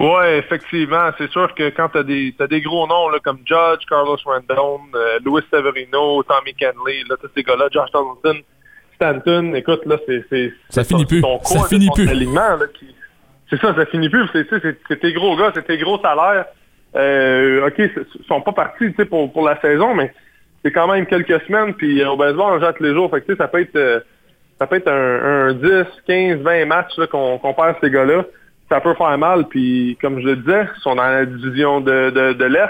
[0.00, 1.10] Ouais, effectivement.
[1.16, 4.80] C'est sûr que quand t'as des t'as des gros noms là, comme Judge, Carlos Rendon,
[4.94, 8.42] euh, Luis Severino, Tommy Kenley, là, tous ces gars-là, Josh Donaldson,
[8.98, 10.52] Stanton, écoute, là, c'est.
[10.70, 11.20] Ça finit plus.
[11.44, 12.06] Ça finit plus.
[13.50, 14.26] C'est ça, ça finit plus.
[14.32, 16.44] C'est, tes gros gars, c'est tes gros salaires.
[16.96, 17.92] Euh, OK, ils
[18.26, 20.12] sont pas partis pour, pour la saison, mais
[20.64, 23.10] c'est quand même quelques semaines, puis euh, au baseball, on jette les jours.
[23.10, 24.00] Fait que, ça peut être euh,
[24.58, 28.24] ça peut être un, un 10, 15, 20 matchs qu'on, qu'on perd ces gars-là.
[28.70, 32.10] Ça peut faire mal, puis comme je le disais, ils sont dans la division de,
[32.10, 32.68] de, de l'Est.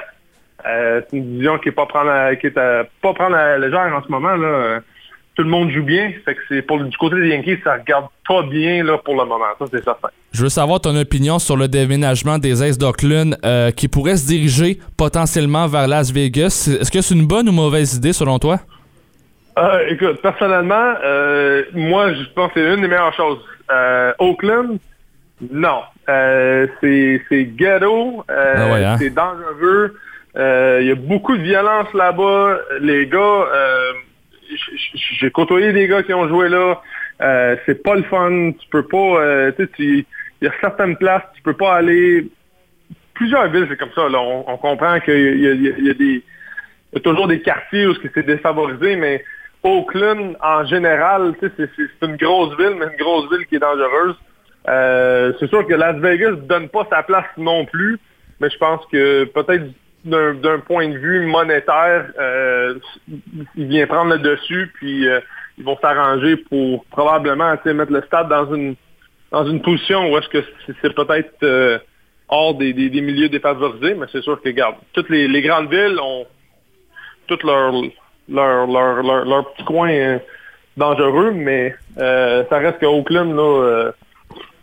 [0.67, 3.59] Euh, c'est une division qui est pas prendre la, qui est à- pas prendre la
[3.59, 4.35] légère en ce moment.
[4.37, 4.81] Là.
[5.39, 6.11] Tout le monde joue bien.
[6.25, 9.25] Fait que c'est pour du côté des Yankees, ça regarde pas bien là, pour le
[9.25, 9.45] moment.
[9.61, 10.09] Ça, c'est certain.
[10.33, 14.27] Je veux savoir ton opinion sur le déménagement des Aces d'Oakland euh, qui pourrait se
[14.27, 16.69] diriger potentiellement vers Las Vegas.
[16.81, 18.59] Est-ce que c'est une bonne ou mauvaise idée selon toi?
[19.61, 23.39] Euh, écoute, personnellement, euh, moi, je pense que c'est une des meilleures choses.
[24.19, 24.79] Oakland,
[25.53, 25.83] non.
[26.09, 28.97] C'est ghetto, Ah ouais, hein?
[28.99, 29.95] c'est dangereux.
[30.35, 32.59] Il y a beaucoup de violence là-bas.
[32.81, 33.45] Les gars,
[35.21, 36.81] j'ai côtoyé des gars qui ont joué là.
[37.21, 38.53] Euh, c'est pas le fun.
[38.53, 39.23] Tu peux pas.
[39.23, 40.07] euh, tu
[40.41, 42.29] il y a certaines places, tu peux pas aller.
[43.15, 44.09] Plusieurs villes, c'est comme ça.
[44.09, 44.21] Là.
[44.21, 46.23] On, comprend qu'il y a, des
[46.93, 49.25] il y a toujours des quartiers où c'est défavorisé, mais
[49.63, 54.15] Oakland, en général, c'est une grosse ville, mais une grosse ville qui est dangereuse.
[54.69, 57.99] Euh, c'est sûr que Las Vegas donne pas sa place non plus,
[58.41, 59.65] mais je pense que peut-être
[60.05, 62.75] d'un point de vue monétaire, euh,
[63.57, 65.21] il vient prendre le dessus, puis euh,
[65.59, 68.77] ils vont s'arranger pour probablement mettre le stade dans une
[69.31, 70.43] dans une position où est-ce que
[70.81, 71.79] c'est peut-être euh,
[72.29, 75.71] hors des, des, des milieux défavorisés, mais c'est sûr que, regarde, toutes les, les grandes
[75.71, 76.27] villes ont
[77.27, 77.73] tout leur,
[78.29, 80.19] leur, leur, leur, leur petit coin euh,
[80.77, 83.93] dangereux, mais euh, ça reste qu'à Oakland, là, euh,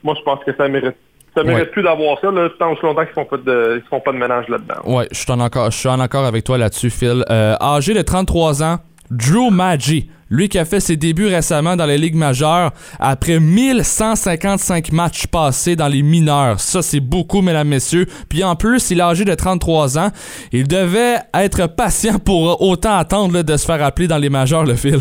[0.04, 0.96] moi je pense que ça mérite.
[1.36, 1.72] Ça mérite Ouais.
[1.72, 4.18] plus d'avoir ça, là, tant aussi longtemps qu'ils font pas de, ils font pas de
[4.18, 4.76] ménage là-dedans.
[4.86, 7.24] Ouais, je suis en accord, je suis en accord avec toi là-dessus, Phil.
[7.30, 8.78] Euh, âgé de 33 ans,
[9.12, 14.92] Drew Maggi, lui qui a fait ses débuts récemment dans les ligues majeures après 1155
[14.92, 16.60] matchs passés dans les mineurs.
[16.60, 18.06] Ça, c'est beaucoup, mesdames, messieurs.
[18.30, 20.10] Puis en plus, il est âgé de 33 ans.
[20.52, 24.64] Il devait être patient pour autant attendre là, de se faire appeler dans les majeurs,
[24.64, 25.00] le Phil.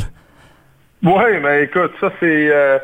[1.02, 1.12] Oui,
[1.42, 2.78] mais écoute, ça c'est euh,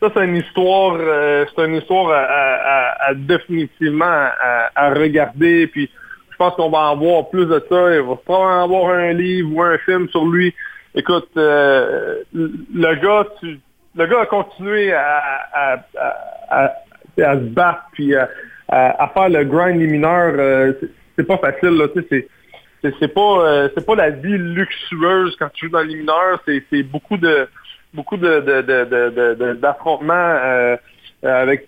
[0.00, 4.28] ça c'est une histoire, euh, c'est une histoire à, définitivement
[4.74, 5.66] à, regarder.
[5.68, 5.90] Puis
[6.30, 7.94] je pense qu'on va en voir plus de ça.
[7.94, 10.54] Il va probablement avoir un livre ou un film sur lui.
[10.94, 13.58] Écoute, euh, le gars, tu,
[13.96, 15.82] le gars a continué à,
[17.16, 18.28] se battre puis à,
[18.68, 20.34] à- faire le grind des mineurs.
[20.36, 20.72] euh,
[21.16, 21.86] c'est- pas facile là,
[22.82, 27.16] c'est pas euh, pas la vie luxueuse quand tu joues dans les mineurs, c'est beaucoup
[27.16, 27.48] de
[27.96, 30.76] beaucoup de de- de- de- de- de- d'affrontements euh,
[31.24, 31.66] euh, avec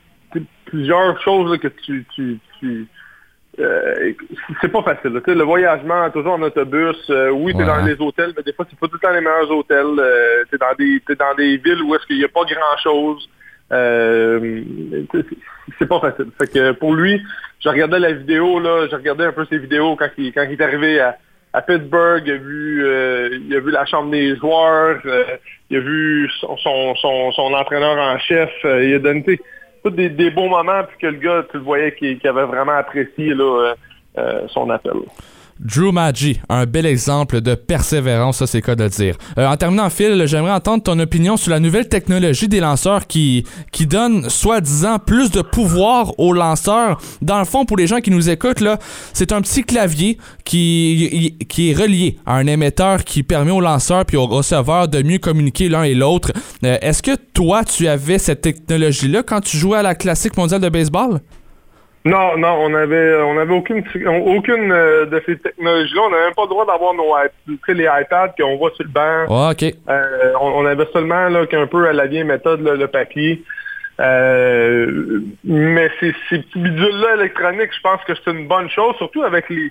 [0.66, 2.86] plusieurs choses là, que tu tu, tu
[3.58, 4.12] euh,
[4.60, 5.12] c'est pas facile.
[5.14, 5.20] là.
[5.26, 7.64] Le voyagement, toujours en autobus, euh, oui, t'es Ouais.
[7.66, 9.96] dans les hôtels, mais des fois, c'est pas tout le temps les meilleurs hôtels.
[10.50, 13.28] T'es dans des t'es dans des villes où est-ce qu'il y a pas grand-chose.
[13.70, 15.26] C'est-
[15.78, 16.28] c'est pas facile.
[16.38, 17.20] Fait que pour lui,
[17.60, 20.52] je regardais la vidéo, là, je regardais un peu ses vidéos quand il, quand il
[20.52, 21.16] est arrivé à,
[21.58, 25.24] à Pittsburgh, il a vu euh, il a vu la chambre des joueurs, euh,
[25.70, 26.94] il a vu son, son,
[27.32, 29.24] son, entraîneur en chef, euh, il a donné
[29.82, 32.72] tous des, des beaux moments, puis que le gars, tu le voyais qu'il avait vraiment
[32.72, 33.74] apprécié là,
[34.48, 34.92] son appel.
[35.60, 39.16] Drew Maggi, un bel exemple de persévérance, ça c'est quoi de le dire.
[39.38, 43.44] Euh, en terminant, Phil, j'aimerais entendre ton opinion sur la nouvelle technologie des lanceurs qui,
[43.72, 47.00] qui donne, soi-disant, plus de pouvoir aux lanceurs.
[47.22, 48.78] Dans le fond, pour les gens qui nous écoutent, là,
[49.12, 54.04] c'est un petit clavier qui, qui est relié à un émetteur qui permet aux lanceurs
[54.04, 56.32] puis aux receveurs de mieux communiquer l'un et l'autre.
[56.64, 60.60] Euh, Est-ce que toi, tu avais cette technologie-là quand tu jouais à la Classique mondiale
[60.60, 61.20] de baseball?
[62.08, 63.82] Non, non, on avait on avait aucune
[64.34, 66.02] aucune euh, de ces technologies-là.
[66.06, 67.14] On n'avait même pas le droit d'avoir nos
[67.68, 69.24] les iPads qu'on voit sur le banc.
[69.88, 73.42] Euh, on, on avait seulement là, qu'un peu à la vieille méthode là, le papier.
[74.00, 79.22] Euh, mais ces, ces petits bidules-là électroniques, je pense que c'est une bonne chose, surtout
[79.24, 79.70] avec les,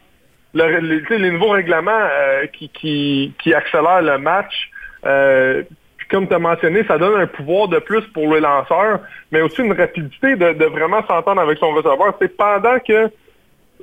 [0.53, 4.69] le- les, nouveaux règlements euh, qui, qui, qui accélèrent le match.
[5.05, 5.64] Euh,
[6.10, 9.00] comme tu as mentionné, ça donne un pouvoir de plus pour le lanceur,
[9.32, 12.16] mais aussi une rapidité de, vraiment s'entendre avec son receveur.
[12.22, 13.12] C'est pendant que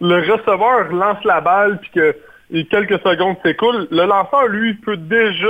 [0.01, 2.17] le receveur lance la balle puis que
[2.53, 5.49] et quelques secondes s'écoulent, le lanceur, lui, peut déjà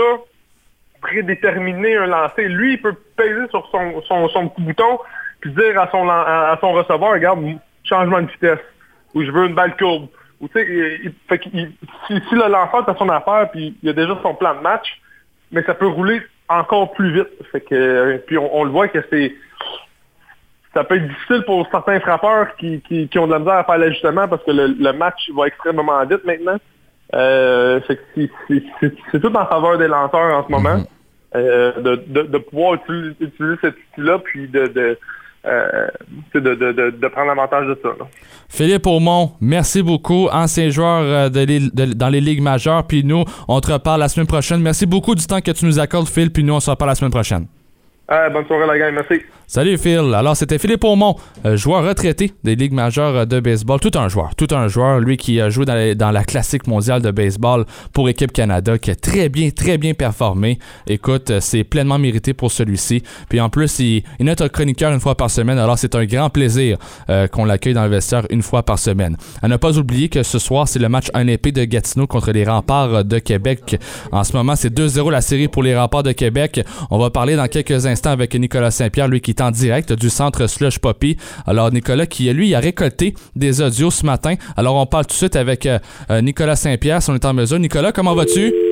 [1.00, 2.48] prédéterminer un lancer.
[2.48, 4.98] Lui, il peut peser sur son, bouton
[5.40, 7.44] puis dire à son, receveur, regarde,
[7.84, 8.60] changement de vitesse,
[9.12, 10.08] ou je veux une balle courbe.
[10.40, 10.48] Si,
[12.08, 15.00] si le lanceur a son affaire, puis il a déjà son plan de match,
[15.52, 17.28] mais ça peut rouler encore plus vite.
[17.52, 19.34] Fait que, euh, puis on, on le voit que c'est
[20.74, 23.64] ça peut être difficile pour certains frappeurs qui, qui, qui ont de la misère à
[23.64, 26.56] faire l'ajustement parce que le, le match va extrêmement vite maintenant.
[27.14, 30.84] Euh, c'est- tout en faveur des lanceurs en ce moment.
[31.36, 34.98] euh, de, de, de pouvoir utiliser, utiliser cet outil-là puis de, de,
[35.46, 35.88] euh,
[36.34, 37.90] de, prendre avantage de ça.
[38.48, 42.86] Philippe Aumont, merci beaucoup, ancien joueur euh, de- dans les ligues majeures.
[42.86, 44.60] Puis nous, on te reparle la semaine prochaine.
[44.60, 46.30] Merci beaucoup du temps que tu nous accordes, Phil.
[46.30, 47.46] Puis nous, on se reparle la semaine prochaine.
[48.06, 49.24] Ah, bonne soirée la gang, merci.
[49.46, 50.12] Salut Phil.
[50.14, 51.16] Alors c'était Philippe Aumont,
[51.46, 53.80] euh, joueur retraité des ligues majeures euh, de baseball.
[53.80, 55.00] Tout un joueur, tout un joueur.
[55.00, 55.64] Lui qui a joué
[55.94, 57.64] dans, la classique mondiale de baseball
[57.94, 60.58] pour Équipe Canada, qui a très bien, très bien performé.
[60.86, 63.02] Écoute, euh, c'est pleinement mérité pour celui-ci.
[63.30, 65.58] Puis en plus, il, est notre chroniqueur une fois par semaine.
[65.58, 66.76] Alors c'est un grand plaisir
[67.08, 69.16] euh, qu'on l'accueille dans le vestiaire une fois par semaine.
[69.40, 72.32] À ne pas oublier que ce soir, c'est le match 1 épée de Gatineau contre
[72.32, 73.78] les remparts euh, de Québec.
[74.12, 76.60] En ce moment, c'est 2-0 la série pour les remparts de Québec.
[76.90, 80.10] On va parler dans quelques instants avec Nicolas Saint-Pierre, lui qui est en direct du
[80.10, 81.16] centre Slush Poppy.
[81.46, 84.34] Alors Nicolas qui, lui, a récolté des audios ce matin.
[84.56, 85.78] Alors on parle tout de suite avec euh,
[86.10, 87.58] euh, Nicolas Saint-Pierre si on est en mesure.
[87.58, 88.63] Nicolas, comment vas-tu?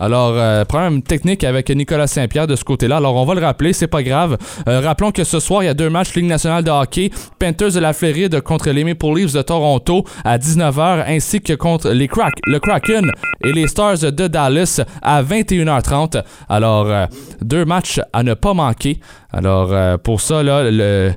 [0.00, 2.96] Alors, euh, problème technique avec Nicolas Saint-Pierre de ce côté-là.
[2.96, 4.36] Alors, on va le rappeler, c'est pas grave.
[4.68, 7.10] Euh, rappelons que ce soir, il y a deux matchs Ligue nationale de hockey.
[7.38, 11.90] Panthers de la Floride contre les Maple Leafs de Toronto à 19h, ainsi que contre
[11.90, 12.08] les
[12.46, 13.10] le Kraken
[13.44, 16.22] et les Stars de Dallas à 21h30.
[16.48, 17.06] Alors, euh,
[17.40, 19.00] deux matchs à ne pas manquer.
[19.32, 21.12] Alors, pour ça, là, le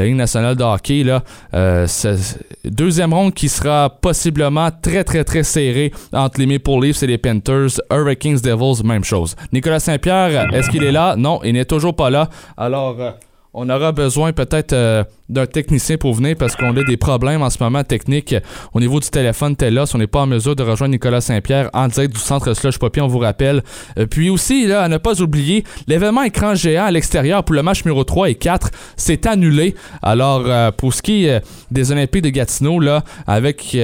[0.00, 1.22] la Ligue nationale de hockey, là,
[1.54, 1.86] euh,
[2.64, 7.18] deuxième ronde qui sera possiblement très, très, très serré entre les Maple Leafs et les
[7.18, 7.80] Panthers.
[7.90, 9.36] Hurricanes, Devils, même chose.
[9.52, 11.16] Nicolas Saint-Pierre, est-ce qu'il est là?
[11.16, 12.28] Non, il n'est toujours pas là.
[12.56, 13.10] Alors, euh,
[13.52, 17.50] on aura besoin peut-être euh, d'un technicien pour venir parce qu'on a des problèmes en
[17.50, 18.34] ce moment techniques
[18.72, 19.94] au niveau du téléphone Telos.
[19.94, 23.00] On n'est pas en mesure de rejoindre Nicolas Saint-Pierre en direct du centre Slush Poppy,
[23.00, 23.62] on vous rappelle.
[23.98, 27.62] Euh, puis aussi, là, à ne pas oublier, l'événement écran géant à l'extérieur pour le
[27.62, 29.74] match numéro 3 et 4 s'est annulé.
[30.02, 33.76] Alors, euh, pour ce qui est des Olympiques de Gatineau, là, avec...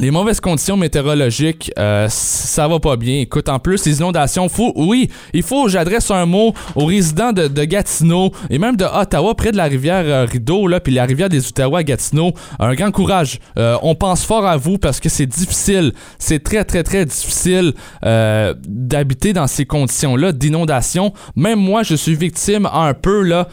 [0.00, 3.20] les mauvaises conditions météorologiques, euh, ça va pas bien.
[3.20, 7.46] Écoute, en plus, les inondations, faut, oui, il faut, j'adresse un mot aux résidents de,
[7.46, 11.04] de Gatineau et même de Ottawa, près de la rivière euh, Rideau, là, puis la
[11.04, 12.32] rivière des Outaouais à Gatineau.
[12.58, 13.38] Un grand courage.
[13.56, 15.92] Euh, on pense fort à vous parce que c'est difficile.
[16.18, 17.72] C'est très, très, très difficile
[18.04, 21.12] euh, d'habiter dans ces conditions-là d'inondation.
[21.36, 23.48] Même moi, je suis victime un peu, là,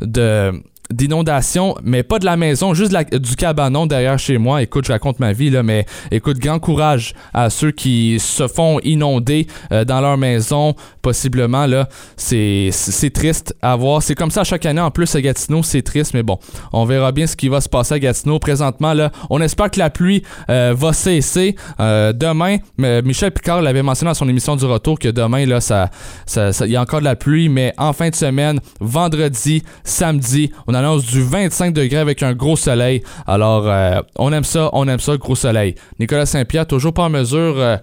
[0.00, 0.52] de
[0.90, 4.62] d'inondation, mais pas de la maison, juste du cabanon derrière chez moi.
[4.62, 8.78] Écoute, je raconte ma vie, là, mais écoute, grand courage à ceux qui se font
[8.84, 11.88] inonder euh, dans leur maison, possiblement, là.
[12.16, 12.70] C'est
[13.12, 14.02] triste à voir.
[14.02, 16.38] C'est comme ça chaque année, en plus, à Gatineau, c'est triste, mais bon,
[16.72, 18.38] on verra bien ce qui va se passer à Gatineau.
[18.38, 22.56] Présentement, là, on espère que la pluie euh, va cesser euh, demain.
[22.78, 25.90] Michel Picard l'avait mentionné dans son émission du retour que demain, là, ça,
[26.26, 29.62] ça, ça- il y a encore de la pluie, mais en fin de semaine, vendredi,
[29.84, 33.02] samedi, on annonce du 25 degrés avec un gros soleil.
[33.26, 35.74] Alors, euh, on aime ça, on aime ça, gros soleil.
[35.98, 37.76] Nicolas Saint-Pierre, toujours pas en mesure euh,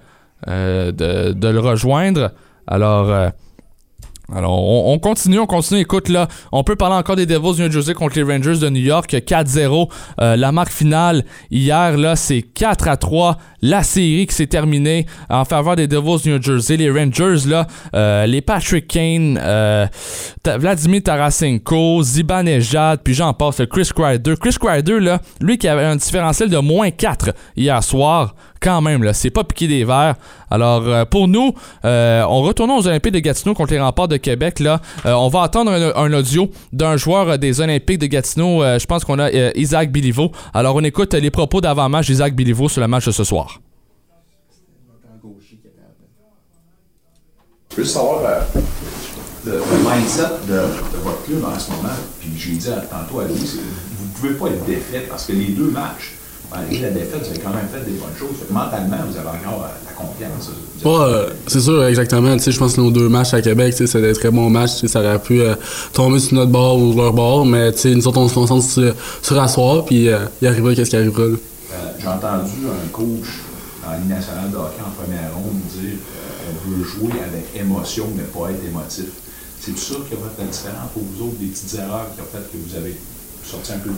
[0.47, 0.91] euh,
[1.33, 2.31] de, le rejoindre.
[2.67, 3.31] Alors,
[4.35, 5.81] alors, on, on continue, on continue.
[5.81, 8.81] Écoute, là, on peut parler encore des Devils New Jersey contre les Rangers de New
[8.81, 9.11] York.
[9.11, 9.89] 4-0.
[10.19, 13.37] Euh, la marque finale, hier, là, c'est 4 à 3.
[13.61, 16.77] La série qui s'est terminée en faveur des Devils New Jersey.
[16.77, 19.85] Les Rangers, là, euh, les Patrick Kane, euh,
[20.45, 24.33] Vladimir Tarasenko, Zibanejad, puis j'en passe, le Chris Kreider.
[24.39, 29.11] Chris Kreider, là, lui qui avait un différentiel de moins 4 hier soir, quand même,
[29.13, 30.15] c'est pas piqué des verres.
[30.49, 31.53] Alors, euh, pour nous,
[31.83, 34.59] euh, on retourne aux Olympiques de Gatineau contre les remparts de Québec.
[34.59, 38.63] Là, Euh, on va entendre un, audio d'un joueur des Olympiques de Gatineau.
[38.63, 40.31] Euh, je pense qu'on a Isaac Biliveau.
[40.53, 43.59] Alors, on écoute les propos d'avant-match d'Isaac Biliveau sur le match de ce soir.
[47.71, 48.21] Je veux savoir
[49.45, 51.89] le, mindset de, de votre club en ce moment.
[52.19, 55.47] Puis j'ai dit à- tantôt à vous ne pouvez pas être défait parce que les
[55.47, 56.13] deux matchs,
[56.53, 58.37] malgré la défaite, vous avez quand même fait des bonnes choses.
[58.49, 60.51] Mentalement, vous avez encore euh, la confiance.
[60.83, 62.37] Ouais, euh, c'est sûr, exactement.
[62.37, 64.85] Je pense que nos deux matchs à Québec, c'était des très bons matchs.
[64.85, 65.55] Ça aurait pu euh,
[65.93, 69.41] tomber sur notre bord ou leur bord, mais nous autres, on se concentre sur, sur
[69.41, 71.23] asseoir, puis euh, il arrivera qu'est-ce qui arrivera.
[71.23, 71.37] Euh,
[71.99, 73.27] j'ai entendu un coach
[73.87, 78.07] en Ligue nationale de hockey en première ronde dire euh, on veut jouer avec émotion,
[78.15, 79.09] mais pas être émotif.
[79.59, 82.27] C'est ça qui a fait la différence pour vous autres, des petites erreurs qui ont
[82.31, 82.95] fait que vous avez
[83.45, 83.89] sorti un peu?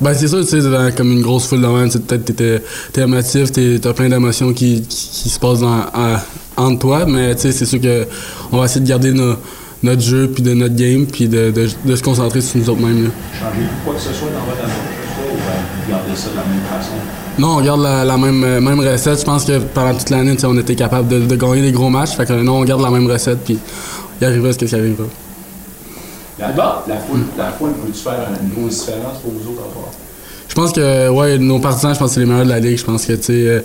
[0.00, 3.50] Ben c'est sûr, tu sais, comme une grosse foule de même, peut-être t'es t'es émotif,
[3.80, 6.18] t'as plein d'émotions qui, qui, qui se passent dans, en-
[6.56, 8.06] entre toi, mais tu sais, c'est sûr que
[8.52, 9.34] on va essayer de garder nos-
[9.82, 12.80] notre jeu, puis de notre game, puis de, de, de se concentrer sur nous autres
[12.80, 13.04] mêmes.
[13.04, 13.10] là.
[13.38, 16.62] Changez-vous quoi que ce soit dans votre approche, ou vous gardez ça de la même
[16.68, 16.92] façon?
[17.38, 19.20] Non, on garde la, la même, euh, même recette.
[19.20, 22.16] Je pense que pendant toute l'année, on était capable de, de gagner des gros matchs.
[22.16, 23.56] Fait que non, on garde la même recette, puis
[24.20, 25.04] il arrivera ce qui arrivera.
[26.38, 29.90] La, la foule, la foule peut-tu faire une grosse différence pour vous autres à part?
[30.48, 32.78] Je pense que ouais, nos partisans, je pense que c'est les meilleurs de la ligue.
[32.78, 33.62] Je pense que tu sais,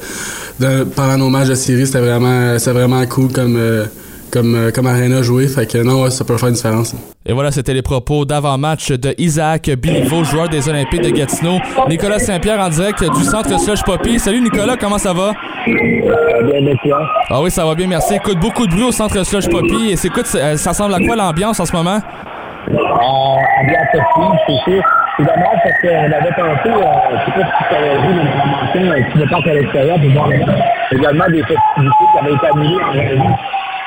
[0.61, 3.85] euh, pendant nos matchs de série, c'était vraiment, vraiment cool comme, euh,
[4.31, 5.47] comme, euh, comme arena jouer.
[5.47, 6.95] Fait que non, ouais, ça peut faire une différence.
[7.25, 11.59] Et voilà, c'était les propos d'avant-match de Isaac Biliveau, joueur des Olympiques de Gatineau.
[11.87, 14.19] Nicolas Saint-Pierre en direct du centre Slush Poppy.
[14.19, 15.31] Salut Nicolas, comment ça va?
[15.65, 16.89] Bien, merci.
[17.29, 18.15] Ah oui, ça va bien, merci.
[18.15, 19.91] Écoute, beaucoup de bruit au centre Slush Poppy.
[19.91, 22.01] Et c'est écoute, ça, ça ressemble à quoi l'ambiance en ce moment?
[22.69, 24.83] Euh, bien possible, c'est sûr.
[25.17, 28.23] C'est dommage parce qu'on avait pensé, euh, je sais pas si tu avais vu le
[28.23, 30.29] matin, un petit départ à l'extérieur pour voir
[30.91, 33.35] également des festivités qui avaient été annulées en régie.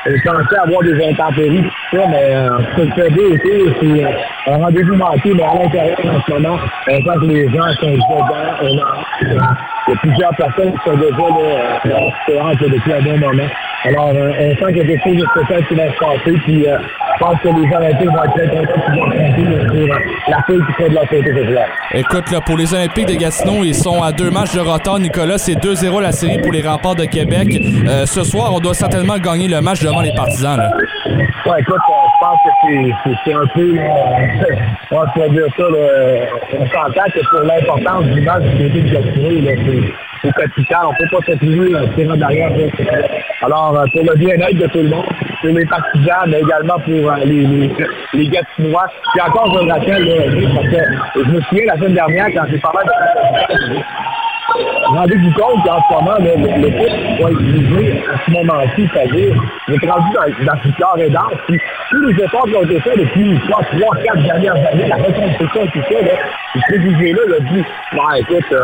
[0.07, 4.57] Je pensais avoir des intempéries, mais euh, ce que fait bien été, c'est euh, un
[4.57, 6.57] rendez-vous manqué, mais à l'intérieur en ce moment,
[6.87, 11.11] on sent que les gens sont dedans, il y a plusieurs personnes qui sont déjà
[11.11, 13.49] là, euh, en séance depuis un bon moment.
[13.83, 16.37] Alors, euh, on sent qu'il y a quelque chose de spécial qui va se passer,
[16.43, 16.77] puis euh,
[17.13, 20.43] je pense que les Olympiques vont être très contents de pouvoir compter sur euh, la
[20.43, 21.65] feuille qui fait de côté ce soir.
[21.93, 24.99] Écoute, là, pour les Olympiques de Gatineau, ils sont à deux matchs de retard.
[24.99, 27.47] Nicolas, c'est 2-0 la série pour les remparts de Québec.
[27.87, 30.59] Euh, ce soir, on doit certainement gagner le match les partisans.
[31.59, 32.49] Écoute, euh, je pense que
[33.25, 34.55] c'est- un peu, euh,
[34.91, 35.63] on va dire ça,
[36.59, 39.29] on s'entend que pour l'importance du match du côté de Gatineau,
[40.21, 40.79] c'est- capital.
[40.83, 42.51] On ne peut pas s'attribuer un tirant derrière.
[43.43, 45.05] Alors, euh, pour le bien-être de tout le monde,
[45.41, 47.71] pour les partisans, mais également pour les, les,
[48.13, 48.87] les Gatinois.
[49.13, 52.57] Puis encore, je le rappelle, parce que je me souviens la semaine dernière, quand j'ai
[52.57, 53.77] parlé de
[54.87, 59.35] Rendez-vous compte qu'en ce moment, le- l'équipe va utiliser à ce moment-ci, c'est-à-dire,
[59.67, 61.59] vous êtes rendu dans, dans ce corps et danse, puis
[61.89, 65.63] tous les efforts qui ont été faits depuis trois, trois, quatre dernières années, la reconstruction
[65.65, 66.11] et tout ça, là,
[66.53, 67.63] ce préjugé-là, il a dit,
[68.19, 68.63] écoute, euh,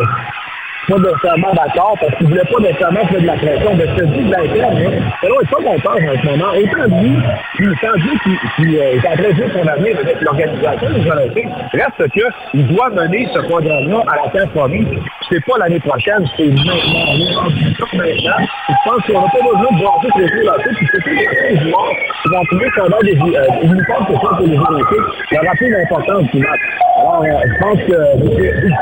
[0.88, 4.26] pas nécessairement d'accord parce qu'il voulait pas nécessairement faire de la pression de se dire
[4.26, 4.76] de l'interne.
[4.78, 4.90] Mais
[5.24, 6.52] mais là, il faut qu'on pense en ce moment.
[6.52, 7.18] Autant lui,
[7.56, 11.10] puis sans lui qui, qui euh, est en train de son avenir avec l'organisation des
[11.10, 14.88] Olympiques, reste qu'il doit mener ce programme-là à la fin promise.
[15.30, 16.76] C'est pas l'année prochaine, c'est maintenant.
[16.76, 18.46] On est rendu ça maintenant.
[18.68, 20.76] Je pense qu'on n'a pas besoin de voir juste les joueurs là-dessus.
[20.76, 21.90] Puis c'est tous les joueurs
[22.22, 25.26] qui vont trouver qu'on a des euh, uniformes que sont pour les Olympiques.
[25.32, 26.62] Il y aura plus d'importance du match.
[27.04, 27.96] Alors, euh, je pense qu'il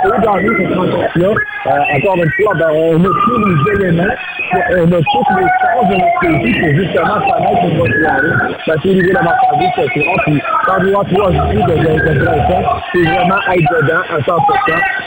[0.03, 1.29] faut gagner cette rencontre-là.
[1.65, 4.13] Euh, encore une fois, ben, on a tous les éléments,
[4.77, 8.77] on a toutes les chances de notre côté pour justement connaître une bonne soirée.
[8.83, 10.15] C'est l'idée la marchandise ce soir.
[10.25, 12.61] Puis, quand voit trois idées de, pression,
[12.93, 14.37] c'est vraiment être dedans à 100%.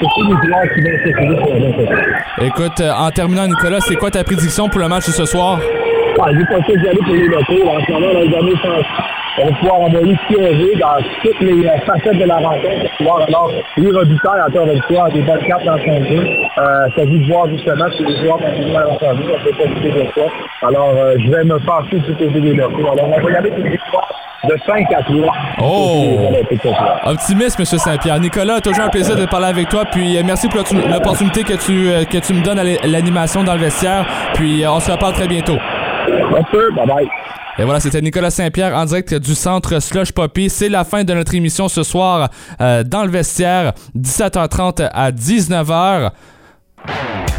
[0.00, 2.46] C'est tous les joueurs qui vont s'écrire pour la.
[2.46, 5.58] Écoute, euh, en terminant, Nicolas, c'est quoi ta prédiction pour le match de ce soir?
[5.58, 7.68] Ouais, j'ai pas essayé d'y aller pour les locaux.
[7.68, 9.23] En ce moment, on a.
[9.36, 13.20] On va pouvoir envoyer piéger dans toutes les euh, facettes de la rencontre pour pouvoir
[13.26, 16.24] alors les Robitaille, encore une fois, des bonnes cartes dans son jeu.
[16.58, 16.62] Euh,
[16.96, 19.90] ça dit de voir justement si les joueurs continuent à l'entendre, on peut pas douter
[19.90, 20.66] de ça.
[20.68, 22.92] Alors, euh, je vais me passer du côté des locaux.
[22.92, 24.08] Alors, on va y aller pour une victoire
[24.48, 25.34] de 5 à 3.
[25.62, 26.28] Oh!
[27.06, 27.64] Optimiste, M.
[27.64, 28.20] Saint-Pierre.
[28.20, 29.84] Nicolas, toujours un plaisir de parler avec toi.
[29.90, 33.54] Puis euh, merci pour l'opportun- l'opportunité que tu, que tu me donnes à l'animation dans
[33.54, 34.04] le vestiaire.
[34.34, 35.56] Puis on se reparle très bientôt.
[36.76, 37.08] bye bye.
[37.56, 40.50] Et voilà, c'était Nicolas Saint-Pierre en direct du centre Slush Poppy.
[40.50, 42.28] C'est la fin de notre émission ce soir
[42.60, 46.10] euh, dans le vestiaire, 17h30 à 19h.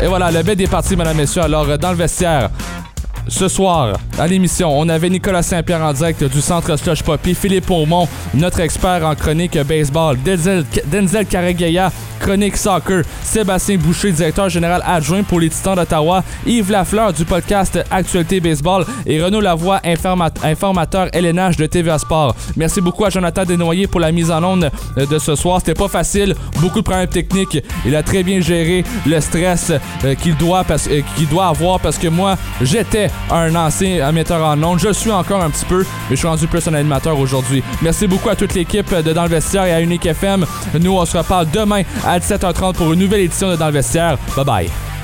[0.01, 1.41] Et voilà, le bed est parti, mesdames, messieurs.
[1.41, 2.49] Alors, euh, dans le vestiaire,
[3.27, 7.69] ce soir, à l'émission, on avait Nicolas Saint-Pierre en direct du centre Slush Poppy, Philippe
[7.71, 11.25] Aumont, notre expert en chronique baseball, Denzel, Denzel
[12.19, 17.79] chronique soccer, Sébastien Boucher, directeur général adjoint pour les Titans d'Ottawa, Yves Lafleur du podcast
[17.91, 22.35] Actualité Baseball et Renaud Lavoie, informa- informateur LNH de TVA Sport.
[22.55, 25.59] Merci beaucoup à Jonathan Desnoyers pour la mise en onde de ce soir.
[25.59, 27.61] C'était pas facile, beaucoup de problèmes techniques.
[27.85, 29.71] Il a très bien géré le stress
[30.03, 34.61] euh, qu'il doit, euh, qu'il doit avoir parce que moi, j'étais un ancien metteur en
[34.63, 34.79] ondes.
[34.79, 35.79] Je suis encore un petit peu,
[36.09, 37.63] mais je suis rendu plus un animateur aujourd'hui.
[37.81, 40.45] Merci beaucoup à toute l'équipe de Dans le Vestiaire et à Unique FM.
[40.79, 44.17] Nous, on se reparle demain à 17h30 pour une nouvelle édition de Dans le Vestiaire.
[44.35, 44.94] Bye bye.